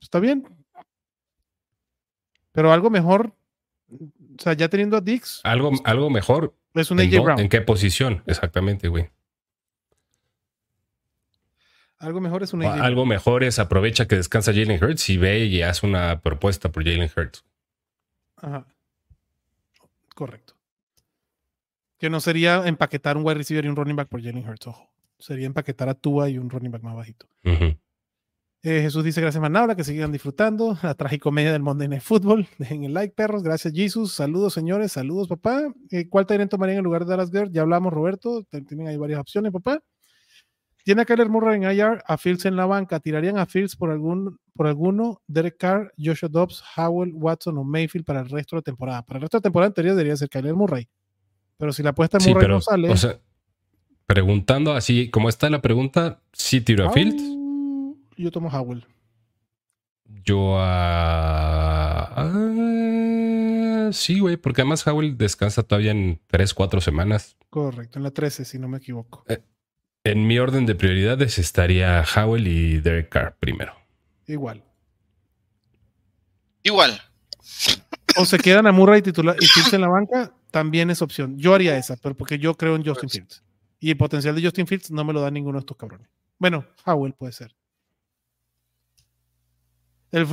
Está 0.00 0.20
bien. 0.20 0.46
Pero 2.52 2.72
algo 2.72 2.88
mejor. 2.88 3.34
O 3.90 4.42
sea, 4.42 4.52
ya 4.52 4.68
teniendo 4.68 4.96
a 4.96 5.00
Dix. 5.00 5.40
Algo, 5.44 5.72
algo 5.84 6.08
mejor. 6.08 6.54
Es 6.74 6.90
un 6.90 7.00
AJ 7.00 7.22
Brown. 7.22 7.40
¿En 7.40 7.48
qué 7.48 7.60
posición? 7.60 8.22
Exactamente, 8.26 8.88
güey. 8.88 9.10
Algo 11.99 12.20
mejor 12.20 12.42
es 12.44 12.53
un 12.53 12.62
Algo 12.62 13.07
mejor 13.07 13.42
es 13.42 13.59
aprovecha 13.59 14.07
que 14.07 14.16
descansa 14.16 14.53
Jalen 14.53 14.82
Hurts 14.82 15.11
y 15.11 15.16
ve 15.16 15.46
y 15.46 15.62
hace 15.62 15.86
una 15.86 16.20
propuesta 16.20 16.70
por 16.70 16.84
Jalen 16.84 17.11
Hurts. 17.14 17.44
Ajá. 18.36 18.66
Correcto. 20.14 20.55
Que 21.99 22.09
no 22.09 22.20
sería 22.20 22.66
empaquetar 22.66 23.16
un 23.16 23.24
wide 23.24 23.34
receiver 23.34 23.64
y 23.64 23.68
un 23.68 23.74
running 23.74 23.96
back 23.96 24.09
por 24.09 24.22
Jalen 24.22 24.49
Hurts, 24.49 24.68
ojo. 24.68 24.88
Sería 25.18 25.46
empaquetar 25.46 25.88
a 25.88 25.94
Tua 25.94 26.28
y 26.28 26.38
un 26.38 26.49
running 26.49 26.70
back 26.70 26.82
más 26.82 26.94
bajito. 26.94 27.26
Eh, 28.62 28.82
Jesús 28.82 29.05
dice 29.05 29.20
gracias 29.20 29.40
Manabla, 29.40 29.76
que 29.76 29.84
sigan 29.84 30.11
disfrutando 30.11 30.76
la 30.82 30.94
tragicomedia 30.94 31.53
del 31.53 31.62
Monday 31.62 31.88
Night 31.88 32.03
Football. 32.03 32.46
Dejen 32.59 32.84
el 32.84 32.94
like, 32.94 33.14
perros. 33.14 33.42
Gracias, 33.42 33.74
Jesus. 33.74 34.12
Saludos, 34.12 34.55
señores. 34.55 34.92
Saludos, 34.92 35.26
papá. 35.26 35.62
Eh, 35.90 36.09
¿Cuál 36.09 36.26
Tyrant 36.26 36.51
tomarían 36.51 36.78
en 36.78 36.84
lugar 36.84 37.05
de 37.05 37.11
Dallas 37.11 37.32
Girl? 37.32 37.51
Ya 37.51 37.62
hablamos, 37.62 37.92
Roberto. 37.92 38.44
Tienen 38.68 38.86
ahí 38.86 38.96
varias 38.96 39.18
opciones, 39.18 39.51
papá. 39.53 39.80
Tiene 40.89 41.03
a 41.03 41.05
Kyler 41.05 41.28
Murray 41.28 41.57
en 41.57 41.64
IR, 41.64 42.03
a 42.07 42.16
Fields 42.16 42.47
en 42.47 42.57
la 42.57 42.64
banca. 42.64 42.99
¿Tirarían 42.99 43.36
a 43.36 43.45
Fields 43.45 43.76
por, 43.76 43.91
algún, 43.91 44.41
por 44.55 44.66
alguno? 44.66 45.20
Derek 45.26 45.59
Carr, 45.59 45.93
Joshua 46.03 46.30
Dobbs, 46.30 46.64
Howell, 46.78 47.12
Watson 47.12 47.59
o 47.59 47.62
Mayfield 47.62 48.07
para 48.07 48.20
el 48.20 48.30
resto 48.30 48.57
de 48.57 48.61
la 48.61 48.62
temporada. 48.62 49.03
Para 49.03 49.18
el 49.18 49.20
resto 49.20 49.36
de 49.36 49.41
la 49.41 49.43
temporada 49.43 49.66
anterior 49.66 49.95
debería 49.95 50.16
ser 50.16 50.30
Kyler 50.30 50.55
Murray. 50.55 50.89
Pero 51.59 51.74
si 51.74 51.82
la 51.82 51.91
apuesta 51.91 52.16
en 52.16 52.32
Murray 52.32 52.49
no 52.49 52.62
sale. 52.62 52.89
O 52.89 52.97
sea, 52.97 53.20
preguntando 54.07 54.72
así, 54.72 55.11
como 55.11 55.28
está 55.28 55.51
la 55.51 55.61
pregunta, 55.61 56.22
¿sí 56.32 56.62
tiro 56.62 56.89
a 56.89 56.93
Fields? 56.95 57.22
Yo 58.16 58.30
tomo 58.30 58.49
Howell. 58.49 58.86
Yo 60.24 60.57
a. 60.59 62.30
sí, 63.93 64.20
güey, 64.20 64.39
porque 64.39 64.62
además 64.62 64.86
Howell 64.86 65.18
descansa 65.18 65.62
todavía 65.64 65.91
en 65.91 66.18
3, 66.28 66.55
4 66.55 66.80
semanas. 66.80 67.36
Correcto, 67.51 67.99
en 67.99 68.05
la 68.05 68.11
13, 68.11 68.47
si 68.47 68.59
no 68.59 68.68
me 68.68 68.78
equivoco. 68.78 69.26
Eh, 69.28 69.43
en 70.05 70.26
mi 70.26 70.38
orden 70.38 70.66
de 70.66 70.74
prioridades 70.74 71.38
estaría 71.38 72.03
Howell 72.03 72.46
y 72.46 72.80
Derek 72.80 73.09
Carr 73.09 73.36
primero. 73.38 73.74
Igual. 74.26 74.62
Igual. 76.62 77.01
O 78.16 78.24
se 78.24 78.38
quedan 78.38 78.66
a 78.66 78.72
Murray 78.72 79.03
titular 79.03 79.36
y 79.40 79.46
Fields 79.46 79.72
en 79.72 79.80
la 79.80 79.88
banca, 79.88 80.32
también 80.51 80.90
es 80.90 81.03
opción. 81.03 81.38
Yo 81.38 81.55
haría 81.55 81.76
esa, 81.76 81.96
pero 81.96 82.14
porque 82.14 82.38
yo 82.38 82.55
creo 82.55 82.76
en 82.76 82.84
Justin 82.84 83.11
Fields. 83.11 83.42
Y 83.80 83.90
el 83.90 83.96
potencial 83.96 84.34
de 84.34 84.42
Justin 84.42 84.66
Fields 84.66 84.90
no 84.90 85.05
me 85.05 85.12
lo 85.12 85.20
da 85.20 85.30
ninguno 85.30 85.59
de 85.59 85.61
estos 85.61 85.76
cabrones. 85.76 86.09
Bueno, 86.38 86.64
Howell 86.84 87.14
puede 87.14 87.32
ser. 87.32 87.55
El 90.11 90.26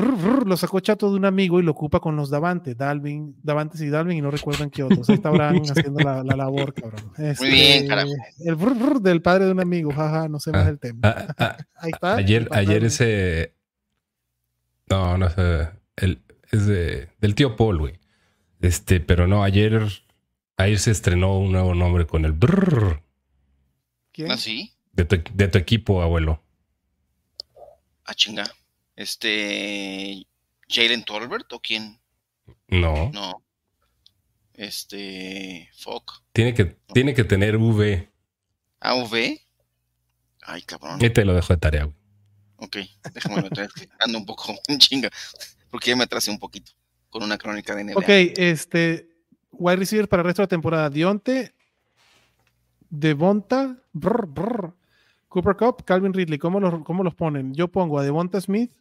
lo 0.46 0.56
sacó 0.56 0.80
chato 0.80 1.10
de 1.10 1.18
un 1.18 1.26
amigo 1.26 1.60
y 1.60 1.64
lo 1.64 1.72
ocupa 1.72 2.00
con 2.00 2.16
los 2.16 2.30
Davante, 2.30 2.76
Dalvin, 2.76 3.36
Davantes 3.44 3.82
y 3.82 3.90
Dalvin, 3.90 4.18
y 4.18 4.22
no 4.22 4.32
recuerdan 4.32 4.70
qué 4.70 4.84
otros. 4.84 5.10
Ahí 5.10 5.16
está 5.16 5.30
Abraham 5.36 5.64
haciendo 5.64 6.00
la, 6.00 6.24
labor, 6.24 6.74
cabrón. 6.74 7.12
Muy 7.18 7.50
bien, 7.50 7.84
este, 7.84 7.88
carajo. 7.88 8.12
El 8.40 9.04
del 9.04 9.22
padre 9.22 9.46
de 9.46 9.52
un 9.52 9.60
amigo, 9.60 9.92
jaja, 9.92 10.30
no 10.30 10.40
sé 10.40 10.52
más 10.52 10.68
ah, 10.68 10.70
el 10.70 10.80
tema. 10.80 11.00
Ah, 11.04 11.36
ah, 11.38 11.58
Ahí 11.76 11.92
está. 11.94 12.16
Ayer, 12.16 12.48
ayer 12.52 12.86
ese. 12.86 13.56
No, 14.90 15.18
no 15.18 15.30
sé. 15.30 15.70
El, 15.98 16.22
es 16.52 16.68
de, 16.68 17.10
del 17.20 17.36
tío 17.36 17.58
Paul, 17.58 17.80
güey. 17.80 18.00
Este, 18.62 19.02
pero 19.02 19.28
no, 19.28 19.44
ayer. 19.44 19.86
Ayer 20.58 20.80
se 20.80 20.92
estrenó 20.92 21.38
un 21.38 21.52
nuevo 21.52 21.76
nombre 21.76 22.08
con 22.08 22.24
el 22.24 22.32
brrr. 22.32 23.02
¿Quién? 24.14 24.32
¿Ah, 24.32 24.38
sí? 24.38 24.72
De 24.94 25.04
tu, 25.04 25.18
de 25.34 25.48
tu 25.50 25.58
equipo, 25.58 26.02
abuelo. 26.02 26.42
Ah, 28.06 28.14
chinga. 28.14 28.46
Este. 28.96 30.26
Jalen 30.68 31.04
Tolbert 31.04 31.52
o 31.54 31.60
quién? 31.60 32.00
No. 32.68 33.12
No. 33.12 33.44
Este. 34.54 35.70
Fuck. 35.78 36.24
Tiene 36.32 36.54
que, 36.54 36.66
tiene 36.94 37.14
que 37.14 37.24
tener 37.24 37.58
V. 37.58 38.10
¿Ah, 38.80 38.96
V? 38.96 39.42
Ay, 40.44 40.62
cabrón. 40.64 40.98
Y 41.02 41.10
te 41.10 41.26
lo 41.26 41.34
dejo 41.34 41.54
de 41.54 41.58
tarea, 41.58 41.84
güey. 41.86 41.96
Ok, 42.58 42.78
déjame 43.14 43.42
meter. 43.42 43.70
Ando 44.00 44.18
un 44.18 44.26
poco 44.26 44.56
en 44.68 44.80
chinga. 44.80 45.10
Porque 45.70 45.90
ya 45.90 45.96
me 45.96 46.04
atrasé 46.04 46.32
un 46.32 46.40
poquito 46.40 46.72
con 47.10 47.24
una 47.24 47.38
crónica 47.38 47.76
de 47.76 47.84
NBA. 47.84 47.98
Ok, 47.98 48.10
este. 48.38 49.10
Wide 49.52 49.78
receiver 49.78 50.10
para 50.10 50.22
el 50.22 50.28
resto 50.28 50.42
de 50.42 50.46
la 50.46 50.50
temporada. 50.50 50.90
Dionte. 50.90 51.54
Devonta. 52.90 53.78
Brr, 53.96 54.74
Cooper 55.30 55.56
Cup, 55.56 55.86
Calvin 55.86 56.14
Ridley. 56.14 56.38
¿Cómo 56.38 56.60
los, 56.60 56.84
¿Cómo 56.84 57.04
los 57.04 57.16
ponen? 57.16 57.54
Yo 57.54 57.70
pongo 57.70 57.98
a 57.98 58.04
Devonta 58.04 58.42
Smith, 58.42 58.72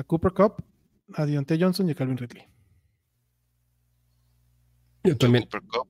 a 0.00 0.04
Cooper 0.04 0.32
Cup, 0.32 0.64
a 1.14 1.26
Dionte 1.26 1.58
Johnson 1.60 1.88
y 1.88 1.92
a 1.92 1.94
Calvin 1.94 2.16
Ridley. 2.16 2.44
Yo 5.04 5.16
también. 5.16 5.44
Cooper 5.44 5.62
Cup, 5.68 5.88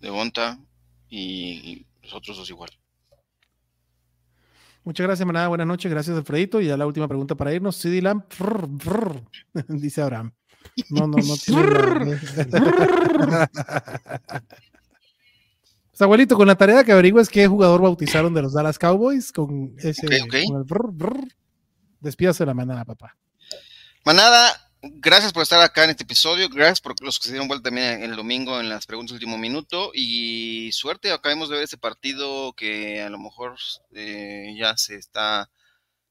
Devonta 0.00 0.60
y 1.08 1.86
los 2.02 2.14
otros 2.14 2.36
dos 2.36 2.50
igual. 2.50 2.70
Muchas 4.84 5.06
gracias, 5.06 5.26
manada. 5.26 5.48
Buenas 5.48 5.66
noches. 5.66 5.90
Gracias, 5.90 6.16
Alfredito. 6.16 6.60
Y 6.60 6.66
ya 6.66 6.76
la 6.76 6.86
última 6.86 7.08
pregunta 7.08 7.34
para 7.34 7.52
irnos. 7.52 7.76
CD 7.76 8.00
Lamb, 8.00 8.22
dice 9.68 10.02
Abraham. 10.02 10.32
No, 10.90 11.06
no, 11.06 11.16
no 11.16 11.36
tiene 11.36 12.20
Pues, 15.88 16.02
abuelito, 16.02 16.36
con 16.36 16.46
la 16.46 16.54
tarea 16.56 16.84
que 16.84 16.92
averigües 16.92 17.28
qué 17.30 17.46
jugador 17.48 17.80
bautizaron 17.80 18.34
de 18.34 18.42
los 18.42 18.52
Dallas 18.52 18.78
Cowboys 18.78 19.32
con 19.32 19.74
ese. 19.78 20.06
Despídase 22.00 22.44
la 22.46 22.54
manada, 22.54 22.84
papá. 22.84 23.16
Manada, 24.04 24.70
gracias 24.82 25.32
por 25.32 25.42
estar 25.42 25.60
acá 25.60 25.84
en 25.84 25.90
este 25.90 26.04
episodio. 26.04 26.48
Gracias 26.48 26.80
por 26.80 26.94
los 27.02 27.18
que 27.18 27.26
se 27.26 27.32
dieron 27.32 27.48
vuelta 27.48 27.70
también 27.70 28.02
el 28.02 28.16
domingo 28.16 28.60
en 28.60 28.68
las 28.68 28.86
preguntas 28.86 29.12
del 29.12 29.24
último 29.24 29.38
minuto. 29.38 29.90
Y 29.94 30.70
suerte, 30.72 31.12
acabemos 31.12 31.48
de 31.48 31.56
ver 31.56 31.64
ese 31.64 31.78
partido 31.78 32.52
que 32.52 33.02
a 33.02 33.08
lo 33.08 33.18
mejor 33.18 33.56
eh, 33.94 34.54
ya 34.58 34.76
se 34.76 34.96
está. 34.96 35.50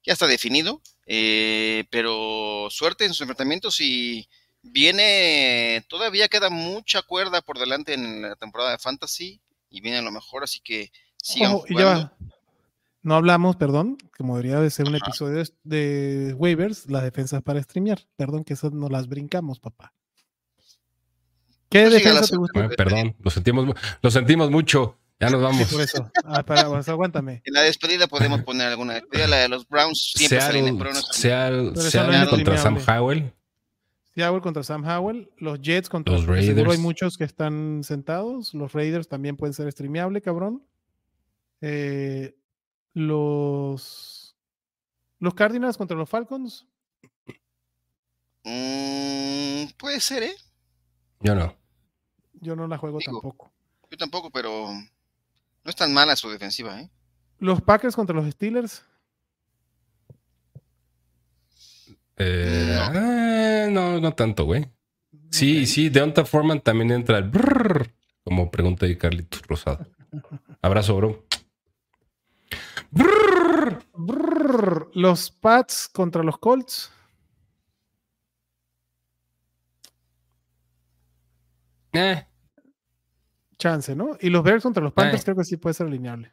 Ya 0.04 0.12
está 0.12 0.26
definido. 0.26 0.82
Eh, 1.06 1.84
pero 1.90 2.68
suerte 2.70 3.04
en 3.04 3.12
sus 3.12 3.22
enfrentamientos 3.22 3.80
y 3.80 4.28
viene. 4.62 5.84
Todavía 5.88 6.28
queda 6.28 6.50
mucha 6.50 7.02
cuerda 7.02 7.42
por 7.42 7.58
delante 7.58 7.94
en 7.94 8.22
la 8.22 8.36
temporada 8.36 8.72
de 8.72 8.78
Fantasy 8.78 9.40
y 9.70 9.80
viene 9.80 9.98
a 9.98 10.02
lo 10.02 10.12
mejor, 10.12 10.44
así 10.44 10.60
que 10.60 10.92
sigan 11.16 11.60
no 13.06 13.14
hablamos, 13.14 13.54
perdón, 13.54 13.98
como 14.16 14.36
debería 14.36 14.58
de 14.58 14.68
ser 14.68 14.88
un 14.88 14.96
episodio 14.96 15.40
de 15.62 16.34
waivers, 16.36 16.90
las 16.90 17.04
defensas 17.04 17.40
para 17.40 17.62
streamear. 17.62 18.00
Perdón, 18.16 18.42
que 18.42 18.54
eso 18.54 18.68
no 18.70 18.88
las 18.88 19.06
brincamos, 19.06 19.60
papá. 19.60 19.94
¿Qué 21.68 21.82
pues 21.82 21.94
defensa 21.94 22.26
te 22.26 22.36
gusta? 22.36 22.68
perdón, 22.76 23.14
lo 23.20 23.30
sentimos, 23.30 23.76
lo 24.02 24.10
sentimos 24.10 24.50
mucho. 24.50 24.98
Ya 25.20 25.30
nos 25.30 25.40
vamos. 25.40 25.72
por 25.72 25.80
eso. 25.82 26.10
Ah, 26.24 26.42
para, 26.42 26.68
pues, 26.68 26.88
aguántame. 26.88 27.42
En 27.44 27.54
la 27.54 27.62
despedida 27.62 28.08
podemos 28.08 28.42
poner 28.42 28.66
alguna 28.66 28.94
despedida. 28.94 29.28
La 29.28 29.36
de 29.36 29.48
los 29.50 29.68
Browns 29.68 30.12
siempre 30.16 30.40
Seattle, 30.40 31.76
Seattle 31.76 32.28
contra 32.28 32.58
Sam 32.58 32.78
Howell. 32.88 33.32
Seattle 34.16 34.40
contra 34.40 34.64
Sam 34.64 34.84
Howell, 34.84 35.30
los 35.38 35.60
Jets 35.62 35.88
contra 35.88 36.12
los 36.12 36.26
Raiders. 36.26 36.46
Seguro 36.46 36.72
hay 36.72 36.78
muchos 36.78 37.16
que 37.16 37.24
están 37.24 37.82
sentados. 37.84 38.52
Los 38.52 38.72
Raiders 38.72 39.06
también 39.06 39.36
pueden 39.36 39.54
ser 39.54 39.70
streameable, 39.70 40.20
cabrón. 40.20 40.64
Eh, 41.60 42.34
los 42.96 44.34
los 45.18 45.34
Cardinals 45.34 45.76
contra 45.76 45.96
los 45.96 46.08
Falcons. 46.08 46.66
Mm, 48.42 49.66
puede 49.76 50.00
ser, 50.00 50.22
¿eh? 50.22 50.34
Yo 51.20 51.34
no. 51.34 51.54
Yo 52.40 52.56
no 52.56 52.66
la 52.66 52.78
juego 52.78 52.98
tampoco. 53.04 53.52
Yo 53.90 53.98
tampoco, 53.98 54.30
pero 54.30 54.68
no 54.72 55.70
es 55.70 55.76
tan 55.76 55.92
mala 55.92 56.16
su 56.16 56.30
defensiva, 56.30 56.80
¿eh? 56.80 56.90
Los 57.38 57.60
Packers 57.60 57.94
contra 57.94 58.16
los 58.16 58.30
Steelers. 58.32 58.82
Eh, 62.16 62.78
eh, 62.94 63.68
no. 63.70 64.00
no, 64.00 64.14
tanto, 64.14 64.44
güey. 64.44 64.70
Sí, 65.30 65.66
sí, 65.66 65.90
Deonta 65.90 66.24
Foreman 66.24 66.62
también 66.62 66.90
entra 66.92 67.18
el 67.18 67.30
como 68.24 68.50
pregunta 68.50 68.86
de 68.86 68.96
Carlitos 68.96 69.42
Rosado. 69.42 69.86
Abrazo, 70.62 70.96
bro. 70.96 71.25
Los 74.94 75.30
Pats 75.30 75.88
contra 75.88 76.22
los 76.22 76.38
Colts. 76.38 76.92
Eh. 81.92 82.26
Chance, 83.58 83.96
¿no? 83.96 84.16
Y 84.20 84.28
los 84.28 84.42
Bears 84.42 84.62
contra 84.62 84.82
los 84.82 84.92
Panthers 84.92 85.24
creo 85.24 85.36
que 85.36 85.44
sí 85.44 85.56
puede 85.56 85.74
ser 85.74 85.86
alineable. 85.86 86.32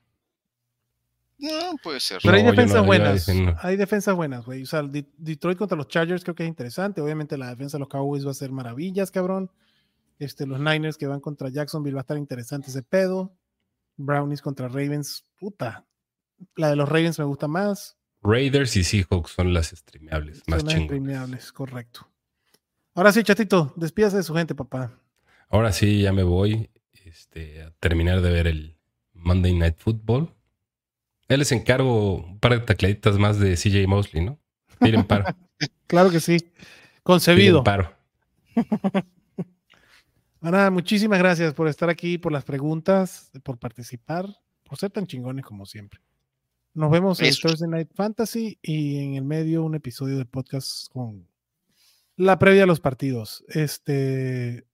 No, 1.38 1.76
puede 1.82 2.00
ser. 2.00 2.20
Pero 2.22 2.36
hay 2.36 2.44
defensas 2.44 2.86
buenas. 2.86 3.28
Hay 3.62 3.76
defensas 3.76 4.16
buenas, 4.16 4.46
güey. 4.46 4.64
O 4.64 4.66
sea, 4.66 4.84
Detroit 4.84 5.58
contra 5.58 5.78
los 5.78 5.88
Chargers 5.88 6.24
creo 6.24 6.36
que 6.36 6.44
es 6.44 6.50
interesante. 6.50 7.02
Obviamente 7.02 7.38
la 7.38 7.50
defensa 7.50 7.78
de 7.78 7.80
los 7.80 7.90
Cowboys 7.90 8.26
va 8.26 8.32
a 8.32 8.36
ser 8.36 8.52
maravillas, 8.52 9.12
cabrón. 9.12 9.50
Este, 10.20 10.46
los 10.46 10.60
Niners 10.60 10.98
que 10.98 11.08
van 11.08 11.20
contra 11.20 11.50
Jacksonville 11.50 11.96
va 11.96 12.02
a 12.02 12.04
estar 12.04 12.18
interesante 12.18 12.70
ese 12.70 12.84
pedo. 12.84 13.34
Brownies 13.98 14.42
contra 14.42 14.68
Ravens, 14.68 15.26
puta. 15.40 15.86
La 16.56 16.70
de 16.70 16.76
los 16.76 16.88
Ravens 16.88 17.20
me 17.20 17.26
gusta 17.26 17.48
más. 17.48 17.98
Raiders 18.22 18.76
y 18.78 18.84
Seahawks 18.84 19.32
son 19.32 19.54
las 19.54 19.68
streameables, 19.70 20.44
más 20.48 20.64
las 20.64 20.74
streameables, 20.74 21.52
correcto. 21.52 22.08
Ahora 22.96 23.12
sí, 23.12 23.24
chatito, 23.24 23.74
despídase 23.76 24.18
de 24.18 24.24
su 24.24 24.34
gente, 24.34 24.56
papá. 24.56 24.92
Ahora 25.50 25.72
sí, 25.72 26.02
ya 26.02 26.14
me 26.14 26.24
voy 26.24 26.70
este, 27.06 27.64
a 27.64 27.72
terminar 27.80 28.22
de 28.22 28.32
ver 28.32 28.48
el 28.48 28.78
Monday 29.14 29.54
Night 29.54 29.78
Football. 29.78 30.34
Él 31.28 31.40
les 31.40 31.52
encargo 31.52 32.18
un 32.18 32.40
par 32.40 32.54
de 32.54 32.60
tacladitas 32.60 33.18
más 33.18 33.40
de 33.40 33.56
CJ 33.56 33.88
Mosley, 33.88 34.24
¿no? 34.24 34.40
Miren 34.80 35.04
paro. 35.04 35.26
claro 35.88 36.10
que 36.12 36.20
sí. 36.20 36.38
Concebido. 37.04 37.64
paro. 37.64 37.94
Ahora, 40.42 40.70
muchísimas 40.72 41.20
gracias 41.20 41.54
por 41.54 41.68
estar 41.68 41.90
aquí, 41.90 42.18
por 42.18 42.32
las 42.32 42.44
preguntas, 42.44 43.32
por 43.44 43.58
participar, 43.58 44.28
por 44.64 44.78
ser 44.78 44.92
tan 44.92 45.08
chingones 45.08 45.46
como 45.46 45.66
siempre. 45.66 46.02
Nos 46.74 46.92
vemos 46.92 47.22
en 47.22 47.34
Thursday 47.36 47.70
Night 47.70 47.90
Fantasy 47.94 48.58
y 48.62 48.98
en 49.04 49.16
el 49.16 49.24
medio 49.24 49.64
un 49.64 49.76
episodio 49.76 50.18
de 50.18 50.26
podcast 50.26 50.88
con 50.92 51.28
la 52.16 52.40
previa 52.40 52.64
a 52.64 52.66
los 52.66 52.80
partidos. 52.80 53.44
Este 53.48 54.66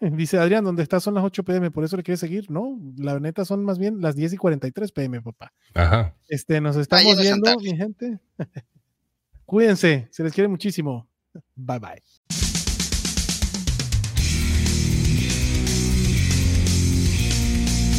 dice 0.00 0.38
Adrián, 0.38 0.64
¿dónde 0.64 0.82
está? 0.82 1.00
Son 1.00 1.14
las 1.14 1.24
8 1.24 1.44
pm, 1.44 1.70
por 1.70 1.84
eso 1.84 1.96
le 1.96 2.02
quiere 2.02 2.16
seguir, 2.16 2.50
¿no? 2.50 2.78
La 2.96 3.20
neta 3.20 3.44
son 3.44 3.64
más 3.64 3.78
bien 3.78 4.00
las 4.00 4.16
10 4.16 4.32
y 4.34 4.36
43 4.36 4.92
pm, 4.92 5.22
papá. 5.22 5.52
Ajá. 5.74 6.16
Este, 6.28 6.60
nos 6.60 6.76
estamos 6.76 7.20
viendo, 7.20 7.56
mi 7.60 7.76
gente. 7.76 8.18
Cuídense, 9.44 10.08
se 10.10 10.22
les 10.22 10.32
quiere 10.32 10.48
muchísimo. 10.48 11.08
Bye 11.54 11.78
bye. 11.78 12.02